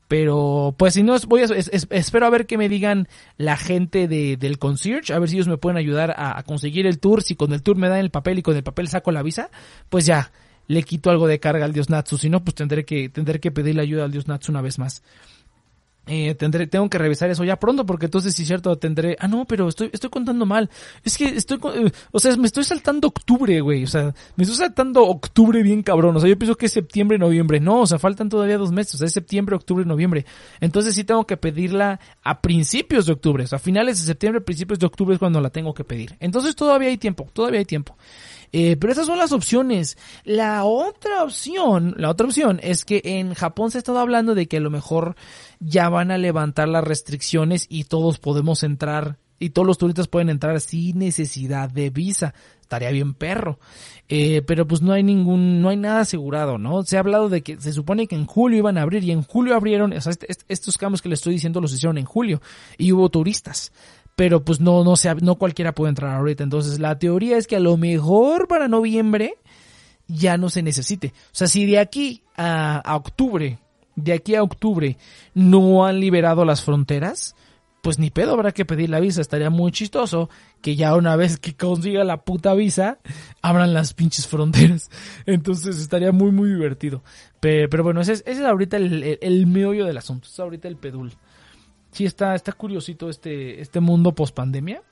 Pero, 0.10 0.74
pues 0.76 0.96
si 0.96 1.04
no, 1.04 1.16
voy 1.28 1.42
a, 1.42 1.46
espero 1.46 2.26
a 2.26 2.32
ver 2.32 2.48
que 2.48 2.58
me 2.58 2.68
digan 2.68 3.08
la 3.38 3.58
gente 3.58 4.08
de, 4.08 4.38
del 4.38 4.58
concierge, 4.58 5.14
a 5.14 5.20
ver 5.20 5.30
si 5.30 5.36
ellos 5.36 5.48
me 5.48 5.58
pueden 5.58 5.78
ayudar 5.78 6.16
a, 6.18 6.42
conseguir 6.44 6.88
el 6.88 6.98
tour. 6.98 7.22
Si 7.22 7.36
con 7.36 7.54
el 7.54 7.62
tour 7.62 7.78
me 7.78 7.90
dan 7.90 8.00
el 8.00 8.10
papel 8.10 8.40
y 8.40 8.42
con 8.42 8.56
el 8.56 8.64
papel 8.64 8.88
saco 8.88 9.12
la 9.12 9.22
visa, 9.22 9.52
pues 9.90 10.08
ya, 10.08 10.32
le 10.66 10.82
quito 10.82 11.12
algo 11.12 11.28
de 11.28 11.40
carga 11.40 11.64
al 11.64 11.74
dios 11.74 11.92
Natsu. 11.92 12.18
Si 12.18 12.28
no, 12.28 12.44
pues 12.44 12.56
tendré 12.56 12.86
que, 12.86 13.10
tendré 13.10 13.40
que 13.40 13.52
pedirle 13.52 13.84
ayuda 13.84 14.06
al 14.06 14.12
dios 14.12 14.28
Natsu 14.28 14.52
una 14.52 14.62
vez 14.62 14.80
más. 14.80 15.04
Eh, 16.12 16.34
tendré, 16.34 16.66
tengo 16.66 16.90
que 16.90 16.98
revisar 16.98 17.30
eso 17.30 17.44
ya 17.44 17.60
pronto 17.60 17.86
porque 17.86 18.06
entonces 18.06 18.34
si 18.34 18.42
es 18.42 18.48
cierto 18.48 18.76
tendré, 18.80 19.16
ah 19.20 19.28
no, 19.28 19.46
pero 19.46 19.68
estoy, 19.68 19.92
estoy 19.94 20.10
contando 20.10 20.44
mal. 20.48 20.68
Es 21.04 21.20
que 21.20 21.26
estoy, 21.26 21.60
eh, 21.76 21.92
o 22.12 22.20
sea, 22.20 22.36
me 22.36 22.48
estoy 22.48 22.64
saltando 22.64 23.10
octubre, 23.10 23.62
güey, 23.62 23.84
o 23.84 23.88
sea, 23.88 24.16
me 24.36 24.44
estoy 24.44 24.58
saltando 24.58 25.04
octubre 25.06 25.62
bien 25.62 25.84
cabrón, 25.84 26.18
o 26.18 26.20
sea, 26.20 26.28
yo 26.28 26.36
pienso 26.36 26.56
que 26.56 26.66
es 26.66 26.72
septiembre, 26.72 27.20
noviembre, 27.20 27.60
no, 27.60 27.82
o 27.82 27.86
sea, 27.86 28.00
faltan 28.00 28.28
todavía 28.28 28.58
dos 28.58 28.72
meses, 28.72 28.96
o 28.96 28.98
sea, 28.98 29.06
es 29.06 29.14
septiembre, 29.14 29.56
octubre, 29.56 29.86
noviembre. 29.86 30.26
Entonces 30.60 30.96
sí 30.96 31.04
tengo 31.04 31.28
que 31.28 31.38
pedirla 31.38 32.00
a 32.24 32.42
principios 32.42 33.06
de 33.06 33.14
octubre, 33.14 33.44
o 33.44 33.48
sea, 33.48 33.60
finales 33.60 34.00
de 34.00 34.08
septiembre, 34.08 34.42
principios 34.42 34.80
de 34.80 34.88
octubre 34.88 35.14
es 35.14 35.20
cuando 35.20 35.40
la 35.40 35.52
tengo 35.52 35.76
que 35.76 35.84
pedir. 35.84 36.18
Entonces 36.20 36.56
todavía 36.56 36.88
hay 36.88 36.98
tiempo, 36.98 37.30
todavía 37.34 37.60
hay 37.60 37.66
tiempo. 37.66 37.96
Eh, 38.52 38.78
pero 38.78 38.94
esas 38.94 39.06
son 39.06 39.18
las 39.18 39.32
opciones. 39.32 39.98
La 40.24 40.64
otra 40.64 41.24
opción, 41.24 41.96
la 41.98 42.10
otra 42.10 42.28
opción 42.28 42.60
es 42.64 42.86
que 42.86 43.02
en 43.04 43.34
Japón 43.34 43.72
se 43.72 43.78
ha 43.78 43.80
estado 43.80 44.00
hablando 44.00 44.36
de 44.36 44.48
que 44.48 44.58
a 44.58 44.62
lo 44.62 44.70
mejor 44.70 45.16
ya 45.60 45.90
van 45.90 46.12
a 46.12 46.18
levantar 46.18 46.68
las 46.68 46.84
restricciones 46.84 47.66
y 47.70 47.86
todos 47.86 48.20
podemos 48.20 48.64
entrar 48.64 49.18
y 49.40 49.52
todos 49.52 49.66
los 49.66 49.78
turistas 49.78 50.08
pueden 50.08 50.30
entrar 50.30 50.60
sin 50.60 51.00
necesidad 51.00 51.70
de 51.70 51.90
visa. 51.90 52.34
Estaría 52.62 52.92
bien 52.92 53.14
perro. 53.14 53.58
Eh, 54.10 54.42
pero 54.46 54.68
pues 54.68 54.82
no 54.82 54.92
hay 54.92 55.02
ningún, 55.02 55.62
no 55.62 55.70
hay 55.70 55.78
nada 55.78 56.02
asegurado, 56.02 56.58
¿no? 56.58 56.84
Se 56.84 56.98
ha 56.98 57.00
hablado 57.00 57.30
de 57.30 57.42
que 57.42 57.60
se 57.60 57.74
supone 57.74 58.08
que 58.08 58.16
en 58.16 58.26
julio 58.26 58.60
iban 58.60 58.78
a 58.78 58.82
abrir 58.82 59.04
y 59.04 59.12
en 59.12 59.24
julio 59.24 59.56
abrieron, 59.56 59.94
o 59.94 60.02
sea, 60.02 60.12
este, 60.12 60.28
estos 60.48 60.78
cambios 60.78 61.02
que 61.02 61.10
le 61.10 61.16
estoy 61.16 61.34
diciendo 61.34 61.62
los 61.62 61.74
hicieron 61.74 61.98
en 61.98 62.06
julio 62.06 62.42
y 62.78 62.92
hubo 62.92 63.10
turistas 63.10 63.72
pero 64.20 64.44
pues 64.44 64.60
no, 64.60 64.84
no, 64.84 64.98
se, 64.98 65.16
no 65.16 65.36
cualquiera 65.36 65.74
puede 65.74 65.92
entrar 65.92 66.14
ahorita. 66.14 66.44
Entonces 66.44 66.78
la 66.78 67.00
teoría 67.00 67.38
es 67.38 67.48
que 67.48 67.56
a 67.56 67.62
lo 67.62 67.78
mejor 67.78 68.50
para 68.50 68.68
noviembre 68.68 69.36
ya 70.10 70.38
no 70.38 70.50
se 70.50 70.62
necesite. 70.62 71.14
O 71.28 71.32
sea, 71.32 71.48
si 71.48 71.66
de 71.66 71.80
aquí 71.80 72.22
a, 72.36 72.84
octubre, 72.98 73.60
de 73.96 74.12
aquí 74.12 74.36
a 74.36 74.44
octubre 74.44 74.98
no 75.34 75.86
han 75.86 76.02
liberado 76.02 76.44
las 76.44 76.62
fronteras, 76.66 77.34
pues 77.82 77.98
ni 77.98 78.10
pedo 78.10 78.34
habrá 78.34 78.52
que 78.52 78.66
pedir 78.66 78.90
la 78.90 79.00
visa. 79.00 79.22
Estaría 79.22 79.50
muy 79.50 79.72
chistoso 79.72 80.30
que 80.62 80.76
ya 80.76 80.98
una 80.98 81.16
vez 81.16 81.40
que 81.40 81.56
consiga 81.56 82.04
la 82.04 82.18
puta 82.18 82.54
visa, 82.56 82.98
abran 83.42 83.74
las 83.74 83.94
pinches 83.94 84.28
fronteras. 84.28 84.92
Entonces 85.28 85.80
estaría 85.80 86.12
muy, 86.12 86.34
muy 86.34 86.50
divertido. 86.50 87.04
Pero, 87.40 87.86
bueno, 87.86 88.02
ese 88.02 88.12
es, 88.12 88.24
ese 88.28 88.42
es 88.42 88.46
ahorita 88.46 88.76
el, 88.76 89.18
el, 89.22 89.48
meollo 89.48 89.86
del 89.86 89.98
asunto. 89.98 90.28
es 90.30 90.38
ahorita 90.38 90.68
el 90.68 90.76
pedul. 90.76 91.14
Sí 91.92 92.06
está, 92.06 92.36
está 92.36 92.52
curiosito 92.52 93.10
este, 93.10 93.62
este 93.62 93.80
mundo 93.80 94.14
post 94.14 94.36
pandemia. 94.36 94.84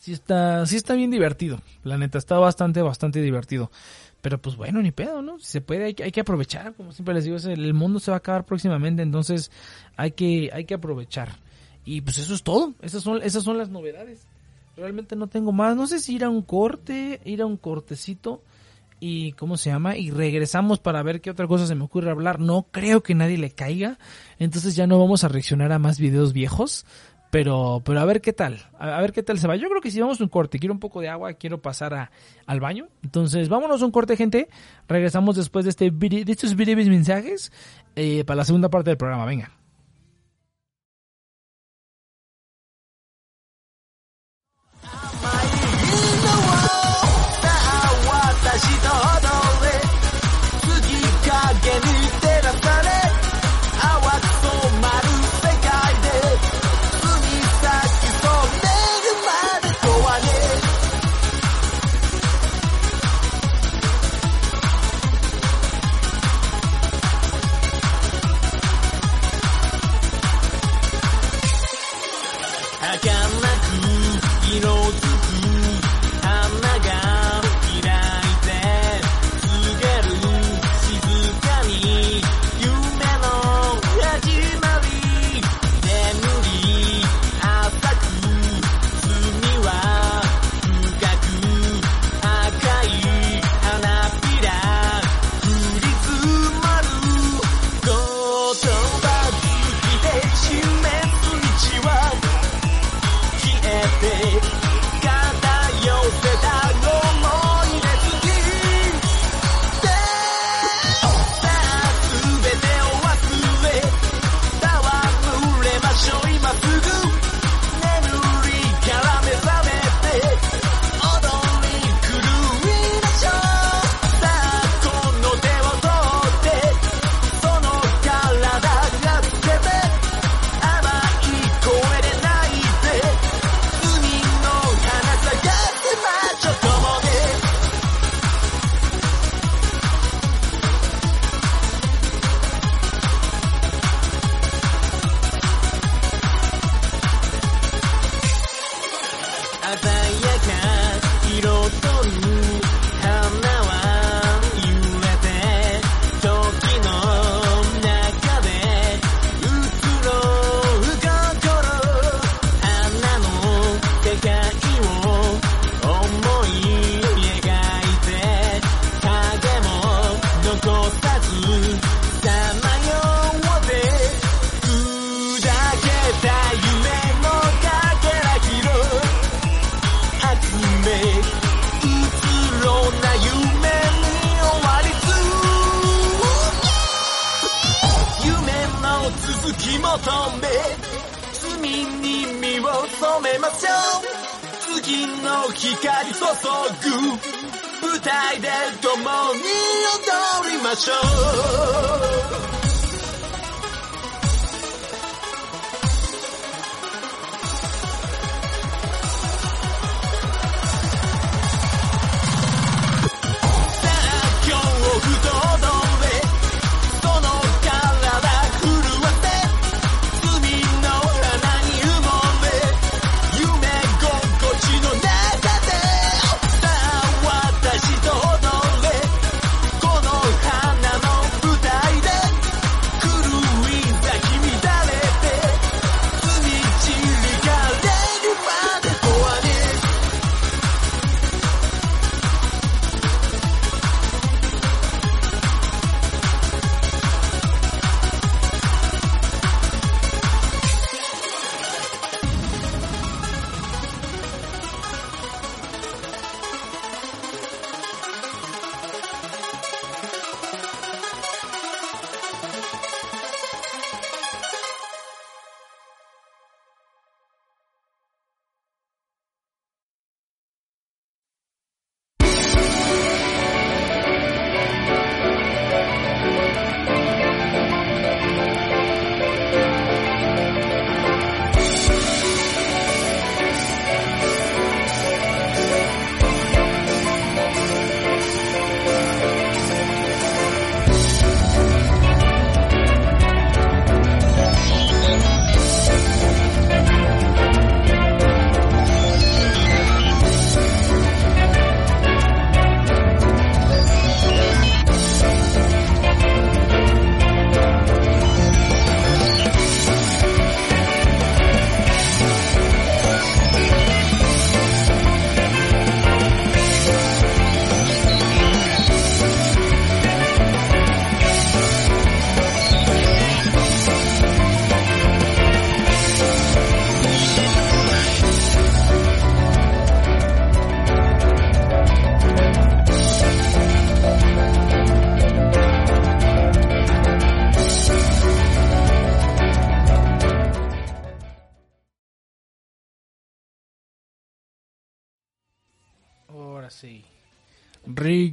Sí 0.00 0.12
está, 0.12 0.64
sí 0.66 0.76
está 0.76 0.94
bien 0.94 1.10
divertido. 1.10 1.60
La 1.82 1.98
neta, 1.98 2.18
está 2.18 2.38
bastante, 2.38 2.82
bastante 2.82 3.20
divertido. 3.20 3.70
Pero 4.20 4.38
pues 4.38 4.56
bueno, 4.56 4.82
ni 4.82 4.90
pedo, 4.90 5.22
¿no? 5.22 5.38
Si 5.38 5.46
se 5.46 5.60
puede, 5.60 5.84
hay 5.84 5.94
que, 5.94 6.04
hay 6.04 6.12
que 6.12 6.20
aprovechar. 6.20 6.74
Como 6.74 6.92
siempre 6.92 7.14
les 7.14 7.24
digo, 7.24 7.36
el 7.36 7.74
mundo 7.74 8.00
se 8.00 8.10
va 8.10 8.16
a 8.16 8.18
acabar 8.18 8.44
próximamente, 8.44 9.02
entonces 9.02 9.50
hay 9.96 10.12
que, 10.12 10.50
hay 10.52 10.64
que 10.64 10.74
aprovechar. 10.74 11.38
Y 11.84 12.00
pues 12.00 12.18
eso 12.18 12.34
es 12.34 12.42
todo. 12.42 12.74
Esas 12.82 13.02
son, 13.02 13.22
esas 13.22 13.44
son 13.44 13.58
las 13.58 13.70
novedades. 13.70 14.26
Realmente 14.76 15.16
no 15.16 15.26
tengo 15.26 15.52
más. 15.52 15.76
No 15.76 15.86
sé 15.86 16.00
si 16.00 16.16
ir 16.16 16.24
a 16.24 16.28
un 16.28 16.42
corte, 16.42 17.20
ir 17.24 17.42
a 17.42 17.46
un 17.46 17.56
cortecito 17.56 18.42
y 19.00 19.32
cómo 19.32 19.56
se 19.56 19.70
llama 19.70 19.96
y 19.96 20.10
regresamos 20.10 20.78
para 20.78 21.02
ver 21.02 21.20
qué 21.20 21.30
otra 21.30 21.46
cosa 21.46 21.66
se 21.66 21.74
me 21.74 21.84
ocurre 21.84 22.10
hablar. 22.10 22.40
No 22.40 22.66
creo 22.70 23.02
que 23.02 23.14
nadie 23.14 23.38
le 23.38 23.50
caiga, 23.50 23.98
entonces 24.38 24.76
ya 24.76 24.86
no 24.86 24.98
vamos 24.98 25.24
a 25.24 25.28
reaccionar 25.28 25.72
a 25.72 25.78
más 25.78 25.98
videos 25.98 26.32
viejos. 26.32 26.86
Pero, 27.30 27.82
pero 27.84 28.00
a 28.00 28.06
ver 28.06 28.22
qué 28.22 28.32
tal, 28.32 28.58
a, 28.78 29.02
ver 29.02 29.12
qué 29.12 29.22
tal 29.22 29.38
se 29.38 29.46
va. 29.46 29.54
Yo 29.56 29.68
creo 29.68 29.82
que 29.82 29.90
si 29.90 30.00
vamos 30.00 30.18
a 30.18 30.24
un 30.24 30.30
corte, 30.30 30.58
quiero 30.58 30.72
un 30.72 30.80
poco 30.80 31.02
de 31.02 31.10
agua, 31.10 31.34
quiero 31.34 31.60
pasar 31.60 31.92
a, 31.92 32.10
al 32.46 32.58
baño. 32.58 32.88
Entonces, 33.02 33.50
vámonos 33.50 33.82
a 33.82 33.84
un 33.84 33.90
corte, 33.90 34.16
gente. 34.16 34.48
Regresamos 34.88 35.36
después 35.36 35.66
de, 35.66 35.70
este, 35.70 35.90
de 35.90 36.24
estos 36.26 36.56
videos 36.56 36.88
mensajes 36.88 37.52
eh, 37.96 38.24
para 38.24 38.38
la 38.38 38.44
segunda 38.46 38.70
parte 38.70 38.88
del 38.88 38.96
programa. 38.96 39.26
Venga. 39.26 39.57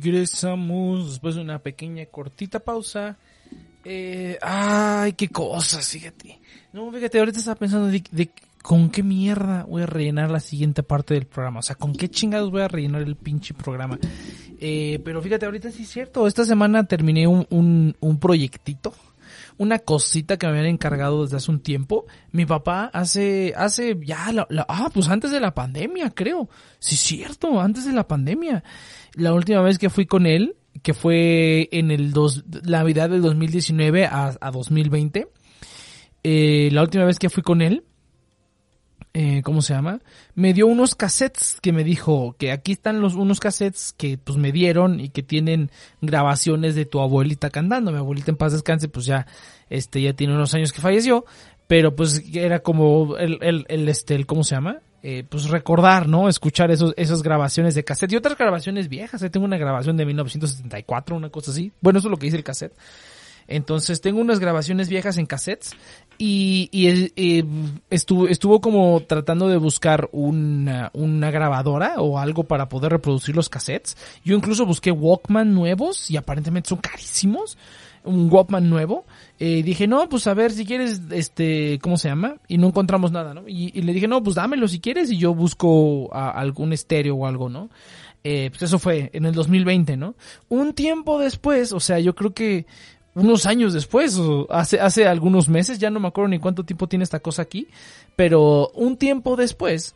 Regresamos 0.06 1.10
después 1.10 1.34
de 1.34 1.42
una 1.42 1.58
pequeña 1.58 2.06
cortita 2.06 2.60
pausa. 2.60 3.18
Eh, 3.84 4.38
ay, 4.40 5.14
qué 5.14 5.30
cosas, 5.30 5.90
fíjate. 5.90 6.40
No, 6.74 6.92
fíjate, 6.92 7.18
ahorita 7.18 7.40
estaba 7.40 7.56
pensando 7.56 7.88
de, 7.88 8.04
de 8.12 8.30
con 8.62 8.92
qué 8.92 9.02
mierda 9.02 9.64
voy 9.64 9.82
a 9.82 9.88
rellenar 9.88 10.30
la 10.30 10.40
siguiente 10.40 10.84
parte 10.84 11.16
del 11.16 11.26
programa. 11.26 11.60
O 11.60 11.64
sea, 11.64 11.76
con 11.76 11.96
qué 11.96 12.08
chingados 12.08 12.52
voy 12.52 12.62
a 12.62 12.68
rellenar 12.68 13.02
el 13.02 13.16
pinche 13.16 13.56
programa. 13.56 13.98
Eh, 14.60 15.02
pero 15.04 15.24
fíjate, 15.24 15.48
ahorita 15.48 15.72
sí 15.72 15.84
es 15.84 15.90
cierto. 15.90 16.28
Esta 16.28 16.46
semana 16.46 16.84
terminé 16.84 17.26
un, 17.26 17.48
un, 17.50 17.96
un 18.00 18.20
proyectito 18.20 18.94
una 19.58 19.80
cosita 19.80 20.38
que 20.38 20.46
me 20.46 20.52
habían 20.52 20.66
encargado 20.66 21.24
desde 21.24 21.38
hace 21.38 21.52
un 21.52 21.60
tiempo. 21.60 22.06
Mi 22.32 22.46
papá 22.46 22.90
hace, 22.94 23.54
hace 23.56 23.98
ya, 24.02 24.32
la, 24.32 24.66
ah, 24.68 24.90
pues 24.94 25.08
antes 25.08 25.32
de 25.32 25.40
la 25.40 25.54
pandemia, 25.54 26.10
creo. 26.12 26.50
Sí, 26.80 26.96
cierto, 26.96 27.60
antes 27.60 27.86
de 27.86 27.94
la 27.94 28.08
pandemia. 28.08 28.64
La 29.14 29.34
última 29.34 29.62
vez 29.62 29.78
que 29.78 29.90
fui 29.90 30.06
con 30.06 30.26
él, 30.26 30.56
que 30.84 30.94
fue 30.94 31.70
en 31.72 31.92
el 31.92 32.12
dos, 32.12 32.44
la 32.64 32.80
Navidad 32.80 33.10
del 33.10 33.22
2019 33.22 34.06
a, 34.06 34.36
a 34.40 34.52
2020. 34.52 35.28
Eh, 36.24 36.70
la 36.72 36.82
última 36.82 37.06
vez 37.06 37.20
que 37.20 37.30
fui 37.30 37.44
con 37.44 37.62
él, 37.62 37.84
eh, 39.18 39.44
¿cómo 39.44 39.62
se 39.62 39.74
llama? 39.74 40.02
Me 40.34 40.54
dio 40.54 40.68
unos 40.68 40.94
cassettes 40.94 41.60
que 41.62 41.72
me 41.72 41.86
dijo 41.86 42.36
que 42.38 42.52
aquí 42.52 42.74
están 42.74 43.00
los 43.00 43.16
unos 43.16 43.40
cassettes 43.40 43.94
que 43.98 44.18
pues 44.18 44.38
me 44.38 44.52
dieron 44.52 45.00
y 45.00 45.08
que 45.08 45.24
tienen 45.24 45.72
grabaciones 46.02 46.76
de 46.76 46.84
tu 46.84 47.00
abuelita 47.00 47.50
cantando. 47.50 47.94
Mi 47.94 47.98
abuelita 47.98 48.32
en 48.32 48.36
paz 48.36 48.52
descanse, 48.52 48.90
pues 48.90 49.06
ya 49.06 49.26
este 49.70 50.02
ya 50.02 50.12
tiene 50.12 50.36
unos 50.36 50.54
años 50.54 50.74
que 50.74 50.82
falleció, 50.82 51.24
pero 51.66 51.96
pues 51.96 52.26
era 52.34 52.60
como 52.60 53.16
el 53.16 53.40
el, 53.42 53.66
el 53.70 53.88
este 53.88 54.16
el, 54.16 54.26
¿cómo 54.26 54.44
se 54.44 54.56
llama? 54.56 54.82
Eh, 55.02 55.24
pues 55.24 55.48
recordar, 55.50 56.10
¿no? 56.10 56.28
Escuchar 56.28 56.70
esos, 56.72 56.94
esas 56.98 57.24
grabaciones 57.24 57.74
de 57.74 57.86
cassette 57.86 58.12
y 58.12 58.16
otras 58.18 58.38
grabaciones 58.38 58.90
viejas. 58.90 59.24
Tengo 59.32 59.46
una 59.46 59.58
grabación 59.58 59.96
de 59.96 60.06
1974, 60.08 61.16
una 61.16 61.30
cosa 61.30 61.52
así. 61.52 61.72
Bueno, 61.80 62.00
eso 62.00 62.10
es 62.10 62.12
lo 62.12 62.18
que 62.18 62.26
dice 62.26 62.36
el 62.36 62.44
cassette. 62.44 62.74
Entonces 63.48 64.02
tengo 64.02 64.22
unas 64.22 64.40
grabaciones 64.40 64.90
viejas 64.90 65.18
en 65.18 65.26
cassettes 65.26 65.72
y, 66.18 66.70
y 66.72 67.12
eh, 67.16 67.46
estuvo, 67.90 68.28
estuvo 68.28 68.62
como 68.62 69.02
tratando 69.02 69.48
de 69.48 69.58
buscar 69.58 70.10
una, 70.12 70.90
una 70.94 71.32
grabadora 71.32 71.96
o 71.98 72.18
algo 72.18 72.46
para 72.46 72.70
poder 72.70 72.92
reproducir 72.92 73.36
los 73.36 73.50
cassettes. 73.50 73.98
Yo 74.24 74.36
incluso 74.36 74.66
busqué 74.66 74.92
Walkman 74.92 75.54
nuevos 75.54 76.10
y 76.10 76.18
aparentemente 76.18 76.70
son 76.70 76.80
carísimos. 76.80 77.58
Un 78.04 78.32
Walkman 78.32 78.70
nuevo. 78.70 79.06
Eh, 79.40 79.64
dije, 79.64 79.88
no, 79.88 80.08
pues 80.10 80.28
a 80.28 80.36
ver 80.36 80.52
si 80.52 80.64
quieres, 80.64 81.02
este, 81.10 81.80
¿cómo 81.82 81.98
se 81.98 82.08
llama? 82.08 82.36
Y 82.48 82.60
no 82.60 82.68
encontramos 82.68 83.12
nada, 83.12 83.34
¿no? 83.34 83.48
Y, 83.48 83.72
y 83.74 83.82
le 83.82 83.94
dije, 83.94 84.08
no, 84.08 84.22
pues 84.22 84.36
dámelo 84.36 84.68
si 84.68 84.80
quieres 84.80 85.10
y 85.12 85.18
yo 85.18 85.34
busco 85.34 86.14
algún 86.14 86.72
estéreo 86.72 87.16
o 87.16 87.26
algo, 87.26 87.50
¿no? 87.50 87.70
Eh, 88.28 88.50
pues 88.50 88.64
eso 88.64 88.80
fue 88.80 89.12
en 89.14 89.28
el 89.28 89.34
2020, 89.34 89.98
¿no? 89.98 90.16
Un 90.50 90.74
tiempo 90.74 91.20
después, 91.20 91.72
o 91.72 91.80
sea, 91.80 92.00
yo 92.00 92.16
creo 92.16 92.34
que 92.34 92.66
unos 93.16 93.46
años 93.46 93.74
después, 93.74 94.20
hace, 94.50 94.80
hace 94.80 95.08
algunos 95.08 95.48
meses, 95.48 95.80
ya 95.80 95.90
no 95.90 96.02
me 96.02 96.10
acuerdo 96.10 96.28
ni 96.28 96.40
cuánto 96.40 96.66
tiempo 96.66 96.88
tiene 96.88 97.04
esta 97.04 97.22
cosa 97.22 97.42
aquí, 97.42 97.68
pero 98.16 98.70
un 98.76 98.98
tiempo 98.98 99.38
después, 99.38 99.96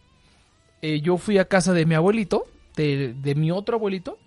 eh, 0.81 1.01
yo 1.01 1.17
fui 1.17 1.37
a 1.37 1.45
casa 1.45 1.73
de 1.73 1.85
mi 1.85 1.95
abuelito, 1.95 2.45
de, 2.75 3.33
mi 3.35 3.51
otro 3.51 3.75
abuelito, 3.75 4.17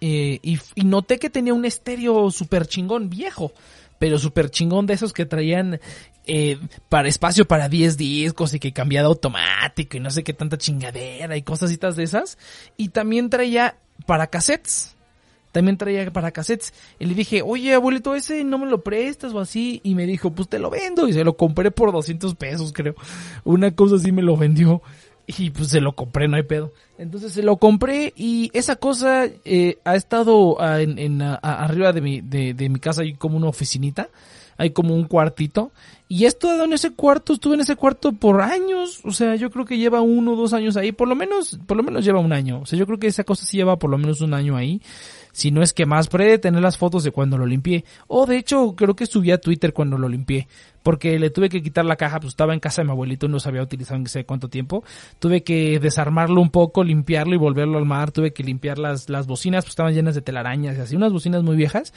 eh, 0.00 0.40
y, 0.42 0.58
noté 0.84 1.18
que 1.18 1.28
tenía 1.28 1.52
un 1.52 1.66
estéreo 1.66 2.30
super 2.30 2.66
chingón 2.66 3.10
viejo, 3.10 3.52
pero 3.98 4.18
super 4.18 4.50
chingón 4.50 4.86
de 4.86 4.94
esos 4.94 5.12
que 5.12 5.26
traían 5.26 5.78
eh, 6.26 6.58
para 6.88 7.08
espacio 7.08 7.46
para 7.46 7.68
10 7.68 7.98
discos 7.98 8.54
y 8.54 8.58
que 8.58 8.72
cambiaba 8.72 9.08
automático 9.08 9.96
y 9.96 10.00
no 10.00 10.10
sé 10.10 10.24
qué 10.24 10.32
tanta 10.32 10.58
chingadera 10.58 11.36
y 11.36 11.42
cosasitas 11.42 11.96
de 11.96 12.04
esas. 12.04 12.36
Y 12.76 12.90
también 12.90 13.30
traía 13.30 13.78
para 14.06 14.26
cassettes 14.26 14.95
también 15.56 15.78
traía 15.78 16.12
para 16.12 16.32
cassettes. 16.32 16.74
Y 16.98 17.06
le 17.06 17.14
dije, 17.14 17.40
oye, 17.40 17.72
abuelito, 17.72 18.14
ese 18.14 18.44
no 18.44 18.58
me 18.58 18.66
lo 18.66 18.82
prestas 18.82 19.32
o 19.32 19.40
así. 19.40 19.80
Y 19.84 19.94
me 19.94 20.04
dijo, 20.04 20.30
pues 20.30 20.50
te 20.50 20.58
lo 20.58 20.68
vendo. 20.68 21.08
Y 21.08 21.14
se 21.14 21.24
lo 21.24 21.34
compré 21.34 21.70
por 21.70 21.92
200 21.92 22.34
pesos, 22.34 22.74
creo. 22.74 22.94
Una 23.42 23.70
cosa 23.70 23.96
así 23.96 24.12
me 24.12 24.20
lo 24.20 24.36
vendió. 24.36 24.82
Y 25.26 25.48
pues 25.48 25.68
se 25.68 25.80
lo 25.80 25.96
compré, 25.96 26.28
no 26.28 26.36
hay 26.36 26.42
pedo. 26.42 26.74
Entonces 26.98 27.32
se 27.32 27.42
lo 27.42 27.56
compré 27.56 28.12
y 28.16 28.50
esa 28.52 28.76
cosa 28.76 29.24
eh, 29.46 29.78
ha 29.82 29.96
estado 29.96 30.60
a, 30.60 30.82
en, 30.82 30.98
en, 30.98 31.22
a, 31.22 31.36
arriba 31.36 31.94
de 31.94 32.02
mi, 32.02 32.20
de, 32.20 32.52
de 32.52 32.68
mi 32.68 32.78
casa, 32.78 33.00
hay 33.00 33.14
como 33.14 33.38
una 33.38 33.48
oficinita, 33.48 34.10
hay 34.56 34.70
como 34.70 34.94
un 34.94 35.04
cuartito. 35.04 35.72
Y 36.08 36.24
he 36.24 36.28
estado 36.28 36.64
en 36.64 36.72
ese 36.72 36.92
cuarto, 36.92 37.32
estuve 37.32 37.54
en 37.54 37.60
ese 37.60 37.74
cuarto 37.74 38.12
por 38.12 38.40
años, 38.40 39.00
o 39.04 39.10
sea, 39.10 39.34
yo 39.34 39.50
creo 39.50 39.64
que 39.64 39.76
lleva 39.76 40.00
uno 40.00 40.34
o 40.34 40.36
dos 40.36 40.52
años 40.52 40.76
ahí, 40.76 40.92
por 40.92 41.08
lo 41.08 41.16
menos, 41.16 41.58
por 41.66 41.76
lo 41.76 41.82
menos 41.82 42.04
lleva 42.04 42.20
un 42.20 42.32
año. 42.32 42.60
O 42.60 42.66
sea, 42.66 42.78
yo 42.78 42.86
creo 42.86 42.98
que 42.98 43.08
esa 43.08 43.24
cosa 43.24 43.44
sí 43.44 43.56
lleva 43.56 43.78
por 43.78 43.90
lo 43.90 43.98
menos 43.98 44.20
un 44.20 44.34
año 44.34 44.56
ahí 44.56 44.80
si 45.36 45.50
no 45.50 45.62
es 45.62 45.74
que 45.74 45.84
más, 45.84 46.08
puede 46.08 46.38
tener 46.38 46.62
las 46.62 46.78
fotos 46.78 47.04
de 47.04 47.10
cuando 47.10 47.36
lo 47.36 47.44
limpié. 47.44 47.84
O 48.06 48.24
de 48.24 48.38
hecho, 48.38 48.74
creo 48.74 48.96
que 48.96 49.04
subí 49.04 49.32
a 49.32 49.38
Twitter 49.38 49.74
cuando 49.74 49.98
lo 49.98 50.08
limpié. 50.08 50.48
Porque 50.82 51.18
le 51.18 51.28
tuve 51.28 51.50
que 51.50 51.62
quitar 51.62 51.84
la 51.84 51.96
caja, 51.96 52.20
pues 52.20 52.30
estaba 52.30 52.54
en 52.54 52.60
casa 52.60 52.80
de 52.80 52.86
mi 52.86 52.92
abuelito, 52.92 53.28
no 53.28 53.38
sabía 53.38 53.60
utilizar 53.60 53.98
en 53.98 54.06
sé 54.06 54.24
cuánto 54.24 54.48
tiempo. 54.48 54.82
Tuve 55.18 55.42
que 55.42 55.78
desarmarlo 55.78 56.40
un 56.40 56.48
poco, 56.48 56.82
limpiarlo 56.82 57.34
y 57.34 57.36
volverlo 57.36 57.76
al 57.76 57.84
mar. 57.84 58.12
Tuve 58.12 58.32
que 58.32 58.42
limpiar 58.44 58.78
las, 58.78 59.10
las 59.10 59.26
bocinas, 59.26 59.64
pues 59.64 59.72
estaban 59.72 59.92
llenas 59.92 60.14
de 60.14 60.22
telarañas 60.22 60.78
y 60.78 60.80
así, 60.80 60.96
unas 60.96 61.12
bocinas 61.12 61.42
muy 61.42 61.54
viejas. 61.54 61.92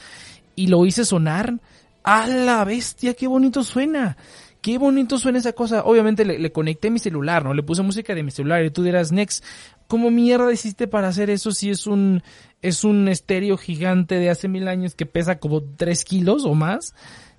Y 0.57 0.67
lo 0.67 0.85
hice 0.85 1.05
sonar. 1.05 1.61
¡A 2.03 2.27
la 2.27 2.63
bestia! 2.65 3.13
¡Qué 3.13 3.27
bonito 3.27 3.63
suena! 3.63 4.17
qué 4.61 4.77
bonito 4.77 5.17
suena 5.17 5.39
esa 5.39 5.53
cosa. 5.53 5.83
Obviamente 5.83 6.25
le, 6.25 6.51
conecté 6.51 6.89
mi 6.89 6.99
celular, 6.99 7.43
¿no? 7.43 7.53
Le 7.53 7.63
puse 7.63 7.81
música 7.81 8.15
de 8.15 8.23
mi 8.23 8.31
celular 8.31 8.63
y 8.63 8.71
tú 8.71 8.83
dirás, 8.83 9.11
Next, 9.11 9.43
¿cómo 9.87 10.11
mierda 10.11 10.51
hiciste 10.51 10.87
para 10.87 11.07
hacer 11.07 11.29
eso 11.29 11.51
si 11.51 11.69
es 11.69 11.87
un, 11.87 12.23
es 12.61 12.83
un 12.83 13.07
estéreo 13.07 13.57
gigante 13.57 14.15
de 14.15 14.29
hace 14.29 14.47
mil 14.47 14.67
años 14.67 14.95
que 14.95 15.05
pesa 15.05 15.39
como 15.39 15.61
3 15.61 16.03
kilos 16.05 16.45
o 16.45 16.53
más? 16.53 16.93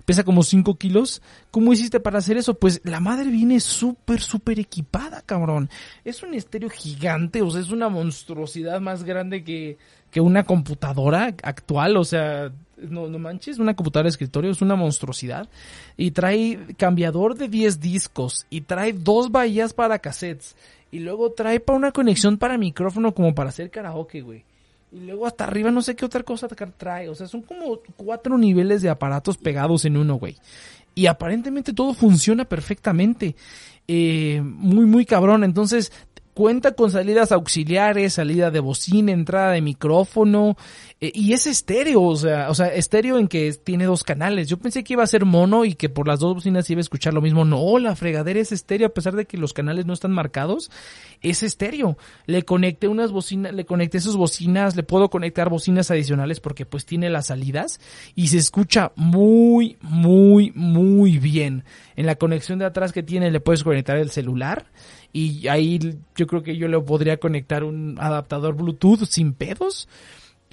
Pesa 0.05 0.23
como 0.23 0.41
5 0.43 0.75
kilos. 0.75 1.21
¿Cómo 1.51 1.71
hiciste 1.73 1.99
para 1.99 2.17
hacer 2.17 2.37
eso? 2.37 2.55
Pues 2.55 2.81
la 2.83 2.99
madre 2.99 3.29
viene 3.29 3.59
súper, 3.59 4.19
súper 4.19 4.59
equipada, 4.59 5.21
cabrón. 5.21 5.69
Es 6.03 6.23
un 6.23 6.33
estéreo 6.33 6.69
gigante, 6.69 7.41
o 7.41 7.51
sea, 7.51 7.61
es 7.61 7.69
una 7.69 7.87
monstruosidad 7.87 8.81
más 8.81 9.03
grande 9.03 9.43
que, 9.43 9.77
que 10.11 10.21
una 10.21 10.43
computadora 10.43 11.33
actual, 11.41 11.97
o 11.97 12.03
sea, 12.03 12.51
no, 12.77 13.07
manches, 13.17 13.59
una 13.59 13.75
computadora 13.75 14.07
de 14.07 14.11
escritorio 14.11 14.51
es 14.51 14.61
una 14.61 14.75
monstruosidad. 14.75 15.47
Y 15.97 16.11
trae 16.11 16.59
cambiador 16.77 17.35
de 17.35 17.47
10 17.47 17.79
discos, 17.79 18.45
y 18.49 18.61
trae 18.61 18.93
dos 18.93 19.31
bahías 19.31 19.73
para 19.73 19.99
cassettes, 19.99 20.55
y 20.91 20.99
luego 20.99 21.31
trae 21.31 21.59
para 21.59 21.77
una 21.77 21.91
conexión 21.91 22.37
para 22.37 22.57
micrófono 22.57 23.13
como 23.13 23.33
para 23.33 23.49
hacer 23.49 23.71
karaoke, 23.71 24.21
güey. 24.21 24.43
Y 24.91 24.99
luego 25.05 25.25
hasta 25.25 25.45
arriba 25.45 25.71
no 25.71 25.81
sé 25.81 25.95
qué 25.95 26.03
otra 26.03 26.23
cosa 26.23 26.49
trae. 26.49 27.07
O 27.07 27.15
sea, 27.15 27.27
son 27.27 27.43
como 27.43 27.79
cuatro 27.95 28.37
niveles 28.37 28.81
de 28.81 28.89
aparatos 28.89 29.37
pegados 29.37 29.85
en 29.85 29.95
uno, 29.95 30.15
güey. 30.15 30.35
Y 30.93 31.05
aparentemente 31.05 31.71
todo 31.71 31.93
funciona 31.93 32.43
perfectamente. 32.43 33.37
Eh, 33.87 34.41
muy, 34.43 34.85
muy 34.85 35.05
cabrón. 35.05 35.45
Entonces, 35.45 35.93
cuenta 36.33 36.71
con 36.73 36.91
salidas 36.91 37.31
auxiliares, 37.31 38.13
salida 38.13 38.51
de 38.51 38.59
bocina, 38.59 39.11
entrada 39.11 39.51
de 39.51 39.61
micrófono, 39.61 40.57
eh, 40.99 41.11
y 41.13 41.33
es 41.33 41.47
estéreo, 41.47 42.01
o 42.01 42.15
sea, 42.15 42.49
o 42.49 42.55
sea, 42.55 42.67
estéreo 42.67 43.17
en 43.17 43.27
que 43.27 43.51
tiene 43.53 43.85
dos 43.85 44.03
canales. 44.03 44.47
Yo 44.47 44.57
pensé 44.57 44.83
que 44.83 44.93
iba 44.93 45.03
a 45.03 45.07
ser 45.07 45.25
mono 45.25 45.65
y 45.65 45.75
que 45.75 45.89
por 45.89 46.07
las 46.07 46.19
dos 46.19 46.35
bocinas 46.35 46.69
iba 46.69 46.79
a 46.79 46.81
escuchar 46.81 47.13
lo 47.13 47.21
mismo. 47.21 47.45
No, 47.45 47.79
la 47.79 47.95
fregadera 47.95 48.39
es 48.39 48.51
estéreo, 48.51 48.87
a 48.87 48.93
pesar 48.93 49.15
de 49.15 49.25
que 49.25 49.37
los 49.37 49.53
canales 49.53 49.85
no 49.85 49.93
están 49.93 50.11
marcados, 50.11 50.71
es 51.21 51.43
estéreo. 51.43 51.97
Le 52.25 52.43
conecté 52.43 52.87
unas 52.87 53.11
bocinas, 53.11 53.53
le 53.53 53.65
conecté 53.65 53.99
sus 53.99 54.15
bocinas, 54.15 54.75
le 54.75 54.83
puedo 54.83 55.09
conectar 55.09 55.49
bocinas 55.49 55.91
adicionales 55.91 56.39
porque 56.39 56.65
pues 56.65 56.85
tiene 56.85 57.09
las 57.09 57.27
salidas 57.27 57.79
y 58.15 58.27
se 58.27 58.37
escucha 58.37 58.91
muy, 58.95 59.77
muy, 59.81 60.51
muy 60.55 61.17
bien. 61.17 61.63
En 61.95 62.05
la 62.05 62.15
conexión 62.15 62.59
de 62.59 62.65
atrás 62.65 62.91
que 62.91 63.03
tiene 63.03 63.31
le 63.31 63.39
puedes 63.39 63.63
conectar 63.63 63.97
el 63.97 64.11
celular 64.11 64.65
y 65.13 65.47
ahí 65.47 65.79
yo 66.15 66.27
creo 66.27 66.43
que 66.43 66.57
yo 66.57 66.67
le 66.67 66.79
podría 66.79 67.17
conectar 67.17 67.63
un 67.63 67.97
adaptador 67.99 68.55
Bluetooth 68.55 69.05
sin 69.05 69.33
pedos. 69.33 69.87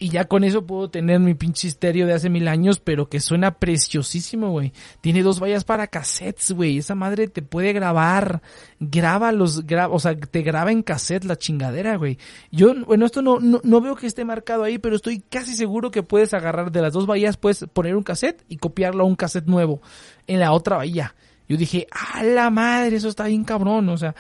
Y 0.01 0.11
ya 0.11 0.27
con 0.27 0.45
eso 0.45 0.65
puedo 0.65 0.89
tener 0.91 1.19
mi 1.19 1.35
pinche 1.35 1.67
estéreo 1.67 2.07
de 2.07 2.13
hace 2.13 2.31
mil 2.31 2.47
años, 2.47 2.79
pero 2.79 3.09
que 3.09 3.19
suena 3.19 3.59
preciosísimo, 3.59 4.51
güey. 4.51 4.73
Tiene 5.01 5.25
dos 5.25 5.41
vallas 5.43 5.65
para 5.65 5.89
cassettes, 5.89 6.53
güey. 6.53 6.79
Esa 6.79 6.95
madre 6.95 7.27
te 7.27 7.43
puede 7.43 7.73
grabar. 7.73 8.41
Graba 8.79 9.33
los, 9.33 9.67
graba, 9.67 9.93
o 9.93 9.99
sea, 9.99 10.17
te 10.17 10.43
graba 10.43 10.71
en 10.71 10.85
cassette 10.85 11.25
la 11.25 11.35
chingadera, 11.35 11.97
güey. 11.97 12.17
Yo, 12.53 12.75
bueno, 12.87 13.07
esto 13.07 13.23
no, 13.23 13.41
no, 13.41 13.61
no 13.65 13.81
veo 13.81 13.97
que 13.97 14.07
esté 14.07 14.25
marcado 14.25 14.63
ahí, 14.63 14.79
pero 14.79 14.95
estoy 14.95 15.19
casi 15.19 15.57
seguro 15.57 15.91
que 15.91 16.05
puedes 16.05 16.33
agarrar 16.33 16.71
de 16.71 16.81
las 16.81 16.93
dos 16.93 17.07
bahías, 17.07 17.37
puedes 17.37 17.65
poner 17.73 17.97
un 17.97 18.05
cassette 18.05 18.45
y 18.49 18.59
copiarlo 18.59 19.03
a 19.03 19.07
un 19.07 19.17
cassette 19.17 19.47
nuevo 19.47 19.83
en 20.29 20.39
la 20.39 20.53
otra 20.53 20.77
bahía. 20.77 21.17
Yo 21.49 21.57
dije, 21.57 21.87
a 21.91 22.23
la 22.23 22.51
madre, 22.51 22.97
eso 22.97 23.09
está 23.09 23.25
bien 23.27 23.45
cabrón, 23.45 23.89
o 23.89 23.97
sea, 23.97 24.15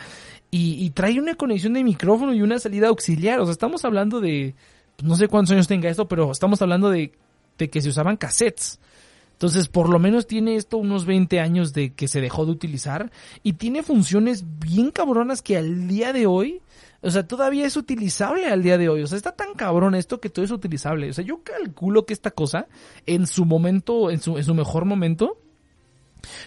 y, 0.51 0.89
trae 0.91 1.21
una 1.21 1.35
conexión 1.35 1.75
de 1.75 1.85
micrófono 1.85 2.33
y 2.33 2.41
una 2.41 2.59
salida 2.59 2.89
auxiliar, 2.89 3.39
o 3.41 3.45
sea, 3.45 3.53
estamos 3.53 3.85
hablando 3.85 4.21
de, 4.21 4.55
no 5.03 5.15
sé 5.15 5.29
cuántos 5.29 5.53
años 5.53 5.69
tenga 5.69 5.91
esto, 5.91 6.09
pero 6.09 6.33
estamos 6.33 6.63
hablando 6.63 6.89
de, 6.89 7.13
de 7.59 7.69
que 7.69 7.83
se 7.83 7.91
usaban 7.91 8.17
cassettes. 8.17 8.81
Entonces, 9.33 9.69
por 9.69 9.89
lo 9.89 10.01
menos 10.01 10.27
tiene 10.27 10.57
esto 10.57 10.79
unos 10.79 11.07
20 11.07 11.39
años 11.39 11.73
de 11.73 11.93
que 11.93 12.09
se 12.09 12.21
dejó 12.21 12.45
de 12.45 12.51
utilizar 12.51 13.13
y 13.45 13.53
tiene 13.53 13.85
funciones 13.85 14.45
bien 14.59 14.91
cabronas 14.91 15.43
que 15.43 15.57
al 15.57 15.87
día 15.87 16.13
de 16.13 16.27
hoy 16.27 16.61
O 17.03 17.11
sea, 17.13 17.25
todavía 17.25 17.65
es 17.65 17.77
utilizable 17.77 18.49
al 18.49 18.65
día 18.65 18.79
de 18.79 18.89
hoy. 18.89 19.03
O 19.03 19.07
sea, 19.07 19.17
está 19.17 19.37
tan 19.37 19.55
cabrón 19.55 19.95
esto 19.95 20.21
que 20.21 20.29
todo 20.29 20.45
es 20.45 20.51
utilizable. 20.51 21.09
O 21.11 21.13
sea, 21.13 21.25
yo 21.25 21.43
calculo 21.45 22.05
que 22.05 22.15
esta 22.15 22.33
cosa, 22.33 22.67
en 23.07 23.29
su 23.29 23.45
momento, 23.45 24.11
en 24.11 24.21
su, 24.21 24.39
en 24.39 24.43
su 24.43 24.55
mejor 24.55 24.85
momento, 24.85 25.39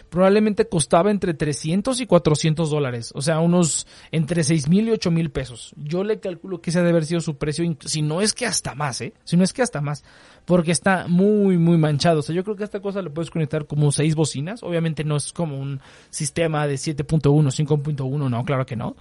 probablemente 0.09 0.67
costaba 0.67 1.11
entre 1.11 1.33
300 1.33 1.99
y 2.01 2.05
400 2.05 2.69
dólares, 2.69 3.11
o 3.15 3.21
sea, 3.21 3.39
unos 3.39 3.87
entre 4.11 4.43
6 4.43 4.69
mil 4.69 4.87
y 4.87 4.91
8 4.91 5.11
mil 5.11 5.31
pesos. 5.31 5.73
Yo 5.77 6.03
le 6.03 6.19
calculo 6.19 6.61
que 6.61 6.69
ese 6.69 6.79
ha 6.79 6.83
de 6.83 6.89
haber 6.89 7.05
sido 7.05 7.21
su 7.21 7.37
precio, 7.37 7.65
si 7.85 8.01
no 8.01 8.21
es 8.21 8.33
que 8.33 8.45
hasta 8.45 8.75
más, 8.75 9.01
¿eh? 9.01 9.13
Si 9.23 9.37
no 9.37 9.43
es 9.43 9.53
que 9.53 9.61
hasta 9.61 9.81
más, 9.81 10.03
porque 10.45 10.71
está 10.71 11.07
muy, 11.07 11.57
muy 11.57 11.77
manchado. 11.77 12.19
O 12.19 12.21
sea, 12.21 12.35
yo 12.35 12.43
creo 12.43 12.55
que 12.55 12.63
esta 12.63 12.79
cosa 12.79 13.01
le 13.01 13.09
puedes 13.09 13.31
conectar 13.31 13.65
como 13.65 13.91
6 13.91 14.15
bocinas, 14.15 14.63
obviamente 14.63 15.03
no 15.03 15.17
es 15.17 15.31
como 15.33 15.59
un 15.59 15.79
sistema 16.09 16.67
de 16.67 16.75
7.1, 16.75 17.21
5.1, 17.21 18.29
no, 18.29 18.45
claro 18.45 18.65
que 18.65 18.75
no, 18.75 18.95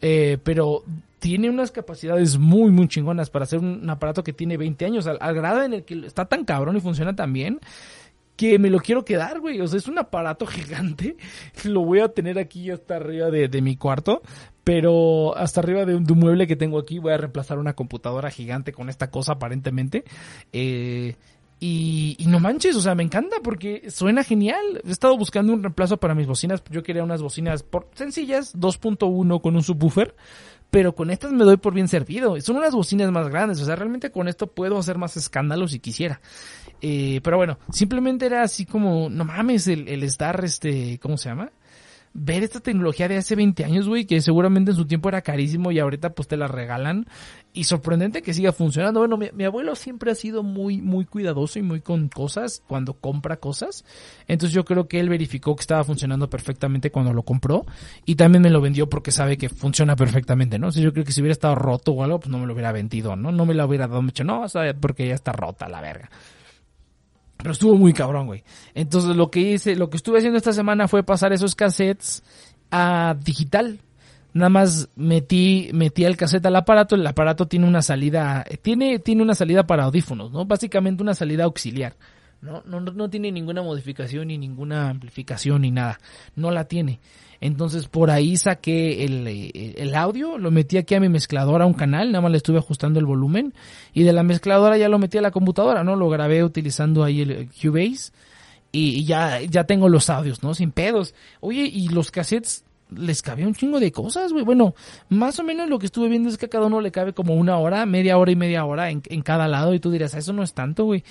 eh, 0.00 0.38
pero 0.42 0.84
tiene 1.18 1.48
unas 1.48 1.70
capacidades 1.70 2.36
muy, 2.36 2.70
muy 2.70 2.86
chingonas 2.86 3.30
para 3.30 3.44
hacer 3.44 3.58
un 3.58 3.88
aparato 3.88 4.22
que 4.22 4.34
tiene 4.34 4.58
20 4.58 4.84
años, 4.84 5.06
al, 5.06 5.16
al 5.22 5.34
grado 5.34 5.62
en 5.62 5.72
el 5.72 5.84
que 5.84 6.06
está 6.06 6.26
tan 6.26 6.44
cabrón 6.44 6.76
y 6.76 6.80
funciona 6.80 7.16
tan 7.16 7.32
bien 7.32 7.60
que 8.36 8.58
me 8.58 8.70
lo 8.70 8.80
quiero 8.80 9.04
quedar, 9.04 9.40
güey. 9.40 9.60
O 9.60 9.66
sea, 9.66 9.78
es 9.78 9.88
un 9.88 9.98
aparato 9.98 10.46
gigante. 10.46 11.16
Lo 11.64 11.84
voy 11.84 12.00
a 12.00 12.08
tener 12.08 12.38
aquí 12.38 12.70
hasta 12.70 12.96
arriba 12.96 13.30
de, 13.30 13.48
de 13.48 13.62
mi 13.62 13.76
cuarto. 13.76 14.22
Pero 14.64 15.36
hasta 15.36 15.60
arriba 15.60 15.84
de 15.84 15.94
un, 15.94 16.04
mueble 16.04 16.46
que 16.46 16.56
tengo 16.56 16.78
aquí 16.78 16.98
voy 16.98 17.12
a 17.12 17.18
reemplazar 17.18 17.58
una 17.58 17.74
computadora 17.74 18.30
gigante 18.30 18.72
con 18.72 18.88
esta 18.88 19.10
cosa 19.10 19.32
aparentemente. 19.32 20.04
Eh, 20.52 21.16
y, 21.60 22.16
y, 22.18 22.26
no 22.26 22.40
manches, 22.40 22.74
o 22.76 22.80
sea, 22.80 22.94
me 22.94 23.02
encanta 23.02 23.36
porque 23.42 23.90
suena 23.90 24.24
genial. 24.24 24.82
He 24.86 24.90
estado 24.90 25.16
buscando 25.18 25.52
un 25.52 25.62
reemplazo 25.62 25.98
para 25.98 26.14
mis 26.14 26.26
bocinas. 26.26 26.62
Yo 26.70 26.82
quería 26.82 27.04
unas 27.04 27.22
bocinas 27.22 27.62
por, 27.62 27.88
sencillas, 27.94 28.54
2.1 28.56 29.40
con 29.40 29.54
un 29.54 29.62
subwoofer 29.62 30.14
pero 30.74 30.92
con 30.92 31.12
estas 31.12 31.30
me 31.30 31.44
doy 31.44 31.56
por 31.56 31.72
bien 31.72 31.86
servido. 31.86 32.40
Son 32.40 32.56
unas 32.56 32.74
bocinas 32.74 33.08
más 33.12 33.28
grandes, 33.28 33.60
o 33.60 33.64
sea, 33.64 33.76
realmente 33.76 34.10
con 34.10 34.26
esto 34.26 34.48
puedo 34.48 34.76
hacer 34.76 34.98
más 34.98 35.16
escándalos 35.16 35.70
si 35.70 35.78
quisiera. 35.78 36.20
Eh, 36.86 37.22
pero 37.22 37.38
bueno, 37.38 37.58
simplemente 37.72 38.26
era 38.26 38.42
así 38.42 38.66
como, 38.66 39.08
no 39.08 39.24
mames, 39.24 39.68
el, 39.68 39.88
el 39.88 40.02
estar, 40.02 40.44
este, 40.44 40.98
¿cómo 40.98 41.16
se 41.16 41.30
llama? 41.30 41.50
ver 42.16 42.44
esta 42.44 42.60
tecnología 42.60 43.08
de 43.08 43.16
hace 43.16 43.34
20 43.34 43.64
años, 43.64 43.88
güey, 43.88 44.06
que 44.06 44.20
seguramente 44.20 44.70
en 44.70 44.76
su 44.76 44.86
tiempo 44.86 45.08
era 45.08 45.20
carísimo 45.20 45.72
y 45.72 45.80
ahorita 45.80 46.14
pues 46.14 46.28
te 46.28 46.36
la 46.36 46.46
regalan. 46.46 47.06
Y 47.52 47.64
sorprendente 47.64 48.22
que 48.22 48.32
siga 48.32 48.52
funcionando. 48.52 49.00
Bueno, 49.00 49.16
mi, 49.16 49.30
mi, 49.32 49.44
abuelo 49.44 49.74
siempre 49.74 50.12
ha 50.12 50.14
sido 50.14 50.42
muy, 50.42 50.80
muy 50.80 51.06
cuidadoso 51.06 51.58
y 51.58 51.62
muy 51.62 51.80
con 51.80 52.08
cosas 52.08 52.62
cuando 52.66 52.94
compra 52.94 53.38
cosas. 53.38 53.84
Entonces 54.28 54.54
yo 54.54 54.64
creo 54.64 54.86
que 54.86 55.00
él 55.00 55.08
verificó 55.08 55.56
que 55.56 55.62
estaba 55.62 55.84
funcionando 55.84 56.30
perfectamente 56.30 56.90
cuando 56.90 57.12
lo 57.12 57.24
compró. 57.24 57.66
Y 58.04 58.14
también 58.14 58.42
me 58.42 58.50
lo 58.50 58.60
vendió 58.60 58.88
porque 58.88 59.10
sabe 59.10 59.36
que 59.36 59.48
funciona 59.48 59.96
perfectamente, 59.96 60.58
¿no? 60.58 60.68
O 60.68 60.70
yo 60.70 60.92
creo 60.92 61.04
que 61.04 61.12
si 61.12 61.20
hubiera 61.20 61.32
estado 61.32 61.56
roto 61.56 61.92
o 61.92 62.04
algo, 62.04 62.20
pues 62.20 62.30
no 62.30 62.38
me 62.38 62.46
lo 62.46 62.52
hubiera 62.52 62.72
vendido, 62.72 63.16
¿no? 63.16 63.32
No 63.32 63.44
me 63.44 63.54
lo 63.54 63.66
hubiera 63.66 63.88
dado 63.88 64.02
mucho, 64.02 64.22
no, 64.22 64.42
o 64.42 64.48
sea, 64.48 64.72
porque 64.74 65.08
ya 65.08 65.14
está 65.14 65.32
rota 65.32 65.68
la 65.68 65.80
verga. 65.80 66.10
Pero 67.44 67.52
estuvo 67.52 67.76
muy 67.76 67.92
cabrón, 67.92 68.24
güey. 68.24 68.42
Entonces 68.72 69.14
lo 69.16 69.30
que 69.30 69.40
hice, 69.40 69.76
lo 69.76 69.90
que 69.90 69.98
estuve 69.98 70.16
haciendo 70.16 70.38
esta 70.38 70.54
semana 70.54 70.88
fue 70.88 71.02
pasar 71.02 71.34
esos 71.34 71.54
cassettes 71.54 72.22
a 72.70 73.14
digital. 73.22 73.80
Nada 74.32 74.48
más 74.48 74.88
metí, 74.96 75.68
metí 75.74 76.06
el 76.06 76.16
cassette 76.16 76.46
al 76.46 76.56
aparato, 76.56 76.94
el 76.94 77.06
aparato 77.06 77.46
tiene 77.46 77.66
una 77.66 77.82
salida, 77.82 78.46
tiene, 78.62 78.98
tiene 78.98 79.22
una 79.22 79.34
salida 79.34 79.66
para 79.66 79.84
audífonos, 79.84 80.32
¿no? 80.32 80.46
Básicamente 80.46 81.02
una 81.02 81.12
salida 81.12 81.44
auxiliar. 81.44 81.96
¿no? 82.40 82.62
No, 82.64 82.80
no 82.80 83.10
tiene 83.10 83.30
ninguna 83.30 83.60
modificación 83.60 84.28
ni 84.28 84.38
ninguna 84.38 84.88
amplificación 84.88 85.60
ni 85.60 85.70
nada. 85.70 86.00
No 86.36 86.50
la 86.50 86.64
tiene. 86.64 86.98
Entonces 87.44 87.88
por 87.88 88.10
ahí 88.10 88.38
saqué 88.38 89.04
el, 89.04 89.26
el, 89.76 89.94
audio, 89.94 90.38
lo 90.38 90.50
metí 90.50 90.78
aquí 90.78 90.94
a 90.94 91.00
mi 91.00 91.10
mezcladora, 91.10 91.64
a 91.64 91.66
un 91.66 91.74
canal, 91.74 92.10
nada 92.10 92.22
más 92.22 92.30
le 92.30 92.38
estuve 92.38 92.56
ajustando 92.56 92.98
el 92.98 93.04
volumen 93.04 93.52
y 93.92 94.02
de 94.02 94.14
la 94.14 94.22
mezcladora 94.22 94.78
ya 94.78 94.88
lo 94.88 94.98
metí 94.98 95.18
a 95.18 95.20
la 95.20 95.30
computadora, 95.30 95.84
¿no? 95.84 95.94
Lo 95.94 96.08
grabé 96.08 96.42
utilizando 96.42 97.04
ahí 97.04 97.20
el 97.20 97.50
Cubase 97.50 98.12
y 98.72 99.04
ya, 99.04 99.42
ya 99.42 99.64
tengo 99.64 99.90
los 99.90 100.08
audios, 100.08 100.42
¿no? 100.42 100.54
Sin 100.54 100.72
pedos. 100.72 101.14
Oye, 101.40 101.66
y 101.70 101.88
los 101.88 102.10
cassettes 102.10 102.63
les 102.90 103.22
cabía 103.22 103.46
un 103.46 103.54
chingo 103.54 103.80
de 103.80 103.92
cosas, 103.92 104.32
güey. 104.32 104.44
Bueno, 104.44 104.74
más 105.08 105.38
o 105.38 105.42
menos 105.42 105.68
lo 105.68 105.78
que 105.78 105.86
estuve 105.86 106.08
viendo 106.08 106.28
es 106.28 106.38
que 106.38 106.46
a 106.46 106.50
cada 106.50 106.66
uno 106.66 106.80
le 106.80 106.92
cabe 106.92 107.12
como 107.12 107.34
una 107.34 107.58
hora, 107.58 107.86
media 107.86 108.18
hora 108.18 108.30
y 108.30 108.36
media 108.36 108.64
hora 108.64 108.90
en, 108.90 109.02
en 109.06 109.22
cada 109.22 109.48
lado. 109.48 109.74
Y 109.74 109.80
tú 109.80 109.90
dirás, 109.90 110.14
eso 110.14 110.32
no 110.32 110.42
es 110.42 110.54
tanto, 110.54 110.84
güey. 110.84 111.02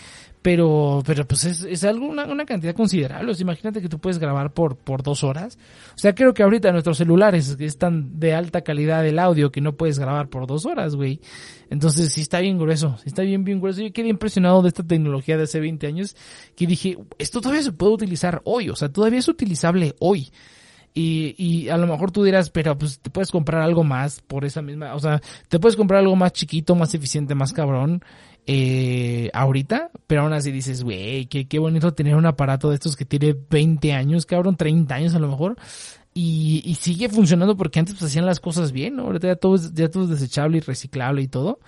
Pero, 0.42 1.02
pero 1.06 1.26
pues 1.26 1.46
es, 1.46 1.64
es 1.64 1.86
algo, 1.86 2.06
una, 2.06 2.26
una, 2.26 2.46
cantidad 2.46 2.76
considerable. 2.76 3.32
O 3.32 3.34
sea, 3.34 3.44
imagínate 3.44 3.82
que 3.82 3.88
tú 3.88 4.00
puedes 4.00 4.20
grabar 4.20 4.52
por, 4.52 4.76
por 4.76 5.02
dos 5.02 5.24
horas. 5.24 5.58
O 5.96 5.98
sea, 5.98 6.14
creo 6.14 6.34
que 6.34 6.44
ahorita 6.44 6.72
nuestros 6.74 6.98
celulares 6.98 7.56
están 7.60 8.20
de 8.20 8.34
alta 8.34 8.62
calidad 8.62 9.06
el 9.08 9.20
audio 9.20 9.54
que 9.54 9.62
no 9.62 9.78
puedes 9.78 10.00
grabar 10.00 10.28
por 10.28 10.46
dos 10.46 10.66
horas, 10.66 10.96
güey. 10.96 11.22
Entonces 11.70 12.12
sí 12.12 12.22
está 12.22 12.42
bien 12.42 12.58
grueso, 12.58 12.98
sí 12.98 13.06
está 13.08 13.22
bien, 13.22 13.46
bien 13.46 13.62
grueso. 13.62 13.82
Yo 13.82 13.94
quedé 13.94 14.10
impresionado 14.10 14.62
de 14.62 14.68
esta 14.68 14.84
tecnología 14.84 15.38
de 15.38 15.44
hace 15.44 15.62
20 15.62 15.88
años 15.88 16.16
que 16.58 16.68
dije, 16.68 16.98
esto 17.20 17.40
todavía 17.40 17.64
se 17.64 17.72
puede 17.72 17.94
utilizar 17.94 18.42
hoy. 18.44 18.70
O 18.70 18.76
sea, 18.76 18.90
todavía 18.90 19.20
es 19.20 19.30
utilizable 19.30 19.96
hoy. 20.00 20.30
Y, 20.94 21.34
y 21.38 21.70
a 21.70 21.78
lo 21.78 21.88
mejor 21.88 22.12
tú 22.12 22.24
dirás, 22.24 22.52
pero 22.52 22.78
pues 22.78 23.00
te 23.00 23.10
puedes 23.10 23.32
comprar 23.32 23.62
algo 23.62 23.84
más 23.84 24.22
por 24.22 24.46
esa 24.46 24.62
misma, 24.62 24.94
o 24.94 25.00
sea, 25.00 25.22
te 25.48 25.60
puedes 25.60 25.76
comprar 25.76 26.02
algo 26.02 26.16
más 26.16 26.34
chiquito, 26.34 26.76
más 26.76 26.94
eficiente, 26.94 27.34
más 27.34 27.52
cabrón, 27.52 28.04
eh, 28.46 29.32
ahorita, 29.34 29.90
pero 30.06 30.22
aún 30.22 30.34
así 30.34 30.52
dices, 30.52 30.84
güey, 30.84 31.26
qué, 31.26 31.48
qué 31.48 31.58
bonito 31.58 31.94
tener 31.94 32.16
un 32.16 32.28
aparato 32.28 32.70
de 32.70 32.76
estos 32.76 32.96
que 32.96 33.06
tiene 33.06 33.36
20 33.50 33.92
años, 33.94 34.28
cabrón, 34.28 34.56
30 34.56 34.94
años 34.94 35.16
a 35.16 35.20
lo 35.20 35.30
mejor, 35.30 35.58
y, 36.14 36.62
y 36.64 36.76
sigue 36.76 37.10
funcionando 37.10 37.58
porque 37.58 37.80
antes 37.80 37.96
pues 37.96 38.12
hacían 38.12 38.28
las 38.28 38.40
cosas 38.40 38.72
bien, 38.72 38.98
¿no? 38.98 39.04
Ahorita 39.06 39.28
ya 39.28 39.36
todo 39.36 39.56
es, 39.56 39.74
ya 39.74 39.90
todo 39.90 40.04
es 40.04 40.10
desechable 40.10 40.58
y 40.58 40.62
reciclable 40.62 41.24
y 41.24 41.28
todo. 41.28 41.60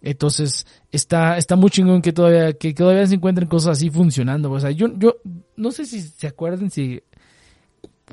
Entonces, 0.00 0.66
está, 0.90 1.36
está 1.38 1.54
muy 1.54 1.70
chingón 1.70 2.02
que 2.02 2.12
todavía, 2.12 2.52
todavía 2.74 3.06
se 3.06 3.14
encuentren 3.14 3.48
cosas 3.48 3.78
así 3.78 3.88
funcionando. 3.88 4.50
O 4.50 4.58
sea, 4.58 4.70
yo, 4.72 4.88
yo, 4.98 5.16
no 5.56 5.70
sé 5.70 5.84
si 5.84 6.00
se 6.00 6.26
acuerdan 6.26 6.70
si 6.70 7.02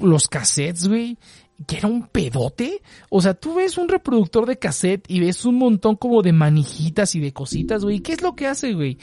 los 0.02 0.28
cassettes, 0.28 0.88
güey, 0.88 1.18
que 1.68 1.78
era 1.78 1.88
un 1.88 2.08
pedote. 2.08 2.82
O 3.10 3.22
sea, 3.22 3.34
tú 3.34 3.56
ves 3.56 3.78
un 3.78 3.90
reproductor 3.90 4.46
de 4.46 4.58
cassette 4.58 5.06
y 5.08 5.20
ves 5.20 5.46
un 5.46 5.56
montón 5.56 5.96
como 5.96 6.22
de 6.22 6.34
manijitas 6.34 7.16
y 7.16 7.20
de 7.20 7.34
cositas, 7.34 7.84
güey. 7.84 8.00
¿Qué 8.00 8.14
es 8.14 8.22
lo 8.22 8.36
que 8.36 8.48
hace, 8.48 8.74
güey? 8.74 8.98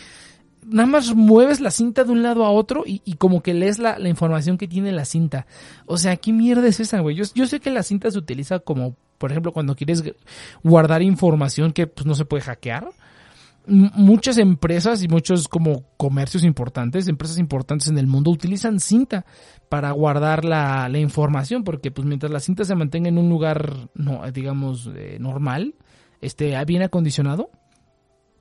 Nada 0.64 0.88
más 0.88 1.14
mueves 1.14 1.60
la 1.60 1.70
cinta 1.70 2.02
de 2.02 2.10
un 2.10 2.22
lado 2.22 2.44
a 2.44 2.50
otro 2.50 2.82
y, 2.84 3.00
como 3.18 3.40
que 3.40 3.54
lees 3.54 3.78
la, 3.78 4.00
la, 4.00 4.08
información 4.08 4.58
que 4.58 4.66
tiene 4.66 4.90
la 4.90 5.04
cinta. 5.04 5.46
O 5.86 5.96
sea, 5.96 6.16
¿qué 6.16 6.32
mierda 6.32 6.66
es 6.66 6.80
esa, 6.80 6.98
güey? 7.00 7.14
Yo, 7.14 7.24
yo 7.34 7.46
sé 7.46 7.60
que 7.60 7.70
la 7.70 7.84
cinta 7.84 8.10
se 8.10 8.18
utiliza 8.18 8.58
como, 8.58 8.96
por 9.18 9.30
ejemplo, 9.30 9.52
cuando 9.52 9.76
quieres 9.76 10.02
guardar 10.64 11.02
información 11.02 11.72
que 11.72 11.86
pues 11.86 12.04
no 12.04 12.16
se 12.16 12.24
puede 12.24 12.42
hackear 12.42 12.88
muchas 13.66 14.38
empresas 14.38 15.02
y 15.02 15.08
muchos 15.08 15.48
como 15.48 15.84
comercios 15.96 16.44
importantes, 16.44 17.08
empresas 17.08 17.38
importantes 17.38 17.88
en 17.88 17.98
el 17.98 18.06
mundo 18.06 18.30
utilizan 18.30 18.80
cinta 18.80 19.26
para 19.68 19.90
guardar 19.90 20.44
la, 20.44 20.88
la 20.88 20.98
información, 20.98 21.64
porque 21.64 21.90
pues 21.90 22.06
mientras 22.06 22.32
la 22.32 22.40
cinta 22.40 22.64
se 22.64 22.74
mantenga 22.74 23.08
en 23.08 23.18
un 23.18 23.28
lugar, 23.28 23.88
no, 23.94 24.22
digamos, 24.32 24.90
eh, 24.94 25.18
normal, 25.20 25.74
este, 26.20 26.56
bien 26.64 26.82
acondicionado, 26.82 27.50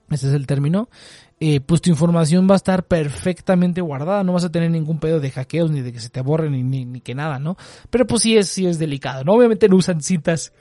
ese 0.09 0.28
es 0.28 0.34
el 0.34 0.45
término, 0.45 0.89
eh, 1.39 1.59
pues 1.61 1.82
tu 1.82 1.89
información 1.89 2.47
va 2.49 2.53
a 2.53 2.57
estar 2.57 2.86
perfectamente 2.86 3.82
guardada, 3.82 4.23
no 4.23 4.34
vas 4.34 4.45
a 4.45 4.51
tener 4.51 4.69
ningún 4.69 4.99
pedo 4.99 5.19
de 5.19 5.32
hackeos, 5.32 5.71
ni 5.71 5.82
de 5.82 5.91
que 5.91 5.99
se 5.99 6.09
te 6.09 6.21
borren, 6.21 6.51
ni, 6.51 6.86
ni, 6.86 7.01
que 7.01 7.15
nada, 7.15 7.39
¿no? 7.39 7.57
Pero 7.89 8.05
pues 8.05 8.21
sí 8.21 8.38
es, 8.38 8.47
sí 8.47 8.67
es 8.67 8.78
delicado, 8.78 9.23
¿no? 9.23 9.34
Obviamente 9.34 9.67
no 9.67 9.78
usan 9.78 10.01
cintas 10.01 10.53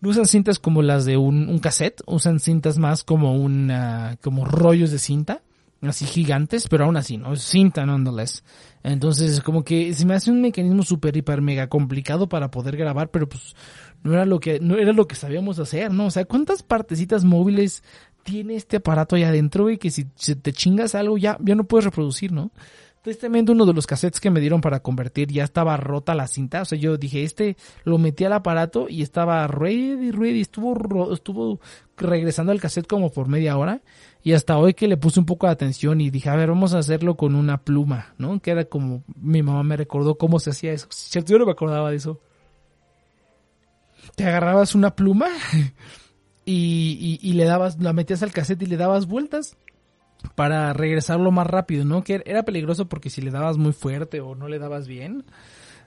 no 0.00 0.10
usan 0.10 0.26
cintas 0.26 0.58
como 0.58 0.82
las 0.82 1.04
de 1.04 1.16
un, 1.16 1.48
un 1.48 1.58
cassette, 1.58 2.02
usan 2.06 2.40
cintas 2.40 2.78
más 2.78 3.04
como 3.04 3.34
una, 3.34 4.16
como 4.22 4.44
rollos 4.44 4.90
de 4.90 4.98
cinta, 4.98 5.42
así 5.82 6.06
gigantes, 6.06 6.68
pero 6.68 6.84
aún 6.84 6.96
así, 6.96 7.16
¿no? 7.16 7.32
Es 7.32 7.42
cinta 7.42 7.84
nonetheless. 7.86 8.42
Entonces, 8.82 9.40
como 9.40 9.64
que 9.64 9.92
se 9.94 10.06
me 10.06 10.14
hace 10.14 10.30
un 10.30 10.40
mecanismo 10.40 10.82
súper, 10.82 11.16
hiper, 11.16 11.40
mega 11.42 11.68
complicado 11.68 12.28
para 12.28 12.50
poder 12.50 12.76
grabar, 12.76 13.10
pero 13.10 13.28
pues 13.28 13.54
no 14.02 14.12
era 14.12 14.24
lo 14.24 14.40
que, 14.40 14.60
no 14.60 14.76
era 14.76 14.92
lo 14.92 15.06
que 15.06 15.16
sabíamos 15.16 15.58
hacer, 15.58 15.92
¿no? 15.92 16.06
O 16.06 16.10
sea, 16.10 16.24
¿cuántas 16.24 16.62
partecitas 16.62 17.24
móviles 17.24 17.82
tiene 18.22 18.56
este 18.56 18.76
aparato 18.76 19.16
ahí 19.16 19.24
adentro, 19.24 19.70
y 19.70 19.78
que 19.78 19.90
si, 19.90 20.06
si 20.14 20.34
te 20.36 20.52
chingas 20.52 20.94
algo 20.94 21.16
ya, 21.16 21.38
ya 21.40 21.54
no 21.54 21.64
puedes 21.64 21.86
reproducir, 21.86 22.30
¿no? 22.30 22.50
Tristemente 23.02 23.52
uno 23.52 23.64
de 23.64 23.72
los 23.72 23.86
cassettes 23.86 24.20
que 24.20 24.30
me 24.30 24.40
dieron 24.40 24.60
para 24.60 24.80
convertir 24.80 25.28
ya 25.30 25.44
estaba 25.44 25.76
rota 25.76 26.14
la 26.14 26.26
cinta. 26.26 26.62
O 26.62 26.64
sea, 26.64 26.78
yo 26.78 26.96
dije, 26.96 27.22
este 27.22 27.56
lo 27.84 27.96
metí 27.98 28.24
al 28.24 28.32
aparato 28.32 28.86
y 28.88 29.02
estaba 29.02 29.46
ready, 29.46 30.10
ready. 30.10 30.40
Estuvo, 30.40 31.12
estuvo 31.12 31.60
regresando 31.96 32.52
al 32.52 32.60
cassette 32.60 32.88
como 32.88 33.10
por 33.10 33.28
media 33.28 33.56
hora. 33.56 33.82
Y 34.22 34.32
hasta 34.32 34.58
hoy 34.58 34.74
que 34.74 34.88
le 34.88 34.96
puse 34.96 35.20
un 35.20 35.26
poco 35.26 35.46
de 35.46 35.52
atención 35.52 36.00
y 36.00 36.10
dije, 36.10 36.28
a 36.28 36.36
ver, 36.36 36.48
vamos 36.48 36.74
a 36.74 36.78
hacerlo 36.78 37.16
con 37.16 37.34
una 37.34 37.62
pluma, 37.62 38.14
¿no? 38.18 38.40
Que 38.40 38.50
era 38.50 38.64
como, 38.64 39.04
mi 39.16 39.42
mamá 39.42 39.62
me 39.62 39.76
recordó 39.76 40.18
cómo 40.18 40.40
se 40.40 40.50
hacía 40.50 40.72
eso. 40.72 40.88
Yo 41.24 41.38
no 41.38 41.46
me 41.46 41.52
acordaba 41.52 41.90
de 41.90 41.96
eso. 41.96 42.20
Te 44.16 44.24
agarrabas 44.24 44.74
una 44.74 44.96
pluma 44.96 45.28
y, 46.44 47.20
y, 47.22 47.32
le 47.34 47.44
dabas, 47.44 47.80
la 47.80 47.92
metías 47.92 48.22
al 48.22 48.32
cassette 48.32 48.62
y 48.62 48.66
le 48.66 48.76
dabas 48.76 49.06
vueltas 49.06 49.56
para 50.34 50.72
regresarlo 50.72 51.30
más 51.30 51.46
rápido, 51.46 51.84
¿no? 51.84 52.02
Que 52.02 52.22
era 52.24 52.42
peligroso 52.42 52.88
porque 52.88 53.10
si 53.10 53.22
le 53.22 53.30
dabas 53.30 53.56
muy 53.56 53.72
fuerte 53.72 54.20
o 54.20 54.34
no 54.34 54.48
le 54.48 54.58
dabas 54.58 54.86
bien, 54.86 55.24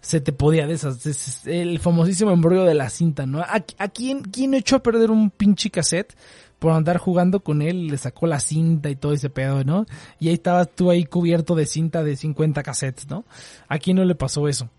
se 0.01 0.19
te 0.19 0.33
podía 0.33 0.67
deshacer. 0.67 1.13
El 1.45 1.79
famosísimo 1.79 2.31
embrollo 2.31 2.65
de 2.65 2.73
la 2.73 2.89
cinta, 2.89 3.25
¿no? 3.25 3.41
¿A, 3.41 3.59
quién, 3.89 4.23
quién 4.23 4.53
echó 4.53 4.77
a 4.77 4.83
perder 4.83 5.11
un 5.11 5.29
pinche 5.29 5.69
cassette? 5.69 6.15
por 6.59 6.73
andar 6.73 6.99
jugando 6.99 7.39
con 7.39 7.63
él, 7.63 7.87
le 7.87 7.97
sacó 7.97 8.27
la 8.27 8.39
cinta 8.39 8.91
y 8.91 8.95
todo 8.95 9.13
ese 9.13 9.31
pedo, 9.31 9.63
¿no? 9.63 9.87
Y 10.19 10.27
ahí 10.27 10.35
estabas 10.35 10.69
tú 10.69 10.91
ahí 10.91 11.05
cubierto 11.05 11.55
de 11.55 11.65
cinta 11.65 12.03
de 12.03 12.15
50 12.15 12.61
cassettes, 12.61 13.09
¿no? 13.09 13.25
¿A 13.67 13.79
quién 13.79 13.97
no 13.97 14.05
le 14.05 14.13
pasó 14.13 14.47
eso? 14.47 14.69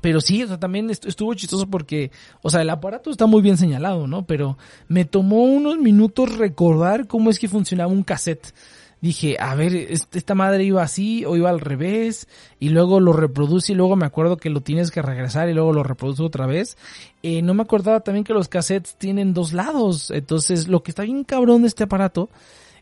Pero 0.00 0.20
sí, 0.20 0.42
o 0.42 0.48
sea, 0.48 0.58
también 0.58 0.90
estuvo 0.90 1.34
chistoso 1.34 1.66
porque, 1.68 2.10
o 2.42 2.50
sea, 2.50 2.62
el 2.62 2.70
aparato 2.70 3.10
está 3.10 3.26
muy 3.26 3.42
bien 3.42 3.56
señalado, 3.56 4.06
¿no? 4.06 4.26
Pero 4.26 4.58
me 4.88 5.04
tomó 5.04 5.44
unos 5.44 5.78
minutos 5.78 6.36
recordar 6.36 7.06
cómo 7.06 7.30
es 7.30 7.38
que 7.38 7.48
funcionaba 7.48 7.90
un 7.90 8.02
cassette 8.02 8.52
dije, 9.00 9.36
a 9.38 9.54
ver, 9.54 9.74
esta 9.74 10.34
madre 10.34 10.64
iba 10.64 10.82
así 10.82 11.24
o 11.24 11.36
iba 11.36 11.50
al 11.50 11.60
revés 11.60 12.26
y 12.58 12.70
luego 12.70 13.00
lo 13.00 13.12
reproduce 13.12 13.72
y 13.72 13.76
luego 13.76 13.96
me 13.96 14.06
acuerdo 14.06 14.36
que 14.36 14.50
lo 14.50 14.60
tienes 14.60 14.90
que 14.90 15.02
regresar 15.02 15.48
y 15.48 15.54
luego 15.54 15.72
lo 15.72 15.82
reproduce 15.82 16.22
otra 16.22 16.46
vez. 16.46 16.76
Eh, 17.22 17.42
no 17.42 17.54
me 17.54 17.62
acordaba 17.62 18.00
también 18.00 18.24
que 18.24 18.34
los 18.34 18.48
cassettes 18.48 18.96
tienen 18.96 19.34
dos 19.34 19.52
lados. 19.52 20.10
Entonces, 20.10 20.68
lo 20.68 20.82
que 20.82 20.90
está 20.90 21.02
bien 21.02 21.24
cabrón 21.24 21.62
de 21.62 21.68
este 21.68 21.84
aparato 21.84 22.28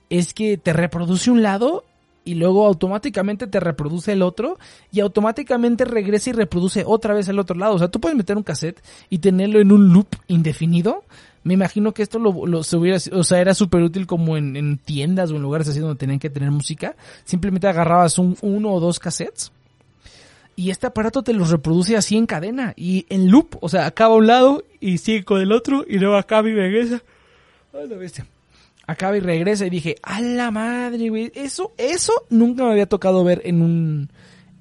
es 0.08 0.32
que 0.32 0.56
te 0.56 0.72
reproduce 0.72 1.30
un 1.30 1.42
lado 1.42 1.84
y 2.26 2.34
luego 2.34 2.66
automáticamente 2.66 3.46
te 3.46 3.60
reproduce 3.60 4.12
el 4.12 4.20
otro 4.20 4.58
y 4.92 5.00
automáticamente 5.00 5.86
regresa 5.86 6.30
y 6.30 6.32
reproduce 6.34 6.84
otra 6.84 7.14
vez 7.14 7.28
el 7.28 7.38
otro 7.38 7.56
lado. 7.56 7.74
O 7.74 7.78
sea, 7.78 7.88
tú 7.88 8.00
puedes 8.00 8.18
meter 8.18 8.36
un 8.36 8.42
cassette 8.42 8.82
y 9.08 9.18
tenerlo 9.18 9.60
en 9.60 9.72
un 9.72 9.94
loop 9.94 10.08
indefinido 10.28 11.04
me 11.46 11.54
imagino 11.54 11.94
que 11.94 12.02
esto 12.02 12.18
lo, 12.18 12.64
se 12.64 12.76
hubiera, 12.76 12.98
o 13.12 13.22
sea, 13.22 13.40
era 13.40 13.54
súper 13.54 13.80
útil 13.80 14.08
como 14.08 14.36
en, 14.36 14.56
en, 14.56 14.78
tiendas 14.78 15.30
o 15.30 15.36
en 15.36 15.42
lugares 15.42 15.68
así 15.68 15.78
donde 15.78 15.94
tenían 15.94 16.18
que 16.18 16.28
tener 16.28 16.50
música. 16.50 16.96
Simplemente 17.22 17.68
agarrabas 17.68 18.18
un, 18.18 18.36
uno 18.42 18.72
o 18.72 18.80
dos 18.80 18.98
cassettes 18.98 19.52
y 20.56 20.70
este 20.70 20.88
aparato 20.88 21.22
te 21.22 21.34
los 21.34 21.50
reproduce 21.50 21.96
así 21.96 22.16
en 22.16 22.26
cadena 22.26 22.72
y 22.76 23.06
en 23.10 23.30
loop, 23.30 23.58
o 23.60 23.68
sea, 23.68 23.86
acaba 23.86 24.16
un 24.16 24.26
lado 24.26 24.64
y 24.80 24.98
sigue 24.98 25.24
con 25.24 25.40
el 25.40 25.52
otro 25.52 25.84
y 25.86 25.98
luego 25.98 26.16
acaba 26.16 26.48
y 26.48 26.54
regresa. 26.54 27.02
Ay, 27.72 27.86
la 27.86 27.96
bestia. 27.96 28.26
Acaba 28.86 29.16
y 29.16 29.20
regresa 29.20 29.66
y 29.66 29.70
dije, 29.70 29.96
a 30.02 30.20
la 30.20 30.50
madre, 30.50 31.08
güey, 31.08 31.32
eso, 31.34 31.74
eso 31.76 32.12
nunca 32.30 32.64
me 32.64 32.70
había 32.70 32.86
tocado 32.86 33.24
ver 33.24 33.42
en 33.44 33.62
un, 33.62 34.12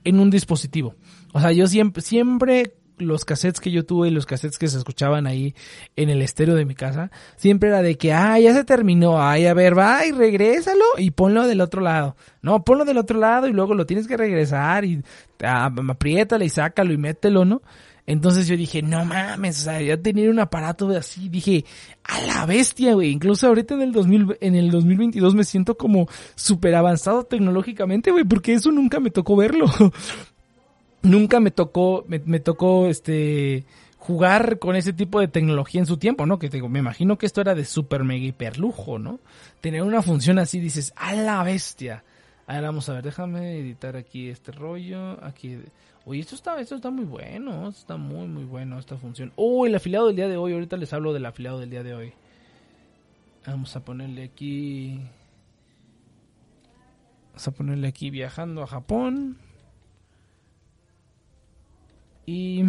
en 0.04 0.20
un 0.20 0.30
dispositivo. 0.30 0.96
O 1.34 1.40
sea, 1.40 1.52
yo 1.52 1.68
siempre, 1.68 2.02
siempre 2.02 2.74
los 2.98 3.26
cassettes 3.26 3.60
que 3.60 3.72
yo 3.72 3.86
tuve 3.86 4.08
y 4.08 4.12
los 4.12 4.26
cassettes 4.26 4.58
que 4.58 4.68
se 4.68 4.78
escuchaban 4.78 5.28
ahí 5.28 5.54
en 5.96 6.10
el 6.10 6.22
estéreo 6.22 6.56
de 6.56 6.66
mi 6.66 6.76
casa, 6.76 7.12
siempre 7.36 7.70
era 7.70 7.82
de 7.82 7.98
que, 7.98 8.14
ah, 8.14 8.40
ya 8.40 8.54
se 8.54 8.64
terminó, 8.64 9.22
ay, 9.22 9.46
a 9.46 9.54
ver, 9.54 9.78
va 9.78 10.06
y 10.06 10.12
regrésalo 10.12 10.86
y 10.98 11.12
ponlo 11.12 11.48
del 11.48 11.62
otro 11.62 11.82
lado. 11.82 12.16
No, 12.42 12.64
ponlo 12.64 12.86
del 12.86 12.98
otro 12.98 13.20
lado 13.20 13.48
y 13.48 13.54
luego 13.54 13.74
lo 13.74 13.86
tienes 13.86 14.08
que 14.08 14.18
regresar 14.18 14.86
y 14.86 15.04
ah, 15.44 15.72
apriétale 15.90 16.46
y 16.46 16.50
sácalo 16.50 16.94
y 16.94 16.98
mételo, 16.98 17.46
¿no? 17.46 17.62
Entonces 18.08 18.48
yo 18.48 18.56
dije, 18.56 18.82
no 18.84 19.04
mames, 19.04 19.62
o 19.62 19.64
sea, 19.64 19.82
ya 19.82 19.98
tenía 19.98 20.30
un 20.30 20.40
aparato 20.40 20.88
de 20.88 20.98
así, 20.98 21.28
dije, 21.28 21.66
a 22.04 22.22
la 22.22 22.46
bestia, 22.46 22.94
güey. 22.94 23.12
Incluso 23.12 23.48
ahorita 23.48 23.74
en 23.74 23.82
el 23.82 23.92
2000, 23.92 24.38
en 24.42 24.56
el 24.56 24.70
2022 24.70 25.34
me 25.34 25.44
siento 25.44 25.76
como 25.76 26.08
súper 26.36 26.76
avanzado 26.76 27.24
tecnológicamente, 27.24 28.12
güey, 28.12 28.24
porque 28.24 28.54
eso 28.54 28.72
nunca 28.72 29.00
me 29.00 29.10
tocó 29.10 29.36
verlo 29.36 29.66
nunca 31.06 31.40
me 31.40 31.52
tocó, 31.52 32.06
me, 32.08 32.40
tocó 32.40 32.88
este 32.88 33.64
jugar 33.98 34.60
con 34.60 34.76
ese 34.76 34.94
tipo 34.94 35.20
de 35.20 35.28
tecnología 35.28 35.80
en 35.80 35.88
su 35.88 35.98
tiempo, 35.98 36.26
¿no? 36.26 36.38
Que 36.38 36.50
digo, 36.50 36.70
me 36.70 36.80
imagino 36.80 37.18
que 37.18 37.26
esto 37.26 37.42
era 37.42 37.56
de 37.56 37.66
super 37.66 38.04
mega 38.04 38.26
hiper 38.26 38.60
lujo, 38.60 39.00
¿no? 39.00 39.20
Tener 39.62 39.82
una 39.84 40.02
función 40.02 40.38
así 40.40 40.60
dices, 40.60 40.94
a 40.96 41.14
la 41.14 41.44
bestia. 41.44 42.04
A 42.48 42.56
ver, 42.56 42.64
vamos 42.64 42.90
a 42.90 42.94
ver, 42.94 43.04
déjame 43.04 43.58
editar 43.58 43.96
aquí 43.96 44.30
este 44.30 44.52
rollo, 44.52 45.24
aquí. 45.24 45.58
Oye, 46.08 46.20
esto 46.20 46.36
está, 46.36 46.60
esto 46.60 46.76
está 46.76 46.92
muy 46.92 47.06
bueno, 47.06 47.68
está 47.68 47.98
muy, 47.98 48.28
muy 48.28 48.44
bueno 48.44 48.78
esta 48.78 48.96
función. 48.96 49.34
Oh, 49.36 49.66
el 49.66 49.74
afiliado 49.74 50.06
del 50.06 50.16
día 50.16 50.28
de 50.28 50.38
hoy, 50.38 50.54
ahorita 50.54 50.78
les 50.78 50.94
hablo 50.94 51.14
del 51.14 51.26
afiliado 51.26 51.60
del 51.60 51.72
día 51.72 51.82
de 51.82 51.96
hoy. 51.96 52.14
Vamos 53.48 53.76
a 53.76 53.84
ponerle 53.84 54.24
aquí... 54.24 55.02
Vamos 57.30 57.48
a 57.48 57.52
ponerle 57.52 57.88
aquí 57.88 58.12
viajando 58.12 58.62
a 58.62 58.68
Japón. 58.68 59.40
Y 62.28 62.66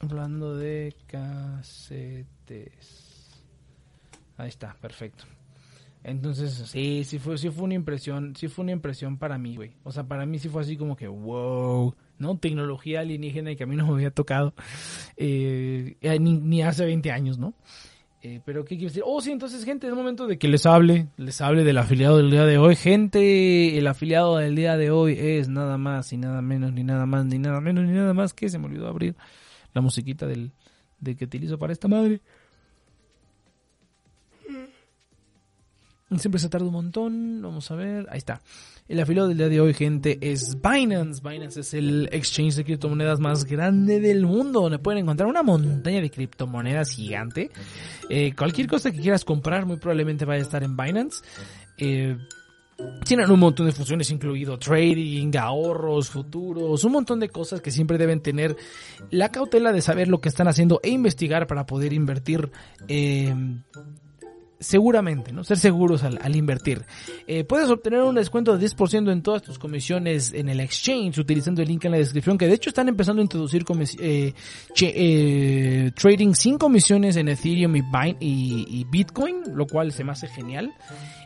hablando 0.00 0.56
de 0.56 0.96
casetes. 1.06 2.24
Ahí 4.38 4.48
está, 4.48 4.74
perfecto. 4.80 5.24
Entonces, 6.04 6.52
sí, 6.70 7.02
sí 7.04 7.18
fue, 7.18 7.36
sí 7.38 7.50
fue 7.50 7.64
una 7.64 7.74
impresión, 7.74 8.34
sí 8.36 8.48
fue 8.48 8.62
una 8.62 8.72
impresión 8.72 9.18
para 9.18 9.36
mí, 9.36 9.56
güey. 9.56 9.72
O 9.82 9.92
sea, 9.92 10.04
para 10.04 10.26
mí 10.26 10.38
sí 10.38 10.48
fue 10.48 10.62
así 10.62 10.76
como 10.76 10.96
que, 10.96 11.08
wow, 11.08 11.94
¿no? 12.18 12.38
Tecnología 12.38 13.00
alienígena 13.00 13.50
y 13.50 13.56
que 13.56 13.64
a 13.64 13.66
mí 13.66 13.76
no 13.76 13.86
me 13.86 13.94
había 13.94 14.10
tocado 14.10 14.54
eh, 15.16 15.96
ni, 16.20 16.62
hace 16.62 16.84
20 16.84 17.10
años, 17.10 17.38
¿no? 17.38 17.54
Eh, 18.22 18.40
pero, 18.44 18.64
¿qué 18.64 18.76
quiero 18.76 18.90
decir? 18.90 19.02
Oh, 19.06 19.20
sí, 19.20 19.30
entonces, 19.30 19.64
gente, 19.64 19.86
es 19.86 19.94
momento 19.94 20.26
de 20.26 20.38
que 20.38 20.48
les 20.48 20.66
hable, 20.66 21.08
les 21.16 21.40
hable 21.40 21.62
del 21.62 21.78
afiliado 21.78 22.16
del 22.16 22.30
día 22.30 22.44
de 22.44 22.58
hoy. 22.58 22.74
Gente, 22.74 23.78
el 23.78 23.86
afiliado 23.86 24.36
del 24.38 24.56
día 24.56 24.76
de 24.76 24.90
hoy 24.90 25.16
es 25.18 25.48
nada 25.48 25.78
más 25.78 26.12
y 26.12 26.16
nada 26.16 26.42
menos, 26.42 26.72
ni 26.72 26.82
nada 26.82 27.06
más, 27.06 27.26
ni 27.26 27.38
nada 27.38 27.60
menos, 27.60 27.84
ni 27.84 27.92
nada 27.92 28.14
más 28.14 28.34
que 28.34 28.48
se 28.48 28.58
me 28.58 28.66
olvidó 28.66 28.88
abrir 28.88 29.14
la 29.72 29.80
musiquita 29.80 30.26
del, 30.26 30.52
del 31.00 31.16
que 31.16 31.26
utilizo 31.26 31.58
para 31.58 31.72
esta 31.72 31.86
madre. 31.86 32.20
Siempre 36.16 36.40
se 36.40 36.48
tarda 36.48 36.66
un 36.66 36.72
montón. 36.72 37.42
Vamos 37.42 37.70
a 37.70 37.74
ver. 37.74 38.06
Ahí 38.10 38.18
está. 38.18 38.40
El 38.88 38.98
afiliado 39.00 39.28
del 39.28 39.36
día 39.36 39.48
de 39.50 39.60
hoy, 39.60 39.74
gente, 39.74 40.18
es 40.22 40.56
Binance. 40.62 41.20
Binance 41.22 41.60
es 41.60 41.74
el 41.74 42.08
exchange 42.10 42.54
de 42.54 42.64
criptomonedas 42.64 43.20
más 43.20 43.44
grande 43.44 44.00
del 44.00 44.24
mundo, 44.24 44.62
donde 44.62 44.78
pueden 44.78 45.02
encontrar 45.02 45.28
una 45.28 45.42
montaña 45.42 46.00
de 46.00 46.10
criptomonedas 46.10 46.90
gigante. 46.90 47.50
Eh, 48.08 48.34
cualquier 48.34 48.66
cosa 48.66 48.90
que 48.90 49.00
quieras 49.00 49.26
comprar, 49.26 49.66
muy 49.66 49.76
probablemente 49.76 50.24
vaya 50.24 50.40
a 50.40 50.42
estar 50.42 50.62
en 50.62 50.74
Binance. 50.74 51.22
Eh, 51.76 52.16
tienen 53.04 53.30
un 53.30 53.40
montón 53.40 53.66
de 53.66 53.72
funciones, 53.72 54.10
incluido 54.10 54.58
trading, 54.58 55.32
ahorros, 55.36 56.10
futuros, 56.10 56.84
un 56.84 56.92
montón 56.92 57.18
de 57.20 57.28
cosas 57.28 57.60
que 57.60 57.70
siempre 57.70 57.98
deben 57.98 58.20
tener 58.20 58.56
la 59.10 59.30
cautela 59.30 59.72
de 59.72 59.82
saber 59.82 60.08
lo 60.08 60.20
que 60.20 60.28
están 60.28 60.46
haciendo 60.46 60.80
e 60.82 60.90
investigar 60.90 61.46
para 61.46 61.66
poder 61.66 61.92
invertir 61.92 62.50
eh, 62.86 63.34
seguramente, 64.60 65.32
¿no? 65.32 65.44
Ser 65.44 65.58
seguros 65.58 66.02
al, 66.02 66.36
invertir. 66.36 66.84
Eh, 67.26 67.44
puedes 67.44 67.70
obtener 67.70 68.02
un 68.02 68.14
descuento 68.14 68.56
de 68.56 68.66
10% 68.66 69.12
en 69.12 69.22
todas 69.22 69.42
tus 69.42 69.58
comisiones 69.58 70.32
en 70.32 70.48
el 70.48 70.60
exchange 70.60 71.18
utilizando 71.18 71.62
el 71.62 71.68
link 71.68 71.84
en 71.84 71.92
la 71.92 71.98
descripción, 71.98 72.38
que 72.38 72.46
de 72.46 72.54
hecho 72.54 72.70
están 72.70 72.88
empezando 72.88 73.20
a 73.20 73.24
introducir 73.24 73.64
eh, 74.00 74.34
eh, 74.80 75.92
trading 75.94 76.34
sin 76.34 76.58
comisiones 76.58 77.16
en 77.16 77.28
Ethereum 77.28 77.76
y, 78.20 78.84
Bitcoin, 78.90 79.42
lo 79.54 79.66
cual 79.66 79.92
se 79.92 80.04
me 80.04 80.12
hace 80.12 80.28
genial. 80.28 80.72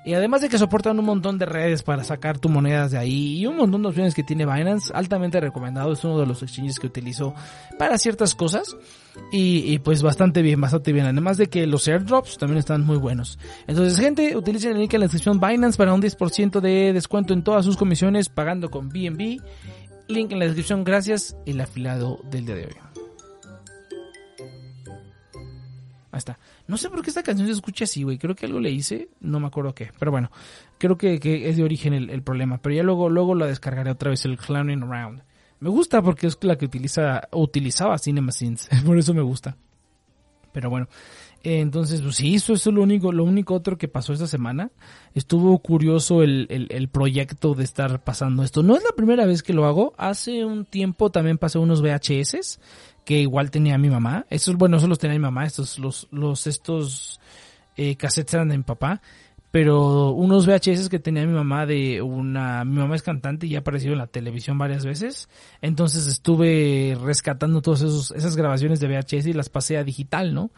Y 0.05 0.15
además 0.15 0.41
de 0.43 0.49
que 0.49 0.59
soportan 0.59 0.99
un 0.99 1.05
montón 1.05 1.39
de 1.39 1.47
redes 1.47 1.83
para 1.83 2.05
sacar 2.05 2.39
tus 2.39 2.51
monedas 2.51 2.91
de 2.91 2.99
ahí 2.99 3.39
y 3.39 3.47
un 3.47 3.57
montón 3.57 3.83
de 3.83 3.89
opciones 3.89 4.15
que 4.15 4.23
tiene 4.23 4.45
Binance, 4.45 4.93
altamente 4.95 5.41
recomendado, 5.41 5.93
es 5.93 6.05
uno 6.05 6.19
de 6.19 6.27
los 6.27 6.43
exchanges 6.43 6.79
que 6.79 6.87
utilizo 6.87 7.35
para 7.79 7.99
ciertas 7.99 8.35
cosas. 8.35 8.77
Y, 9.31 9.79
pues 9.81 10.03
bastante 10.03 10.43
bien, 10.43 10.61
bastante 10.61 10.93
bien. 10.93 11.07
Además 11.07 11.37
de 11.37 11.49
que 11.49 11.67
los 11.67 11.89
airdrops 11.89 12.39
también 12.39 12.59
están 12.59 12.85
muy 12.85 12.97
buenos. 12.97 13.39
Entonces, 13.67 13.99
gente, 13.99 14.37
utilicen 14.37 14.73
el 14.73 14.79
link 14.79 14.93
en 14.95 15.01
la 15.01 15.05
descripción 15.05 15.41
Binance 15.41 15.77
para 15.77 15.93
un 15.95 16.03
10% 16.03 16.61
de 16.61 16.93
descuento 16.93 17.33
en 17.33 17.43
todas 17.43 17.65
sus 17.65 17.77
comisiones 17.77 18.29
pagando 18.29 18.71
con 18.71 18.89
BNB. 18.89 19.41
Link 20.09 20.33
en 20.33 20.39
la 20.39 20.47
descripción, 20.47 20.85
gracias. 20.85 21.37
El 21.47 21.61
afilado 21.61 22.21
del 22.31 22.47
día 22.47 22.57
de 22.57 22.67
hoy. 22.67 22.75
Ahí 26.11 26.19
está. 26.19 26.39
No 26.67 26.77
sé 26.77 26.91
por 26.91 27.03
qué 27.03 27.09
esta 27.09 27.23
canción 27.23 27.49
se 27.49 27.55
escucha 27.55 27.85
así, 27.85 28.03
güey. 28.03 28.19
Creo 28.19 28.35
que 28.35 28.45
algo 28.45 28.61
le 28.61 28.71
hice, 28.71 29.09
no 29.21 29.41
me 29.41 29.47
acuerdo 29.47 29.75
qué. 29.75 29.91
Pero 29.99 30.11
bueno, 30.11 30.31
creo 30.79 30.99
que, 30.99 31.19
es 31.49 31.57
de 31.57 31.65
origen 31.65 31.95
el, 31.95 32.11
el, 32.11 32.23
problema. 32.23 32.59
Pero 32.59 32.75
ya 32.75 32.83
luego, 32.83 33.09
luego 33.09 33.35
la 33.35 33.47
descargaré 33.47 33.91
otra 33.91 34.11
vez, 34.11 34.25
el 34.27 34.37
Clowning 34.37 34.83
Around. 34.83 35.23
Me 35.63 35.71
gusta 35.71 36.03
porque 36.03 36.27
es 36.27 36.37
la 36.41 36.59
que 36.59 36.65
utiliza, 36.65 37.29
utilizaba 37.31 37.97
CinemaSins, 37.97 38.69
por 38.85 38.99
eso 38.99 39.15
me 39.15 39.23
gusta. 39.23 39.57
Pero 40.53 40.69
bueno, 40.69 40.89
eh, 41.45 41.61
entonces, 41.61 42.03
pues 42.03 42.17
sí, 42.17 42.35
eso 42.35 42.55
es 42.55 42.67
lo 42.67 42.83
único, 42.83 43.13
lo 43.13 43.23
único 43.23 43.55
otro 43.55 43.79
que 43.79 43.87
pasó 43.87 44.13
esta 44.13 44.27
semana. 44.27 44.73
Estuvo 45.15 45.57
curioso 45.61 46.25
el, 46.25 46.49
el, 46.69 46.89
proyecto 46.89 47.55
de 47.55 47.63
estar 47.63 48.03
pasando 48.03 48.43
esto. 48.43 48.65
No 48.65 48.77
es 48.77 48.83
la 48.83 48.91
primera 48.97 49.25
vez 49.25 49.45
que 49.45 49.53
lo 49.53 49.65
hago. 49.65 49.95
Hace 49.99 50.45
un 50.45 50.65
tiempo 50.65 51.11
también 51.11 51.39
pasé 51.39 51.61
unos 51.61 51.81
VHS 51.81 52.59
que 53.05 53.21
igual 53.21 53.53
tenía 53.53 53.79
mi 53.79 53.89
mamá. 53.89 54.27
Estos, 54.31 54.57
bueno, 54.57 54.79
esos 54.79 54.89
los 54.89 54.99
tenía 54.99 55.17
mi 55.17 55.23
mamá. 55.23 55.47
Estos, 55.47 55.79
los, 55.79 56.09
los, 56.11 56.49
estos 56.49 57.21
eh, 57.77 57.95
cassettes 57.95 58.35
eran 58.35 58.49
de 58.49 58.59
mi 58.59 58.65
papá 58.65 59.01
pero 59.53 60.13
unos 60.13 60.47
VHS 60.47 60.89
que 60.89 60.99
tenía 60.99 61.27
mi 61.27 61.35
mamá 61.35 61.67
de 61.67 62.01
una, 62.01 62.65
mi 62.65 62.79
mamá 62.79 62.97
es 62.97 63.03
cantante 63.03 63.47
y 63.47 63.55
ha 63.55 63.59
aparecido 63.59 63.93
en 63.93 63.99
la 63.99 64.07
televisión 64.07 64.57
varias 64.57 64.87
veces, 64.87 65.29
entonces 65.61 66.07
estuve 66.07 66.97
rescatando 67.01 67.61
todas 67.61 67.83
esas 67.83 68.35
grabaciones 68.35 68.81
de 68.81 68.89
VHS 68.89 69.27
y 69.27 69.33
las 69.35 69.51
pasé 69.51 69.77
a 69.77 69.85
digital, 69.85 70.33
¿no? 70.33 70.51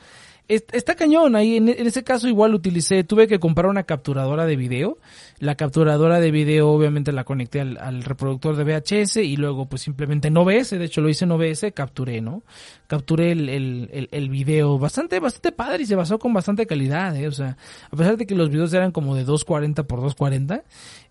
Está 0.47 0.95
cañón, 0.95 1.37
ahí 1.37 1.57
en, 1.57 1.71
ese 1.71 2.05
caso 2.05 2.29
igual 2.29 2.55
utilicé, 2.55 3.03
tuve 3.03 3.27
que 3.27 3.41
comprar 3.41 3.67
una 3.67 3.85
capturadora 3.85 4.45
de 4.45 4.57
video. 4.57 4.99
La 5.39 5.55
capturadora 5.55 6.21
de 6.21 6.31
video 6.31 6.69
obviamente 6.69 7.13
la 7.13 7.25
conecté 7.25 7.63
al, 7.63 8.03
reproductor 8.03 8.55
de 8.55 8.65
VHS 8.65 9.17
y 9.19 9.39
luego 9.39 9.67
pues 9.67 9.81
simplemente 9.81 10.29
en 10.29 10.37
OBS, 10.37 10.71
de 10.71 10.85
hecho 10.85 11.01
lo 11.01 11.09
hice 11.09 11.25
en 11.25 11.31
OBS, 11.31 11.65
capturé, 11.73 12.21
¿no? 12.21 12.43
Capturé 12.89 13.33
el, 13.33 13.49
el, 13.49 14.09
el, 14.13 14.29
video 14.29 14.79
bastante, 14.79 15.19
bastante 15.19 15.51
padre 15.51 15.85
y 15.85 15.87
se 15.87 15.97
basó 15.97 16.19
con 16.19 16.35
bastante 16.35 16.67
calidad, 16.67 17.17
¿eh? 17.17 17.27
O 17.27 17.33
sea, 17.33 17.57
a 17.91 17.97
pesar 17.97 18.19
de 18.19 18.27
que 18.27 18.35
los 18.35 18.51
videos 18.51 18.75
eran 18.75 18.93
como 18.93 19.15
de 19.15 19.25
240 19.25 19.85
por 19.85 20.03
240, 20.03 20.63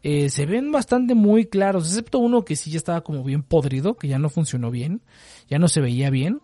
eh, 0.04 0.30
se 0.30 0.46
ven 0.46 0.72
bastante 0.72 1.16
muy 1.16 1.46
claros, 1.46 1.88
excepto 1.88 2.20
uno 2.20 2.46
que 2.46 2.56
sí 2.56 2.70
ya 2.70 2.78
estaba 2.78 3.02
como 3.02 3.24
bien 3.24 3.42
podrido, 3.42 3.96
que 3.96 4.08
ya 4.08 4.20
no 4.20 4.30
funcionó 4.30 4.70
bien, 4.70 5.02
ya 5.50 5.58
no 5.58 5.68
se 5.68 5.82
veía 5.82 6.12
bien 6.12 6.40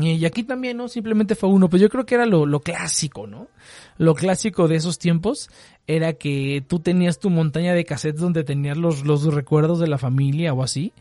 y 0.00 0.24
aquí 0.24 0.42
también, 0.42 0.76
¿no? 0.76 0.88
Simplemente 0.88 1.34
fue 1.34 1.48
uno. 1.48 1.68
Pues 1.68 1.82
yo 1.82 1.88
creo 1.88 2.06
que 2.06 2.14
era 2.14 2.26
lo, 2.26 2.46
lo 2.46 2.60
clásico, 2.60 3.26
¿no? 3.26 3.48
Lo 3.96 4.14
clásico 4.14 4.68
de 4.68 4.76
esos 4.76 4.98
tiempos 4.98 5.50
era 5.86 6.12
que 6.12 6.62
tú 6.66 6.80
tenías 6.80 7.18
tu 7.18 7.30
montaña 7.30 7.74
de 7.74 7.84
cassettes 7.84 8.20
donde 8.20 8.44
tenías 8.44 8.76
los, 8.76 9.04
los 9.04 9.24
recuerdos 9.34 9.80
de 9.80 9.88
la 9.88 9.98
familia 9.98 10.52
o 10.52 10.62
así 10.62 10.92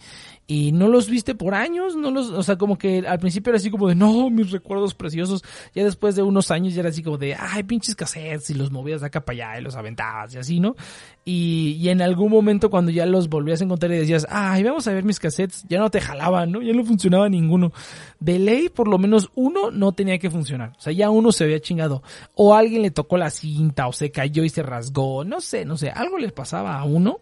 y 0.49 0.71
no 0.71 0.87
los 0.87 1.09
viste 1.09 1.35
por 1.35 1.53
años, 1.53 1.97
no 1.97 2.09
los, 2.09 2.29
o 2.29 2.41
sea, 2.41 2.57
como 2.57 2.77
que 2.77 3.05
al 3.05 3.19
principio 3.19 3.51
era 3.51 3.57
así 3.57 3.69
como 3.69 3.89
de, 3.89 3.95
no, 3.95 4.29
mis 4.29 4.49
recuerdos 4.51 4.95
preciosos, 4.95 5.43
ya 5.75 5.83
después 5.83 6.15
de 6.15 6.23
unos 6.23 6.51
años 6.51 6.73
ya 6.73 6.79
era 6.79 6.89
así 6.89 7.03
como 7.03 7.17
de, 7.17 7.35
ay, 7.37 7.63
pinches 7.63 7.95
cassettes, 7.95 8.49
y 8.49 8.53
los 8.53 8.71
movías 8.71 9.01
de 9.01 9.07
acá 9.07 9.25
para 9.25 9.49
allá 9.49 9.59
y 9.59 9.63
los 9.63 9.75
aventabas 9.75 10.33
y 10.33 10.37
así, 10.37 10.61
¿no? 10.61 10.77
Y, 11.25 11.77
y 11.81 11.89
en 11.89 12.01
algún 12.01 12.31
momento 12.31 12.69
cuando 12.69 12.91
ya 12.91 13.05
los 13.05 13.27
volvías 13.27 13.59
a 13.59 13.65
encontrar 13.65 13.91
y 13.91 13.97
decías, 13.97 14.25
ay, 14.29 14.63
vamos 14.63 14.87
a 14.87 14.93
ver 14.93 15.03
mis 15.03 15.19
cassettes, 15.19 15.65
ya 15.67 15.79
no 15.79 15.91
te 15.91 15.99
jalaban, 15.99 16.49
¿no? 16.49 16.61
Ya 16.61 16.71
no 16.71 16.85
funcionaba 16.85 17.27
ninguno. 17.27 17.73
De 18.21 18.39
ley, 18.39 18.69
por 18.69 18.87
lo 18.87 18.97
menos 18.97 19.29
uno 19.35 19.69
no 19.69 19.91
tenía 19.91 20.17
que 20.17 20.29
funcionar, 20.29 20.71
o 20.77 20.81
sea, 20.81 20.93
ya 20.93 21.09
uno 21.09 21.33
se 21.33 21.43
había 21.43 21.59
chingado, 21.59 22.03
o 22.35 22.55
alguien 22.55 22.83
le 22.83 22.91
tocó 22.91 23.17
la 23.17 23.31
cinta, 23.31 23.87
o 23.87 23.91
se 23.91 24.11
cayó 24.11 24.45
y 24.45 24.49
se 24.49 24.63
rasgó, 24.63 25.25
no 25.25 25.41
sé, 25.41 25.65
no 25.65 25.75
sé, 25.75 25.89
algo 25.89 26.17
les 26.17 26.31
pasaba 26.31 26.79
a 26.79 26.85
uno, 26.85 27.19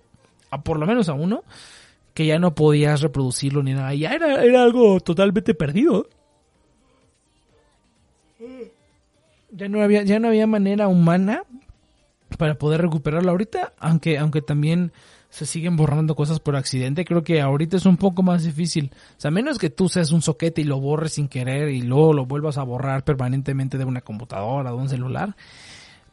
a 0.52 0.62
por 0.62 0.78
lo 0.78 0.86
menos 0.86 1.10
a 1.10 1.14
uno, 1.14 1.44
que 2.16 2.26
ya 2.26 2.40
no 2.40 2.56
podías 2.56 3.02
reproducirlo 3.02 3.62
ni 3.62 3.74
nada. 3.74 3.94
Ya 3.94 4.12
era, 4.12 4.42
era 4.42 4.64
algo 4.64 5.02
totalmente 5.02 5.54
perdido. 5.54 6.08
Ya 9.52 9.68
no 9.68 9.84
había, 9.84 10.04
ya 10.04 10.18
no 10.20 10.30
había 10.30 10.48
manera 10.48 10.88
humana 10.88 11.44
para 12.38 12.56
poder 12.56 12.82
recuperarlo 12.82 13.32
ahorita, 13.32 13.74
aunque, 13.78 14.18
aunque 14.18 14.42
también 14.42 14.94
se 15.30 15.46
siguen 15.46 15.76
borrando 15.76 16.16
cosas 16.16 16.40
por 16.40 16.56
accidente, 16.56 17.04
creo 17.04 17.22
que 17.22 17.42
ahorita 17.42 17.76
es 17.76 17.86
un 17.86 17.98
poco 17.98 18.24
más 18.24 18.44
difícil. 18.44 18.92
O 19.18 19.20
sea, 19.20 19.30
menos 19.30 19.58
que 19.58 19.70
tú 19.70 19.90
seas 19.90 20.14
un 20.14 20.22
soquete 20.22 20.62
y 20.62 20.64
lo 20.64 20.80
borres 20.80 21.14
sin 21.14 21.28
querer 21.28 21.68
y 21.70 21.82
luego 21.82 22.14
lo 22.14 22.26
vuelvas 22.26 22.58
a 22.58 22.64
borrar 22.64 23.04
permanentemente 23.04 23.78
de 23.78 23.84
una 23.84 24.00
computadora, 24.00 24.72
de 24.72 24.78
un 24.78 24.88
celular 24.88 25.36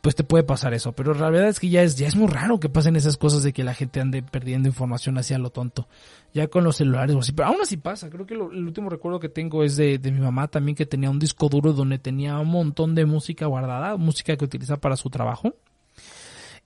pues 0.02 0.16
te 0.16 0.24
puede 0.24 0.42
pasar 0.42 0.74
eso. 0.74 0.92
Pero 0.92 1.14
la 1.14 1.30
verdad 1.30 1.48
es 1.48 1.60
que 1.60 1.68
ya 1.68 1.82
es, 1.82 1.96
ya 1.96 2.08
es 2.08 2.16
muy 2.16 2.26
raro 2.26 2.58
que 2.58 2.68
pasen 2.68 2.96
esas 2.96 3.16
cosas 3.16 3.44
de 3.44 3.52
que 3.52 3.62
la 3.62 3.72
gente 3.72 4.00
ande 4.00 4.20
perdiendo 4.22 4.68
información 4.68 5.16
hacia 5.16 5.38
lo 5.38 5.50
tonto. 5.50 5.86
Ya 6.34 6.48
con 6.48 6.64
los 6.64 6.76
celulares 6.76 7.14
o 7.14 7.20
así. 7.20 7.30
Pero 7.30 7.48
aún 7.48 7.58
así 7.62 7.76
pasa. 7.76 8.10
Creo 8.10 8.26
que 8.26 8.34
el 8.34 8.40
último 8.40 8.90
recuerdo 8.90 9.20
que 9.20 9.28
tengo 9.28 9.62
es 9.62 9.76
de, 9.76 9.98
de, 9.98 10.10
mi 10.10 10.18
mamá 10.18 10.48
también 10.48 10.74
que 10.74 10.86
tenía 10.86 11.08
un 11.08 11.20
disco 11.20 11.48
duro 11.48 11.72
donde 11.72 12.00
tenía 12.00 12.36
un 12.40 12.48
montón 12.48 12.96
de 12.96 13.06
música 13.06 13.46
guardada, 13.46 13.96
música 13.96 14.36
que 14.36 14.44
utiliza 14.44 14.76
para 14.76 14.96
su 14.96 15.08
trabajo. 15.08 15.54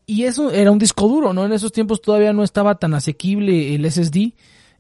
Y 0.07 0.25
eso 0.25 0.51
era 0.51 0.71
un 0.71 0.79
disco 0.79 1.07
duro, 1.07 1.35
¿no? 1.35 1.45
En 1.45 1.53
esos 1.53 1.73
tiempos 1.73 2.01
todavía 2.01 2.33
no 2.33 2.43
estaba 2.43 2.77
tan 2.77 2.95
asequible 2.95 3.75
el 3.75 3.91
SSD 3.91 4.33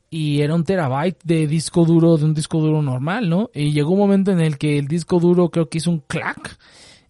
y 0.09 0.41
era 0.41 0.55
un 0.55 0.65
terabyte 0.65 1.19
de 1.25 1.47
disco 1.47 1.85
duro 1.85 2.17
de 2.17 2.25
un 2.25 2.33
disco 2.33 2.59
duro 2.61 2.81
normal, 2.81 3.29
¿no? 3.29 3.51
Y 3.53 3.73
llegó 3.73 3.91
un 3.91 3.99
momento 3.99 4.31
en 4.31 4.41
el 4.41 4.57
que 4.57 4.79
el 4.79 4.89
disco 4.89 5.21
duro 5.21 5.51
creo 5.51 5.69
que 5.69 5.79
hizo 5.79 5.91
un 5.91 5.99
clack 5.99 6.57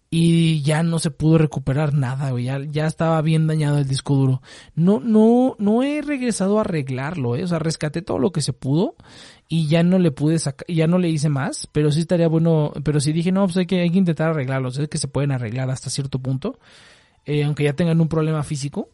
y 0.09 0.61
ya 0.61 0.83
no 0.83 0.99
se 0.99 1.11
pudo 1.11 1.37
recuperar 1.37 1.93
nada, 1.93 2.37
Ya, 2.39 2.59
ya 2.63 2.85
estaba 2.85 3.21
bien 3.21 3.47
dañado 3.47 3.77
el 3.77 3.87
disco 3.87 4.15
duro. 4.15 4.41
No, 4.75 4.99
no, 4.99 5.55
no 5.59 5.83
he 5.83 6.01
regresado 6.01 6.57
a 6.57 6.61
arreglarlo, 6.61 7.35
¿eh? 7.35 7.43
O 7.43 7.47
sea, 7.47 7.59
rescaté 7.59 8.01
todo 8.01 8.19
lo 8.19 8.31
que 8.31 8.41
se 8.41 8.53
pudo 8.53 8.95
y 9.49 9.67
ya 9.67 9.83
no 9.83 9.99
le 9.99 10.11
pude 10.11 10.39
sacar, 10.39 10.65
ya 10.67 10.87
no 10.87 10.97
le 10.97 11.09
hice 11.09 11.29
más, 11.29 11.67
pero 11.71 11.91
sí 11.91 12.01
estaría 12.01 12.27
bueno, 12.27 12.71
pero 12.83 12.99
sí 12.99 13.11
dije, 13.11 13.31
no, 13.31 13.45
pues 13.45 13.57
hay 13.57 13.65
que, 13.65 13.81
hay 13.81 13.89
que 13.89 13.97
intentar 13.97 14.29
arreglarlos, 14.29 14.77
es 14.77 14.87
que 14.87 14.97
se 14.97 15.07
pueden 15.07 15.31
arreglar 15.31 15.69
hasta 15.69 15.89
cierto 15.89 16.19
punto, 16.19 16.59
eh, 17.25 17.43
aunque 17.43 17.63
ya 17.63 17.73
tengan 17.73 17.99
un 17.99 18.07
problema 18.07 18.43
físico 18.43 18.89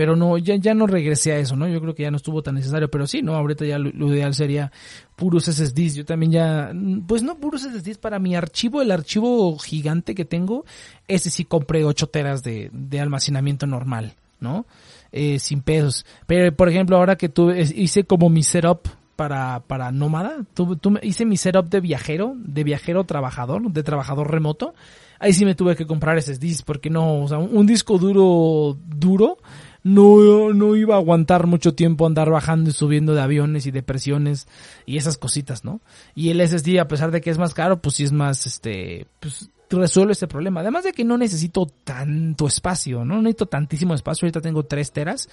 pero 0.00 0.16
no, 0.16 0.38
ya, 0.38 0.56
ya 0.56 0.72
no 0.72 0.86
regresé 0.86 1.32
a 1.32 1.38
eso, 1.40 1.56
¿no? 1.56 1.68
Yo 1.68 1.78
creo 1.78 1.94
que 1.94 2.04
ya 2.04 2.10
no 2.10 2.16
estuvo 2.16 2.42
tan 2.42 2.54
necesario, 2.54 2.90
pero 2.90 3.06
sí, 3.06 3.20
¿no? 3.20 3.34
Ahorita 3.34 3.66
ya 3.66 3.78
lo, 3.78 4.14
ideal 4.14 4.32
sería 4.32 4.72
puros 5.14 5.44
SSDs. 5.44 5.94
Yo 5.94 6.06
también 6.06 6.32
ya, 6.32 6.72
pues 7.06 7.22
no 7.22 7.36
puros 7.36 7.64
SSDs 7.64 7.98
para 7.98 8.18
mi 8.18 8.34
archivo, 8.34 8.80
el 8.80 8.92
archivo 8.92 9.58
gigante 9.58 10.14
que 10.14 10.24
tengo, 10.24 10.64
ese 11.06 11.28
sí 11.28 11.44
compré 11.44 11.84
8 11.84 12.06
teras 12.06 12.42
de, 12.42 12.70
de 12.72 12.98
almacenamiento 12.98 13.66
normal, 13.66 14.14
¿no? 14.40 14.64
Eh, 15.12 15.38
sin 15.38 15.60
pesos. 15.60 16.06
Pero, 16.26 16.50
por 16.56 16.70
ejemplo, 16.70 16.96
ahora 16.96 17.16
que 17.16 17.28
tuve, 17.28 17.60
hice 17.60 18.04
como 18.04 18.30
mi 18.30 18.42
setup 18.42 18.88
para, 19.16 19.60
para 19.66 19.92
nómada, 19.92 20.46
tuve, 20.54 20.78
hice 21.02 21.26
mi 21.26 21.36
setup 21.36 21.68
de 21.68 21.80
viajero, 21.80 22.32
de 22.36 22.64
viajero 22.64 23.04
trabajador, 23.04 23.70
de 23.70 23.82
trabajador 23.82 24.30
remoto. 24.30 24.72
Ahí 25.18 25.34
sí 25.34 25.44
me 25.44 25.54
tuve 25.54 25.76
que 25.76 25.86
comprar 25.86 26.18
SSDs 26.22 26.62
porque 26.62 26.88
no, 26.88 27.20
o 27.24 27.28
sea, 27.28 27.36
un 27.36 27.66
disco 27.66 27.98
duro, 27.98 28.78
duro, 28.86 29.36
no, 29.82 30.52
no 30.52 30.76
iba 30.76 30.94
a 30.94 30.98
aguantar 30.98 31.46
mucho 31.46 31.74
tiempo 31.74 32.06
andar 32.06 32.30
bajando 32.30 32.70
y 32.70 32.72
subiendo 32.72 33.14
de 33.14 33.22
aviones 33.22 33.66
y 33.66 33.70
de 33.70 33.82
presiones 33.82 34.46
y 34.86 34.96
esas 34.96 35.18
cositas, 35.18 35.64
¿no? 35.64 35.80
Y 36.14 36.30
el 36.30 36.46
SSD, 36.46 36.78
a 36.78 36.88
pesar 36.88 37.10
de 37.10 37.20
que 37.20 37.30
es 37.30 37.38
más 37.38 37.54
caro, 37.54 37.80
pues 37.80 37.96
sí 37.96 38.04
es 38.04 38.12
más, 38.12 38.46
este, 38.46 39.06
pues 39.20 39.50
resuelve 39.78 40.12
ese 40.12 40.26
problema. 40.26 40.60
Además 40.60 40.84
de 40.84 40.92
que 40.92 41.04
no 41.04 41.16
necesito 41.16 41.66
tanto 41.84 42.46
espacio, 42.46 43.04
no 43.04 43.16
necesito 43.22 43.46
tantísimo 43.46 43.94
espacio. 43.94 44.26
Ahorita 44.26 44.40
tengo 44.40 44.64
3 44.64 44.92
teras 44.92 45.28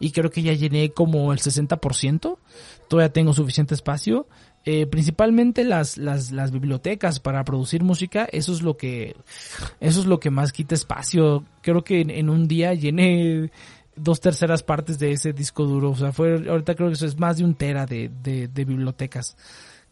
y 0.00 0.10
creo 0.10 0.30
que 0.30 0.42
ya 0.42 0.52
llené 0.52 0.90
como 0.90 1.32
el 1.32 1.38
60%. 1.38 2.38
Todavía 2.88 3.12
tengo 3.12 3.34
suficiente 3.34 3.74
espacio. 3.74 4.26
Eh, 4.64 4.86
principalmente 4.86 5.64
las, 5.64 5.98
las, 5.98 6.30
bibliotecas 6.52 7.18
para 7.18 7.42
producir 7.42 7.82
música, 7.82 8.28
eso 8.30 8.52
es 8.52 8.62
lo 8.62 8.76
que, 8.76 9.16
eso 9.80 9.98
es 9.98 10.06
lo 10.06 10.20
que 10.20 10.30
más 10.30 10.52
quita 10.52 10.76
espacio. 10.76 11.44
Creo 11.62 11.82
que 11.82 12.00
en, 12.00 12.10
en 12.10 12.30
un 12.30 12.46
día 12.46 12.72
llené 12.72 13.50
dos 13.96 14.20
terceras 14.20 14.62
partes 14.62 14.98
de 14.98 15.12
ese 15.12 15.32
disco 15.32 15.64
duro. 15.64 15.90
O 15.90 15.96
sea, 15.96 16.12
ahorita 16.16 16.74
creo 16.74 16.88
que 16.88 16.94
eso 16.94 17.06
es 17.06 17.18
más 17.18 17.38
de 17.38 17.44
un 17.44 17.54
tera 17.54 17.86
de, 17.86 18.10
de, 18.22 18.64
bibliotecas 18.64 19.36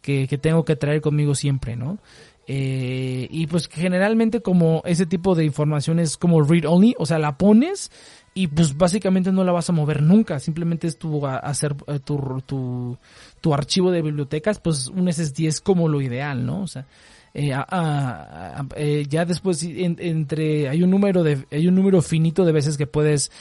que, 0.01 0.27
que, 0.27 0.37
tengo 0.37 0.65
que 0.65 0.75
traer 0.75 1.01
conmigo 1.01 1.35
siempre, 1.35 1.75
¿no? 1.75 1.99
Eh, 2.47 3.27
y 3.29 3.47
pues 3.47 3.67
generalmente 3.67 4.41
como 4.41 4.81
ese 4.85 5.05
tipo 5.05 5.35
de 5.35 5.45
información 5.45 5.99
es 5.99 6.17
como 6.17 6.41
read 6.41 6.65
only, 6.65 6.95
o 6.97 7.05
sea, 7.05 7.19
la 7.19 7.37
pones 7.37 7.91
y 8.33 8.47
pues 8.47 8.75
básicamente 8.75 9.31
no 9.31 9.43
la 9.43 9.51
vas 9.51 9.69
a 9.69 9.73
mover 9.73 10.01
nunca, 10.01 10.39
simplemente 10.39 10.87
es 10.87 10.97
tu, 10.97 11.25
hacer 11.25 11.75
eh, 11.87 11.99
tu, 11.99 12.41
tu, 12.45 12.97
tu 13.39 13.53
archivo 13.53 13.91
de 13.91 14.01
bibliotecas, 14.01 14.59
pues 14.59 14.87
un 14.87 15.11
SSD 15.11 15.45
es 15.45 15.61
como 15.61 15.87
lo 15.87 16.01
ideal, 16.01 16.45
¿no? 16.45 16.61
O 16.61 16.67
sea, 16.67 16.87
eh, 17.33 19.05
ya 19.07 19.25
después 19.25 19.63
entre 19.63 20.67
hay 20.67 20.83
un 20.83 20.89
número 20.89 21.23
de 21.23 21.45
hay 21.51 21.67
un 21.67 21.75
número 21.75 22.01
finito 22.01 22.43
de 22.43 22.51
veces 22.51 22.77
que 22.77 22.87
puedes 22.87 23.31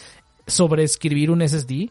sobre 0.50 0.84
escribir 0.84 1.30
un 1.30 1.46
SSD. 1.46 1.90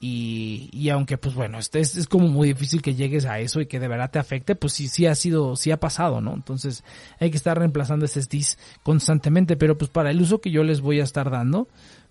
Y, 0.00 0.70
y 0.72 0.90
aunque 0.90 1.18
pues 1.18 1.34
bueno, 1.34 1.58
este 1.58 1.80
es, 1.80 1.96
es, 1.96 2.06
como 2.06 2.28
muy 2.28 2.46
difícil 2.48 2.82
que 2.82 2.94
llegues 2.94 3.26
a 3.26 3.40
eso 3.40 3.60
y 3.60 3.66
que 3.66 3.80
de 3.80 3.88
verdad 3.88 4.12
te 4.12 4.20
afecte, 4.20 4.54
pues 4.54 4.72
sí, 4.72 4.86
sí 4.86 5.06
ha 5.06 5.14
sido, 5.16 5.56
sí 5.56 5.72
ha 5.72 5.80
pasado, 5.80 6.20
¿no? 6.20 6.34
Entonces 6.34 6.84
hay 7.18 7.32
que 7.32 7.36
estar 7.36 7.58
reemplazando 7.58 8.06
SSDs 8.06 8.58
constantemente, 8.84 9.56
pero 9.56 9.76
pues 9.76 9.90
para 9.90 10.12
el 10.12 10.20
uso 10.20 10.40
que 10.40 10.52
yo 10.52 10.62
les 10.62 10.80
voy 10.82 11.00
a 11.00 11.02
estar 11.02 11.30
dando, 11.30 11.66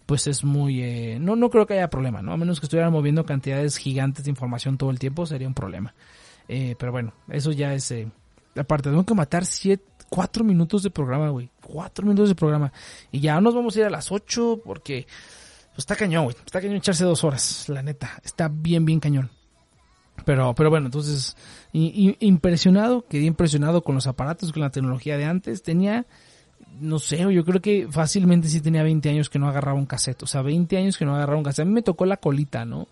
pues 0.05 0.27
es 0.27 0.43
muy, 0.43 0.83
eh, 0.83 1.17
no, 1.21 1.37
no 1.37 1.49
creo 1.49 1.65
que 1.65 1.75
haya 1.75 1.89
problema, 1.89 2.21
¿no? 2.21 2.33
A 2.33 2.37
menos 2.37 2.59
que 2.59 2.65
estuvieran 2.65 2.91
moviendo 2.91 3.25
cantidades 3.25 3.77
gigantes 3.77 4.25
de 4.25 4.31
información 4.31 4.77
todo 4.77 4.89
el 4.89 4.99
tiempo, 4.99 5.25
sería 5.25 5.47
un 5.47 5.53
problema. 5.53 5.93
Eh, 6.49 6.75
pero 6.77 6.91
bueno, 6.91 7.13
eso 7.29 7.53
ya 7.53 7.73
es, 7.73 7.91
eh, 7.91 8.09
aparte, 8.55 8.89
tengo 8.89 9.05
que 9.05 9.13
matar 9.13 9.45
siete, 9.45 9.83
cuatro 10.09 10.43
minutos 10.43 10.83
de 10.83 10.89
programa, 10.89 11.29
güey. 11.29 11.49
Cuatro 11.61 12.05
minutos 12.05 12.29
de 12.29 12.35
programa. 12.35 12.71
Y 13.11 13.19
ya 13.19 13.39
nos 13.41 13.53
vamos 13.53 13.75
a 13.75 13.79
ir 13.79 13.85
a 13.85 13.89
las 13.89 14.11
ocho 14.11 14.61
porque 14.63 15.07
pues 15.77 15.83
está 15.83 15.95
cañón, 15.95 16.23
güey. 16.23 16.35
Está 16.43 16.59
cañón 16.59 16.77
echarse 16.77 17.03
dos 17.03 17.23
horas, 17.23 17.69
la 17.69 17.83
neta. 17.83 18.19
Está 18.25 18.49
bien, 18.51 18.83
bien 18.83 18.99
cañón. 18.99 19.29
Pero, 20.25 20.55
pero 20.55 20.71
bueno, 20.71 20.87
entonces, 20.87 21.37
impresionado, 21.71 23.05
quedé 23.07 23.25
impresionado 23.25 23.83
con 23.83 23.93
los 23.93 24.07
aparatos, 24.07 24.51
con 24.51 24.63
la 24.63 24.71
tecnología 24.71 25.17
de 25.17 25.25
antes. 25.25 25.61
Tenía, 25.61 26.07
no 26.79 26.97
sé, 26.97 27.19
yo 27.31 27.45
creo 27.45 27.61
que 27.61 27.87
fácilmente 27.91 28.47
sí 28.49 28.59
tenía 28.59 28.81
20 28.81 29.07
años 29.07 29.29
que 29.29 29.37
no 29.37 29.47
agarraba 29.47 29.77
un 29.77 29.85
cassette. 29.85 30.23
O 30.23 30.25
sea, 30.25 30.41
20 30.41 30.75
años 30.77 30.97
que 30.97 31.05
no 31.05 31.13
agarraba 31.13 31.37
un 31.37 31.43
cassette. 31.43 31.67
A 31.67 31.69
mí 31.69 31.73
me 31.73 31.83
tocó 31.83 32.07
la 32.07 32.17
colita, 32.17 32.65
¿no? 32.65 32.87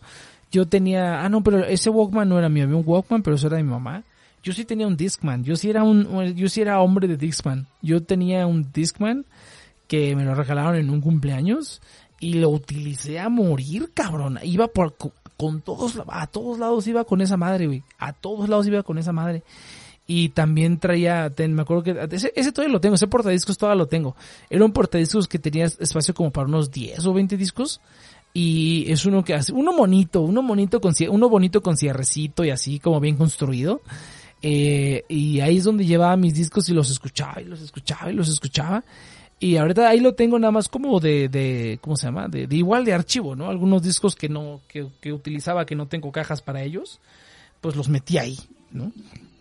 Yo 0.52 0.68
tenía, 0.68 1.26
ah, 1.26 1.30
no, 1.30 1.42
pero 1.42 1.66
ese 1.66 1.90
Walkman 1.90 2.30
no 2.30 2.38
era 2.38 2.50
mío. 2.50 2.66
Había 2.66 2.76
un 2.76 2.84
Walkman, 2.86 3.24
pero 3.24 3.36
eso 3.36 3.48
era 3.48 3.58
de 3.58 3.64
mi 3.64 3.72
mamá. 3.72 4.04
Yo 4.44 4.54
sí 4.54 4.64
tenía 4.64 4.86
un 4.86 4.96
Discman. 4.96 5.44
Yo 5.44 5.56
sí 5.56 5.72
era 5.72 5.82
un, 5.82 6.36
yo 6.36 6.50
sí 6.50 6.62
era 6.62 6.80
hombre 6.82 7.08
de 7.08 7.18
Discman. 7.18 7.66
Yo 7.82 8.04
tenía 8.04 8.46
un 8.46 8.72
Discman 8.72 9.26
que 9.88 10.16
me 10.16 10.24
lo 10.24 10.36
regalaron 10.36 10.76
en 10.76 10.90
un 10.90 11.02
cumpleaños 11.02 11.82
y 12.26 12.34
lo 12.34 12.50
utilicé 12.50 13.20
a 13.20 13.30
morir, 13.30 13.92
cabrón. 13.94 14.40
Iba 14.42 14.68
por 14.68 14.96
con 15.38 15.62
todos 15.62 16.02
a 16.08 16.26
todos 16.26 16.58
lados 16.58 16.88
iba 16.88 17.04
con 17.04 17.22
esa 17.22 17.38
madre, 17.38 17.68
güey. 17.68 17.84
A 18.00 18.14
todos 18.14 18.50
lados 18.50 18.66
iba 18.66 18.82
con 18.82 18.98
esa 18.98 19.12
madre. 19.12 19.44
Y 20.08 20.30
también 20.30 20.80
traía, 20.80 21.32
me 21.38 21.62
acuerdo 21.62 21.84
que 21.84 22.16
ese, 22.16 22.52
todavía 22.52 22.74
lo 22.74 22.82
tengo, 22.82 22.96
ese 22.96 23.06
portadiscos 23.06 23.60
todavía 23.60 23.78
lo 23.78 23.88
tengo. 23.88 24.16
Era 24.50 24.66
un 24.66 24.72
portadiscos 24.72 25.28
que 25.28 25.38
tenía 25.38 25.66
espacio 25.66 26.16
como 26.16 26.32
para 26.32 26.48
unos 26.48 26.72
10 26.72 27.06
o 27.06 27.14
20 27.14 27.38
discos. 27.38 27.80
Y 28.34 28.92
es 28.92 29.06
uno 29.06 29.24
que 29.24 29.36
hace, 29.36 29.54
uno 29.54 29.78
bonito, 29.78 30.22
uno 30.22 30.42
bonito 30.42 30.82
con, 30.82 30.96
uno 31.08 31.30
bonito 31.30 31.62
con 31.62 31.78
cierrecito 31.78 32.44
y 32.44 32.50
así 32.50 32.80
como 32.80 33.00
bien 33.00 33.18
construido. 33.18 33.82
Eh, 34.42 35.06
y 35.10 35.42
ahí 35.42 35.58
es 35.58 35.64
donde 35.64 35.86
llevaba 35.86 36.18
mis 36.18 36.34
discos 36.34 36.68
y 36.70 36.74
los 36.74 36.90
escuchaba 36.90 37.40
y 37.40 37.46
los 37.46 37.62
escuchaba 37.62 38.12
y 38.12 38.16
los 38.16 38.30
escuchaba. 38.30 38.84
Y 39.40 39.58
ahorita 39.58 39.90
ahí 39.90 40.00
lo 40.00 40.16
tengo 40.16 40.40
nada 40.40 40.52
más 40.52 40.70
como 40.70 41.00
de, 41.00 41.28
de 41.28 41.78
¿cómo 41.82 41.98
se 41.98 42.08
llama? 42.08 42.28
De, 42.28 42.48
de 42.48 42.56
igual 42.56 42.86
de 42.86 42.94
archivo, 42.94 43.36
¿no? 43.36 43.50
Algunos 43.50 43.84
discos 43.84 44.16
que 44.16 44.30
no, 44.30 44.62
que, 44.68 44.88
que, 45.02 45.12
utilizaba, 45.12 45.66
que 45.66 45.76
no 45.76 45.88
tengo 45.88 46.12
cajas 46.12 46.42
para 46.42 46.64
ellos, 46.64 47.00
pues 47.60 47.76
los 47.76 47.90
metí 47.90 48.18
ahí, 48.18 48.38
¿no? 48.72 48.92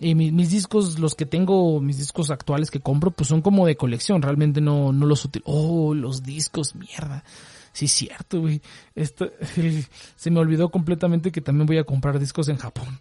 Y 0.01 0.15
mis, 0.15 0.51
discos, 0.51 0.99
los 0.99 1.15
que 1.15 1.25
tengo, 1.25 1.81
mis 1.81 1.99
discos 1.99 2.31
actuales 2.31 2.71
que 2.71 2.81
compro, 2.81 3.11
pues 3.13 3.29
son 3.29 3.41
como 3.41 3.67
de 3.67 3.77
colección, 3.77 4.21
realmente 4.21 4.61
no, 4.61 4.93
no 4.93 5.07
los 5.07 5.25
utilizo. 5.25 5.51
Oh, 5.51 5.95
los 5.95 6.23
discos, 6.23 6.75
mierda. 6.75 7.25
Sí, 7.73 7.89
cierto, 7.89 8.41
güey. 8.41 8.61
Esto, 8.95 9.31
se 10.17 10.31
me 10.31 10.41
olvidó 10.41 10.71
completamente 10.71 11.33
que 11.33 11.41
también 11.41 11.67
voy 11.67 11.79
a 11.79 11.85
comprar 11.85 12.19
discos 12.19 12.49
en 12.49 12.57
Japón. 12.57 13.01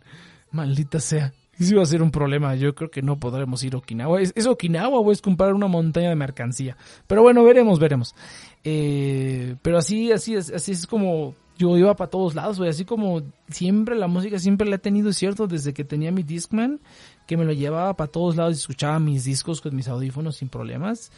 Maldita 0.52 1.00
sea. 1.00 1.34
Eso 1.60 1.76
va 1.76 1.84
a 1.84 1.86
ser 1.86 2.02
un 2.02 2.12
problema. 2.12 2.56
Yo 2.56 2.74
creo 2.74 2.90
que 2.90 3.02
no 3.02 3.20
podremos 3.20 3.64
ir 3.64 3.76
a 3.76 3.78
Okinawa. 3.78 4.22
¿Es, 4.22 4.48
Okinawa 4.48 5.00
o 5.00 5.12
es 5.12 5.22
comprar 5.22 5.54
una 5.54 5.68
montaña 5.68 6.10
de 6.10 6.16
mercancía? 6.16 6.78
Pero 7.08 7.22
bueno, 7.22 7.44
veremos, 7.44 7.80
veremos. 7.80 8.16
Eh, 8.64 9.56
pero 9.62 9.78
así, 9.78 10.12
así 10.12 10.36
es, 10.36 10.52
así 10.52 10.72
es 10.72 10.88
como 10.88 11.36
yo 11.58 11.78
iba 11.78 11.96
para 11.96 12.10
todos 12.10 12.34
lados, 12.36 12.58
güey. 12.58 12.70
Así 12.70 12.86
como 12.86 13.22
siempre 13.50 13.96
la 13.96 14.08
música 14.08 14.40
siempre 14.40 14.68
la 14.68 14.78
he 14.78 14.80
tenido, 14.80 15.14
cierto, 15.14 15.48
desde 15.48 15.74
que 15.74 15.84
tenía 15.84 16.12
mi 16.12 16.24
Discman, 16.24 16.80
que 17.28 17.38
me 17.38 17.46
lo 17.46 17.54
llevaba 17.54 17.96
para 17.96 18.12
todos 18.12 18.36
lados 18.36 18.56
y 18.56 18.60
escuchaba 18.60 19.00
mis 19.00 19.24
discos 19.24 19.62
con 19.62 19.76
mis 19.76 19.88
audífonos 19.88 20.38
sin 20.38 20.50
problemas. 20.50 21.12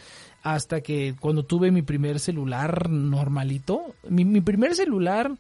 Hasta 0.43 0.81
que 0.81 1.15
cuando 1.19 1.43
tuve 1.43 1.71
mi 1.71 1.81
primer 1.81 2.19
celular 2.19 2.89
normalito, 2.89 3.95
mi, 4.09 4.25
mi 4.25 4.41
primer 4.41 4.75
celular 4.75 5.31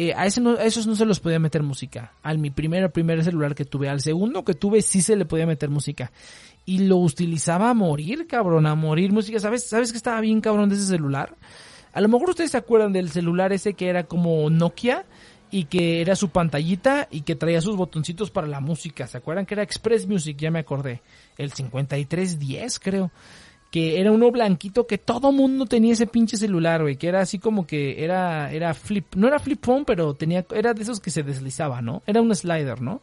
eh, 0.00 0.14
a, 0.16 0.26
ese 0.26 0.40
no, 0.40 0.56
esos 0.56 0.86
no 0.86 0.94
se 0.94 1.04
los 1.04 1.18
podía 1.18 1.40
meter 1.40 1.64
música. 1.64 2.12
Al 2.22 2.38
mi 2.38 2.50
primer, 2.50 2.88
primer 2.92 3.24
celular 3.24 3.56
que 3.56 3.64
tuve, 3.64 3.88
al 3.88 4.00
segundo 4.00 4.44
que 4.44 4.54
tuve 4.54 4.80
sí 4.80 5.02
se 5.02 5.16
le 5.16 5.24
podía 5.24 5.44
meter 5.44 5.70
música. 5.70 6.12
Y 6.64 6.84
lo 6.86 6.98
utilizaba 6.98 7.70
a 7.70 7.74
morir, 7.74 8.28
cabrón, 8.28 8.66
a 8.66 8.76
morir 8.76 9.10
música. 9.10 9.40
¿Sabes, 9.40 9.68
¿Sabes 9.68 9.90
que 9.90 9.96
estaba 9.96 10.20
bien 10.20 10.40
cabrón 10.40 10.68
de 10.68 10.76
ese 10.76 10.86
celular? 10.86 11.34
A 11.92 12.00
lo 12.00 12.08
mejor 12.08 12.30
ustedes 12.30 12.52
se 12.52 12.58
acuerdan 12.58 12.92
del 12.92 13.10
celular 13.10 13.52
ese 13.52 13.74
que 13.74 13.88
era 13.88 14.04
como 14.04 14.48
Nokia 14.50 15.04
y 15.50 15.64
que 15.64 16.00
era 16.00 16.14
su 16.14 16.28
pantallita 16.28 17.08
y 17.10 17.22
que 17.22 17.34
traía 17.34 17.60
sus 17.60 17.74
botoncitos 17.74 18.30
para 18.30 18.46
la 18.46 18.60
música. 18.60 19.08
¿Se 19.08 19.18
acuerdan 19.18 19.46
que 19.46 19.54
era 19.54 19.64
Express 19.64 20.06
Music? 20.06 20.36
Ya 20.38 20.52
me 20.52 20.60
acordé. 20.60 21.02
El 21.36 21.50
5310 21.50 22.78
creo 22.78 23.10
que 23.70 24.00
era 24.00 24.10
uno 24.12 24.30
blanquito 24.30 24.86
que 24.86 24.98
todo 24.98 25.30
mundo 25.32 25.66
tenía 25.66 25.92
ese 25.92 26.06
pinche 26.06 26.36
celular, 26.36 26.82
güey, 26.82 26.96
que 26.96 27.08
era 27.08 27.20
así 27.20 27.38
como 27.38 27.66
que 27.66 28.02
era 28.02 28.52
era 28.52 28.72
flip, 28.74 29.14
no 29.14 29.28
era 29.28 29.38
flip 29.38 29.62
phone, 29.64 29.84
pero 29.84 30.14
tenía 30.14 30.46
era 30.54 30.72
de 30.74 30.82
esos 30.82 31.00
que 31.00 31.10
se 31.10 31.22
deslizaba, 31.22 31.82
¿no? 31.82 32.02
Era 32.06 32.22
un 32.22 32.34
slider, 32.34 32.80
¿no? 32.80 33.02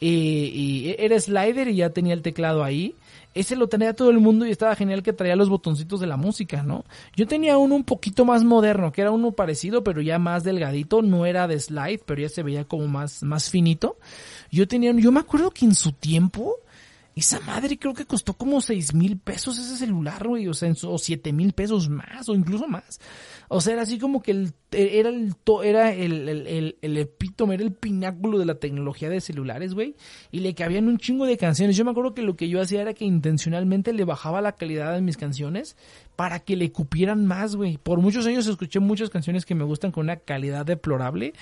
Y, 0.00 0.88
y 0.88 0.96
era 0.98 1.18
slider 1.18 1.68
y 1.68 1.76
ya 1.76 1.90
tenía 1.90 2.14
el 2.14 2.22
teclado 2.22 2.64
ahí. 2.64 2.96
Ese 3.32 3.56
lo 3.56 3.68
tenía 3.68 3.94
todo 3.94 4.10
el 4.10 4.20
mundo 4.20 4.46
y 4.46 4.50
estaba 4.50 4.76
genial 4.76 5.02
que 5.02 5.12
traía 5.12 5.34
los 5.34 5.48
botoncitos 5.48 6.00
de 6.00 6.06
la 6.06 6.16
música, 6.16 6.62
¿no? 6.62 6.84
Yo 7.16 7.26
tenía 7.26 7.58
uno 7.58 7.74
un 7.74 7.84
poquito 7.84 8.24
más 8.24 8.44
moderno, 8.44 8.92
que 8.92 9.00
era 9.00 9.10
uno 9.10 9.32
parecido, 9.32 9.82
pero 9.82 10.00
ya 10.00 10.18
más 10.18 10.44
delgadito, 10.44 11.02
no 11.02 11.26
era 11.26 11.48
de 11.48 11.58
slide, 11.58 12.02
pero 12.04 12.22
ya 12.22 12.28
se 12.28 12.42
veía 12.42 12.64
como 12.64 12.86
más, 12.86 13.22
más 13.22 13.50
finito. 13.50 13.96
Yo 14.50 14.68
tenía, 14.68 14.92
yo 14.92 15.10
me 15.10 15.20
acuerdo 15.20 15.50
que 15.50 15.64
en 15.64 15.74
su 15.74 15.92
tiempo, 15.92 16.56
esa 17.14 17.40
madre 17.40 17.78
creo 17.78 17.94
que 17.94 18.06
costó 18.06 18.34
como 18.34 18.60
seis 18.60 18.92
mil 18.92 19.18
pesos 19.18 19.58
ese 19.58 19.76
celular, 19.76 20.26
güey, 20.26 20.48
o 20.48 20.54
sea, 20.54 20.72
o 20.84 20.98
siete 20.98 21.32
mil 21.32 21.52
pesos 21.52 21.88
más, 21.88 22.28
o 22.28 22.34
incluso 22.34 22.66
más. 22.66 23.00
O 23.48 23.60
sea, 23.60 23.74
era 23.74 23.82
así 23.82 23.98
como 23.98 24.22
que 24.22 24.32
el, 24.32 24.54
era 24.74 25.08
el, 25.08 25.34
era 25.62 25.92
el, 25.92 26.28
el, 26.28 26.76
el, 26.80 26.96
epítome, 26.98 27.54
era 27.54 27.64
el 27.64 27.72
pináculo 27.72 28.38
de 28.38 28.46
la 28.46 28.56
tecnología 28.56 29.08
de 29.08 29.20
celulares, 29.20 29.74
güey. 29.74 29.94
Y 30.30 30.40
le 30.40 30.54
cabían 30.54 30.88
un 30.88 30.98
chingo 30.98 31.26
de 31.26 31.36
canciones. 31.36 31.76
Yo 31.76 31.84
me 31.84 31.92
acuerdo 31.92 32.14
que 32.14 32.22
lo 32.22 32.36
que 32.36 32.48
yo 32.48 32.60
hacía 32.60 32.82
era 32.82 32.94
que 32.94 33.04
intencionalmente 33.04 33.92
le 33.92 34.04
bajaba 34.04 34.40
la 34.40 34.52
calidad 34.52 34.94
de 34.94 35.00
mis 35.00 35.16
canciones 35.16 35.76
para 36.16 36.40
que 36.40 36.56
le 36.56 36.70
cupieran 36.70 37.26
más, 37.26 37.56
güey. 37.56 37.78
Por 37.78 38.00
muchos 38.00 38.26
años 38.26 38.46
escuché 38.46 38.80
muchas 38.80 39.10
canciones 39.10 39.44
que 39.44 39.54
me 39.54 39.64
gustan 39.64 39.90
con 39.90 40.04
una 40.04 40.16
calidad 40.16 40.64
deplorable 40.64 41.34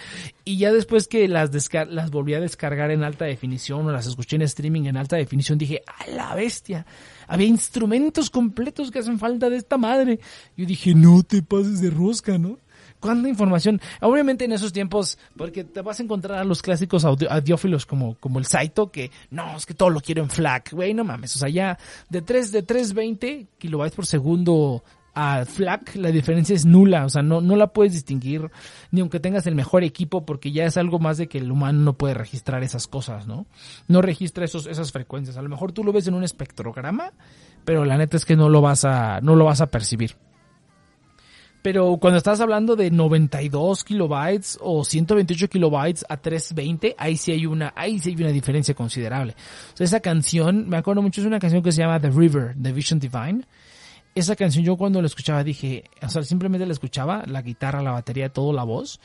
y 0.45 0.57
ya 0.57 0.73
después 0.73 1.09
que 1.09 1.29
las 1.29 1.51
las 1.91 2.11
volví 2.11 2.35
a 2.35 2.41
descargar 2.41 2.91
en 2.91 3.05
alta 3.05 3.25
definición 3.25 3.87
o 3.87 3.93
las 3.93 4.07
escuché 4.07 4.37
en 4.37 4.43
streaming 4.43 4.85
en 4.85 4.97
alta 4.97 5.17
definición 5.17 5.59
dije, 5.59 5.83
"A 5.87 6.11
la 6.11 6.35
bestia." 6.35 6.87
Había 7.27 7.47
instrumentos 7.47 8.31
completos 8.31 8.91
que 8.91 8.99
hacen 8.99 9.19
falta 9.19 9.49
de 9.51 9.57
esta 9.57 9.77
madre. 9.77 10.21
Yo 10.57 10.67
dije, 10.67 10.95
"No 10.95 11.23
te 11.23 11.43
pases 11.43 11.81
de 11.81 11.91
rosca, 11.91 12.39
¿no?" 12.39 12.59
¿Cuánta 13.03 13.29
información? 13.29 13.81
Obviamente 14.01 14.45
en 14.45 14.53
esos 14.53 14.73
tiempos, 14.73 15.19
porque 15.37 15.65
te 15.65 15.81
vas 15.81 15.99
a 15.99 16.05
encontrar 16.05 16.39
a 16.39 16.45
los 16.45 16.63
clásicos 16.63 17.05
audiófilos 17.05 17.85
como, 17.85 18.15
como 18.15 18.39
el 18.39 18.47
Saito, 18.47 18.93
que 18.93 19.11
no, 19.29 19.57
es 19.57 19.67
que 19.67 19.75
todo 19.75 19.91
lo 19.91 20.01
quiero 20.01 20.23
en 20.23 20.31
FLAC, 20.31 20.73
güey, 20.73 20.95
no 20.95 21.03
mames. 21.03 21.35
O 21.35 21.41
sea, 21.41 21.49
ya 21.49 21.77
de 22.09 22.23
3, 22.23 22.53
de 22.53 22.63
320 22.63 23.49
kilobytes 23.59 23.97
por 23.97 24.07
segundo 24.07 24.85
a 25.15 25.45
FLAC, 25.45 25.97
la 25.97 26.13
diferencia 26.13 26.55
es 26.55 26.65
nula, 26.65 27.05
o 27.05 27.09
sea, 27.09 27.23
no, 27.23 27.41
no 27.41 27.57
la 27.57 27.73
puedes 27.73 27.93
distinguir, 27.93 28.53
ni 28.93 29.01
aunque 29.01 29.19
tengas 29.19 29.49
el 29.49 29.57
mejor 29.57 29.83
equipo, 29.83 30.25
porque 30.25 30.53
ya 30.53 30.65
es 30.65 30.77
algo 30.77 31.01
más 31.01 31.19
de 31.19 31.27
que 31.27 31.39
el 31.39 31.51
humano 31.51 31.81
no 31.81 31.95
puede 31.95 32.15
registrar 32.15 32.63
esas 32.63 32.87
cosas, 32.87 33.27
¿no? 33.27 33.47
No 33.89 34.01
registra 34.01 34.45
esos, 34.45 34.69
esas 34.69 34.93
frecuencias. 34.93 35.37
A 35.37 35.43
lo 35.43 35.49
mejor 35.49 35.73
tú 35.73 35.83
lo 35.83 35.93
ves 35.93 36.07
en 36.07 36.15
un 36.15 36.23
espectrograma, 36.23 37.11
pero 37.65 37.85
la 37.85 37.99
neta 37.99 38.17
es 38.17 38.25
que 38.25 38.37
no 38.37 38.49
lo 38.49 38.61
vas 38.61 38.85
a, 38.85 39.21
no 39.23 39.35
lo 39.35 39.45
vas 39.45 39.61
a 39.61 39.67
percibir. 39.67 40.15
Pero 41.63 41.97
cuando 41.99 42.19
estás 42.19 42.41
hablando 42.41 42.75
de 42.75 42.91
92 42.91 43.85
kilobytes 43.85 44.59
o 44.61 44.85
128 44.85 45.49
kilobytes 45.49 46.05
a 46.09 46.17
320, 46.17 46.97
ahí 46.99 47.17
sí 47.17 47.31
hay 47.31 47.47
una, 47.47 47.73
ahí 47.77 48.01
sí 48.01 48.11
hay 48.11 48.17
una 48.17 48.33
diferencia 48.33 48.75
considerable. 48.75 49.37
O 49.73 49.77
sea, 49.77 49.85
esa 49.85 50.01
canción, 50.01 50.69
me 50.69 50.77
acuerdo 50.77 51.03
mucho, 51.03 51.21
es 51.21 51.27
una 51.27 51.39
canción 51.39 51.63
que 51.63 51.71
se 51.71 51.83
llama 51.83 52.01
The 52.01 52.11
River, 52.11 52.57
de 52.57 52.73
Vision 52.73 52.99
Divine. 52.99 53.45
Esa 54.15 54.35
canción 54.37 54.65
yo 54.65 54.77
cuando 54.77 55.01
la 55.01 55.07
escuchaba 55.07 55.45
dije, 55.45 55.85
o 56.03 56.09
sea, 56.09 56.23
simplemente 56.23 56.67
la 56.67 56.73
escuchaba, 56.73 57.23
la 57.27 57.41
guitarra, 57.43 57.81
la 57.81 57.93
batería, 57.93 58.29
todo, 58.29 58.53
la 58.53 58.65
voz 58.65 59.01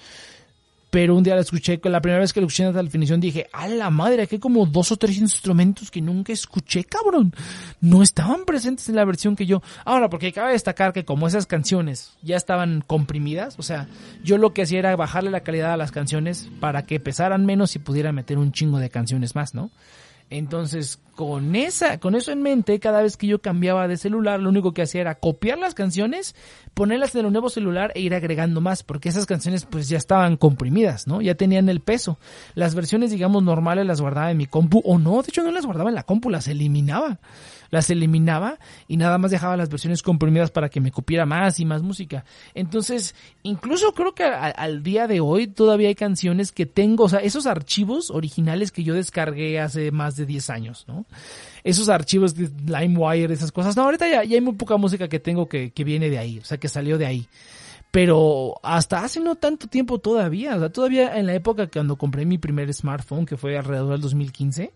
pero 0.89 1.15
un 1.15 1.23
día 1.23 1.35
la 1.35 1.41
escuché, 1.41 1.79
la 1.83 2.01
primera 2.01 2.21
vez 2.21 2.31
que 2.31 2.39
la 2.39 2.47
escuché 2.47 2.63
en 2.63 2.73
la 2.73 2.81
definición 2.81 3.19
dije, 3.19 3.47
a 3.51 3.67
la 3.67 3.89
madre, 3.89 4.23
aquí 4.23 4.35
hay 4.35 4.39
como 4.39 4.65
dos 4.65 4.91
o 4.91 4.97
tres 4.97 5.17
instrumentos 5.17 5.91
que 5.91 6.01
nunca 6.01 6.31
escuché, 6.31 6.83
cabrón. 6.85 7.33
No 7.81 8.01
estaban 8.01 8.45
presentes 8.45 8.87
en 8.87 8.95
la 8.95 9.05
versión 9.05 9.35
que 9.35 9.45
yo. 9.45 9.61
Ahora, 9.83 10.09
porque 10.09 10.31
cabe 10.31 10.53
destacar 10.53 10.93
que 10.93 11.05
como 11.05 11.27
esas 11.27 11.45
canciones 11.45 12.13
ya 12.21 12.37
estaban 12.37 12.83
comprimidas, 12.85 13.55
o 13.59 13.63
sea, 13.63 13.87
yo 14.23 14.37
lo 14.37 14.53
que 14.53 14.61
hacía 14.61 14.79
era 14.79 14.95
bajarle 14.95 15.29
la 15.29 15.41
calidad 15.41 15.73
a 15.73 15.77
las 15.77 15.91
canciones 15.91 16.49
para 16.59 16.85
que 16.85 16.99
pesaran 16.99 17.45
menos 17.45 17.75
y 17.75 17.79
pudiera 17.79 18.11
meter 18.11 18.37
un 18.37 18.51
chingo 18.51 18.79
de 18.79 18.89
canciones 18.89 19.35
más, 19.35 19.53
¿no? 19.53 19.71
Entonces, 20.29 20.99
con 21.15 21.55
esa, 21.55 21.99
con 21.99 22.13
eso 22.13 22.31
en 22.31 22.41
mente, 22.41 22.79
cada 22.79 23.01
vez 23.01 23.17
que 23.17 23.27
yo 23.27 23.41
cambiaba 23.41 23.87
de 23.87 23.97
celular, 23.97 24.39
lo 24.39 24.49
único 24.49 24.73
que 24.73 24.81
hacía 24.81 25.01
era 25.01 25.15
copiar 25.15 25.57
las 25.57 25.73
canciones, 25.73 26.35
ponerlas 26.73 27.15
en 27.15 27.25
el 27.25 27.31
nuevo 27.31 27.49
celular 27.49 27.91
e 27.95 28.01
ir 28.01 28.13
agregando 28.13 28.61
más, 28.61 28.83
porque 28.83 29.09
esas 29.09 29.25
canciones 29.25 29.65
pues 29.65 29.89
ya 29.89 29.97
estaban 29.97 30.37
comprimidas, 30.37 31.07
¿no? 31.07 31.21
Ya 31.21 31.35
tenían 31.35 31.69
el 31.69 31.79
peso. 31.79 32.19
Las 32.55 32.75
versiones, 32.75 33.11
digamos, 33.11 33.41
normales 33.41 33.85
las 33.85 34.01
guardaba 34.01 34.29
en 34.29 34.37
mi 34.37 34.45
compu, 34.47 34.81
o 34.85 34.99
no, 34.99 35.21
de 35.21 35.29
hecho 35.29 35.43
no 35.43 35.51
las 35.51 35.65
guardaba 35.65 35.89
en 35.89 35.95
la 35.95 36.03
compu, 36.03 36.29
las 36.29 36.47
eliminaba 36.47 37.19
las 37.69 37.89
eliminaba 37.89 38.59
y 38.87 38.97
nada 38.97 39.17
más 39.17 39.31
dejaba 39.31 39.57
las 39.57 39.69
versiones 39.69 40.01
comprimidas 40.01 40.51
para 40.51 40.69
que 40.69 40.81
me 40.81 40.91
copiara 40.91 41.25
más 41.25 41.59
y 41.59 41.65
más 41.65 41.81
música. 41.81 42.25
Entonces, 42.53 43.15
incluso 43.43 43.93
creo 43.93 44.13
que 44.13 44.23
al 44.23 44.83
día 44.83 45.07
de 45.07 45.19
hoy 45.19 45.47
todavía 45.47 45.87
hay 45.89 45.95
canciones 45.95 46.51
que 46.51 46.65
tengo, 46.65 47.05
o 47.05 47.09
sea, 47.09 47.19
esos 47.19 47.45
archivos 47.45 48.11
originales 48.11 48.71
que 48.71 48.83
yo 48.83 48.93
descargué 48.93 49.59
hace 49.59 49.91
más 49.91 50.15
de 50.15 50.25
10 50.25 50.49
años, 50.49 50.85
¿no? 50.87 51.05
Esos 51.63 51.89
archivos 51.89 52.35
de 52.35 52.49
LimeWire, 52.65 53.33
esas 53.33 53.51
cosas. 53.51 53.75
No, 53.75 53.83
ahorita 53.83 54.07
ya, 54.07 54.23
ya 54.23 54.35
hay 54.35 54.41
muy 54.41 54.55
poca 54.55 54.77
música 54.77 55.07
que 55.07 55.19
tengo 55.19 55.47
que, 55.47 55.71
que 55.71 55.83
viene 55.83 56.09
de 56.09 56.17
ahí, 56.17 56.39
o 56.39 56.45
sea, 56.45 56.57
que 56.57 56.67
salió 56.67 56.97
de 56.97 57.05
ahí 57.05 57.27
pero 57.91 58.55
hasta 58.63 59.03
hace 59.03 59.19
no 59.19 59.35
tanto 59.35 59.67
tiempo 59.67 59.99
todavía, 59.99 60.55
o 60.55 60.59
sea, 60.59 60.69
todavía 60.69 61.17
en 61.17 61.25
la 61.25 61.33
época 61.33 61.67
cuando 61.67 61.95
compré 61.95 62.25
mi 62.25 62.37
primer 62.37 62.71
smartphone, 62.73 63.25
que 63.25 63.37
fue 63.37 63.57
alrededor 63.57 63.93
del 63.93 64.01
2015, 64.01 64.71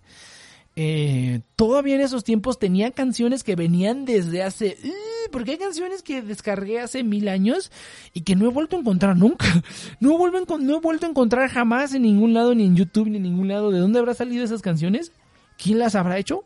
eh, 0.76 1.41
todavía 1.55 1.95
en 1.95 2.01
esos 2.01 2.24
tiempos 2.24 2.57
tenía 2.57 2.91
canciones 2.91 3.43
que 3.43 3.55
venían 3.55 4.05
desde 4.05 4.43
hace... 4.43 4.78
Uh, 4.84 5.32
porque 5.32 5.51
hay 5.51 5.57
canciones 5.57 6.01
que 6.01 6.22
descargué 6.22 6.80
hace 6.80 7.03
mil 7.03 7.28
años 7.30 7.72
y 8.13 8.22
que 8.22 8.36
no 8.36 8.45
he 8.45 8.51
vuelto 8.51 8.76
a 8.76 8.80
encontrar 8.80 9.17
nunca. 9.17 9.45
No, 9.99 10.17
no 10.17 10.78
he 10.78 10.80
vuelto 10.80 11.05
a 11.05 11.09
encontrar 11.09 11.49
jamás 11.49 11.93
en 11.93 12.03
ningún 12.03 12.34
lado, 12.34 12.55
ni 12.55 12.65
en 12.65 12.76
YouTube, 12.76 13.07
ni 13.07 13.17
en 13.17 13.24
ningún 13.24 13.47
lado. 13.47 13.72
¿De 13.72 13.80
dónde 13.80 13.99
habrá 13.99 14.13
salido 14.13 14.43
esas 14.43 14.61
canciones? 14.61 15.11
¿Quién 15.57 15.80
las 15.80 15.95
habrá 15.95 16.17
hecho? 16.17 16.43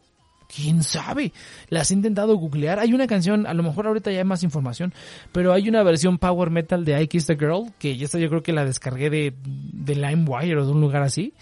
quién 0.53 0.83
sabe. 0.83 1.33
Las 1.69 1.89
he 1.89 1.95
intentado 1.95 2.35
googlear. 2.35 2.79
Hay 2.79 2.93
una 2.93 3.07
canción, 3.07 3.47
a 3.47 3.53
lo 3.53 3.63
mejor 3.63 3.87
ahorita 3.87 4.11
ya 4.11 4.19
hay 4.19 4.23
más 4.23 4.43
información, 4.43 4.93
pero 5.31 5.53
hay 5.53 5.67
una 5.67 5.83
versión 5.83 6.17
power 6.17 6.49
metal 6.49 6.85
de 6.85 7.01
I 7.01 7.07
Kissed 7.07 7.35
a 7.35 7.39
Girl, 7.39 7.73
que 7.79 7.97
ya 7.97 8.05
está, 8.05 8.19
yo 8.19 8.29
creo 8.29 8.43
que 8.43 8.53
la 8.53 8.63
descargué 8.63 9.09
de, 9.09 9.33
de 9.43 9.95
LimeWire 9.95 10.57
o 10.57 10.65
de 10.65 10.71
un 10.71 10.81
lugar 10.81 11.01
así 11.01 11.33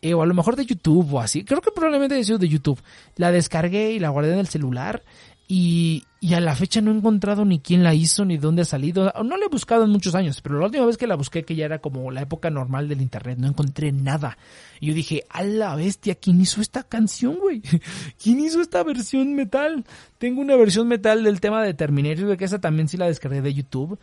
eh, 0.00 0.14
o 0.14 0.22
a 0.22 0.26
lo 0.26 0.34
mejor 0.34 0.56
de 0.56 0.66
YouTube 0.66 1.14
o 1.14 1.20
así. 1.20 1.44
Creo 1.44 1.60
que 1.60 1.70
probablemente 1.70 2.14
haya 2.14 2.24
sido 2.24 2.38
de 2.38 2.48
YouTube. 2.48 2.80
La 3.16 3.32
descargué 3.32 3.92
y 3.92 3.98
la 3.98 4.10
guardé 4.10 4.32
en 4.32 4.38
el 4.38 4.48
celular. 4.48 5.02
Y, 5.50 6.04
y 6.20 6.34
a 6.34 6.40
la 6.40 6.54
fecha 6.54 6.82
no 6.82 6.90
he 6.90 6.94
encontrado 6.94 7.46
ni 7.46 7.58
quién 7.58 7.82
la 7.82 7.94
hizo 7.94 8.26
ni 8.26 8.36
dónde 8.36 8.62
ha 8.62 8.64
salido. 8.66 9.12
No 9.24 9.36
la 9.38 9.46
he 9.46 9.48
buscado 9.48 9.84
en 9.84 9.90
muchos 9.90 10.14
años, 10.14 10.42
pero 10.42 10.58
la 10.58 10.66
última 10.66 10.84
vez 10.84 10.98
que 10.98 11.06
la 11.06 11.14
busqué, 11.14 11.42
que 11.42 11.54
ya 11.54 11.64
era 11.64 11.78
como 11.78 12.10
la 12.10 12.20
época 12.20 12.50
normal 12.50 12.86
del 12.86 13.00
internet, 13.00 13.38
no 13.38 13.48
encontré 13.48 13.90
nada. 13.90 14.36
Y 14.78 14.88
yo 14.88 14.94
dije, 14.94 15.24
a 15.30 15.42
la 15.42 15.74
bestia, 15.74 16.16
¿quién 16.16 16.40
hizo 16.40 16.60
esta 16.60 16.82
canción, 16.82 17.38
güey? 17.38 17.62
¿Quién 18.22 18.40
hizo 18.40 18.60
esta 18.60 18.82
versión 18.84 19.34
metal? 19.34 19.84
Tengo 20.18 20.42
una 20.42 20.54
versión 20.54 20.86
metal 20.86 21.24
del 21.24 21.40
tema 21.40 21.62
de 21.62 21.72
Terminator, 21.72 22.36
que 22.36 22.44
esa 22.44 22.60
también 22.60 22.88
sí 22.88 22.98
la 22.98 23.06
descargué 23.06 23.40
de 23.40 23.54
YouTube. 23.54 23.98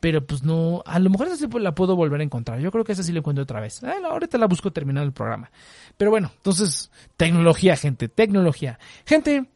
Pero 0.00 0.24
pues 0.26 0.42
no, 0.42 0.82
a 0.86 0.98
lo 0.98 1.10
mejor 1.10 1.26
esa 1.26 1.36
sí 1.36 1.46
la 1.58 1.74
puedo 1.74 1.94
volver 1.94 2.20
a 2.20 2.24
encontrar. 2.24 2.58
Yo 2.58 2.72
creo 2.72 2.84
que 2.84 2.92
esa 2.92 3.02
sí 3.02 3.12
la 3.12 3.18
encuentro 3.18 3.42
otra 3.42 3.60
vez. 3.60 3.84
Ah, 3.84 3.94
ahorita 4.02 4.38
la 4.38 4.46
busco 4.46 4.72
terminando 4.72 5.06
el 5.06 5.12
programa. 5.12 5.50
Pero 5.96 6.10
bueno, 6.10 6.30
entonces, 6.34 6.90
tecnología, 7.16 7.76
gente, 7.76 8.08
tecnología. 8.08 8.78
Gente, 9.04 9.46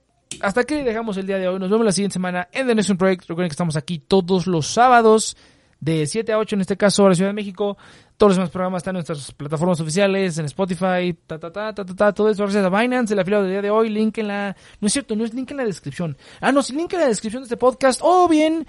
hasta 0.40 0.60
aquí 0.60 0.82
dejamos 0.82 1.16
el 1.16 1.26
día 1.26 1.38
de 1.38 1.48
hoy. 1.48 1.58
Nos 1.58 1.70
vemos 1.70 1.86
la 1.86 1.92
siguiente 1.92 2.14
semana 2.14 2.48
en 2.52 2.66
The 2.66 2.74
Nation 2.74 2.98
Project. 2.98 3.22
Recuerden 3.22 3.48
que 3.48 3.54
estamos 3.54 3.76
aquí 3.76 3.98
todos 3.98 4.46
los 4.46 4.66
sábados 4.66 5.36
de 5.80 6.06
7 6.06 6.32
a 6.32 6.38
8 6.38 6.56
en 6.56 6.60
este 6.62 6.76
caso, 6.76 7.08
la 7.08 7.14
Ciudad 7.14 7.30
de 7.30 7.34
México. 7.34 7.76
Todos 8.16 8.30
los 8.30 8.36
demás 8.36 8.50
programas 8.50 8.80
están 8.80 8.94
en 8.94 9.04
nuestras 9.04 9.32
plataformas 9.32 9.80
oficiales, 9.80 10.38
en 10.38 10.46
Spotify, 10.46 11.14
ta, 11.26 11.38
ta, 11.38 11.52
ta, 11.52 11.74
ta, 11.74 11.84
ta, 11.84 11.94
ta 11.94 12.12
todo 12.12 12.30
eso 12.30 12.42
gracias 12.44 12.64
a 12.64 12.68
Binance, 12.70 13.12
el 13.12 13.20
afiliado 13.20 13.42
del 13.42 13.52
día 13.52 13.62
de 13.62 13.70
hoy, 13.70 13.90
link 13.90 14.16
en 14.18 14.28
la... 14.28 14.56
No 14.80 14.86
es 14.86 14.92
cierto, 14.92 15.16
no 15.16 15.24
es 15.24 15.34
link 15.34 15.50
en 15.50 15.58
la 15.58 15.64
descripción. 15.64 16.16
Ah, 16.40 16.52
no, 16.52 16.62
sí, 16.62 16.74
link 16.74 16.92
en 16.92 17.00
la 17.00 17.08
descripción 17.08 17.42
de 17.42 17.46
este 17.46 17.56
podcast, 17.56 18.00
o 18.02 18.28
bien 18.28 18.66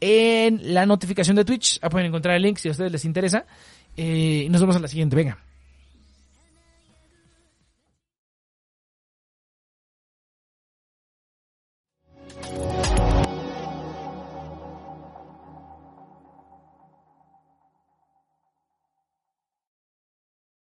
en 0.00 0.74
la 0.74 0.86
notificación 0.86 1.36
de 1.36 1.44
Twitch. 1.44 1.78
Ahí 1.82 1.90
pueden 1.90 2.08
encontrar 2.08 2.36
el 2.36 2.42
link 2.42 2.58
si 2.58 2.68
a 2.68 2.72
ustedes 2.72 2.92
les 2.92 3.04
interesa. 3.04 3.46
Eh, 3.96 4.44
y 4.46 4.48
nos 4.48 4.60
vemos 4.60 4.76
en 4.76 4.82
la 4.82 4.88
siguiente, 4.88 5.16
venga. 5.16 5.38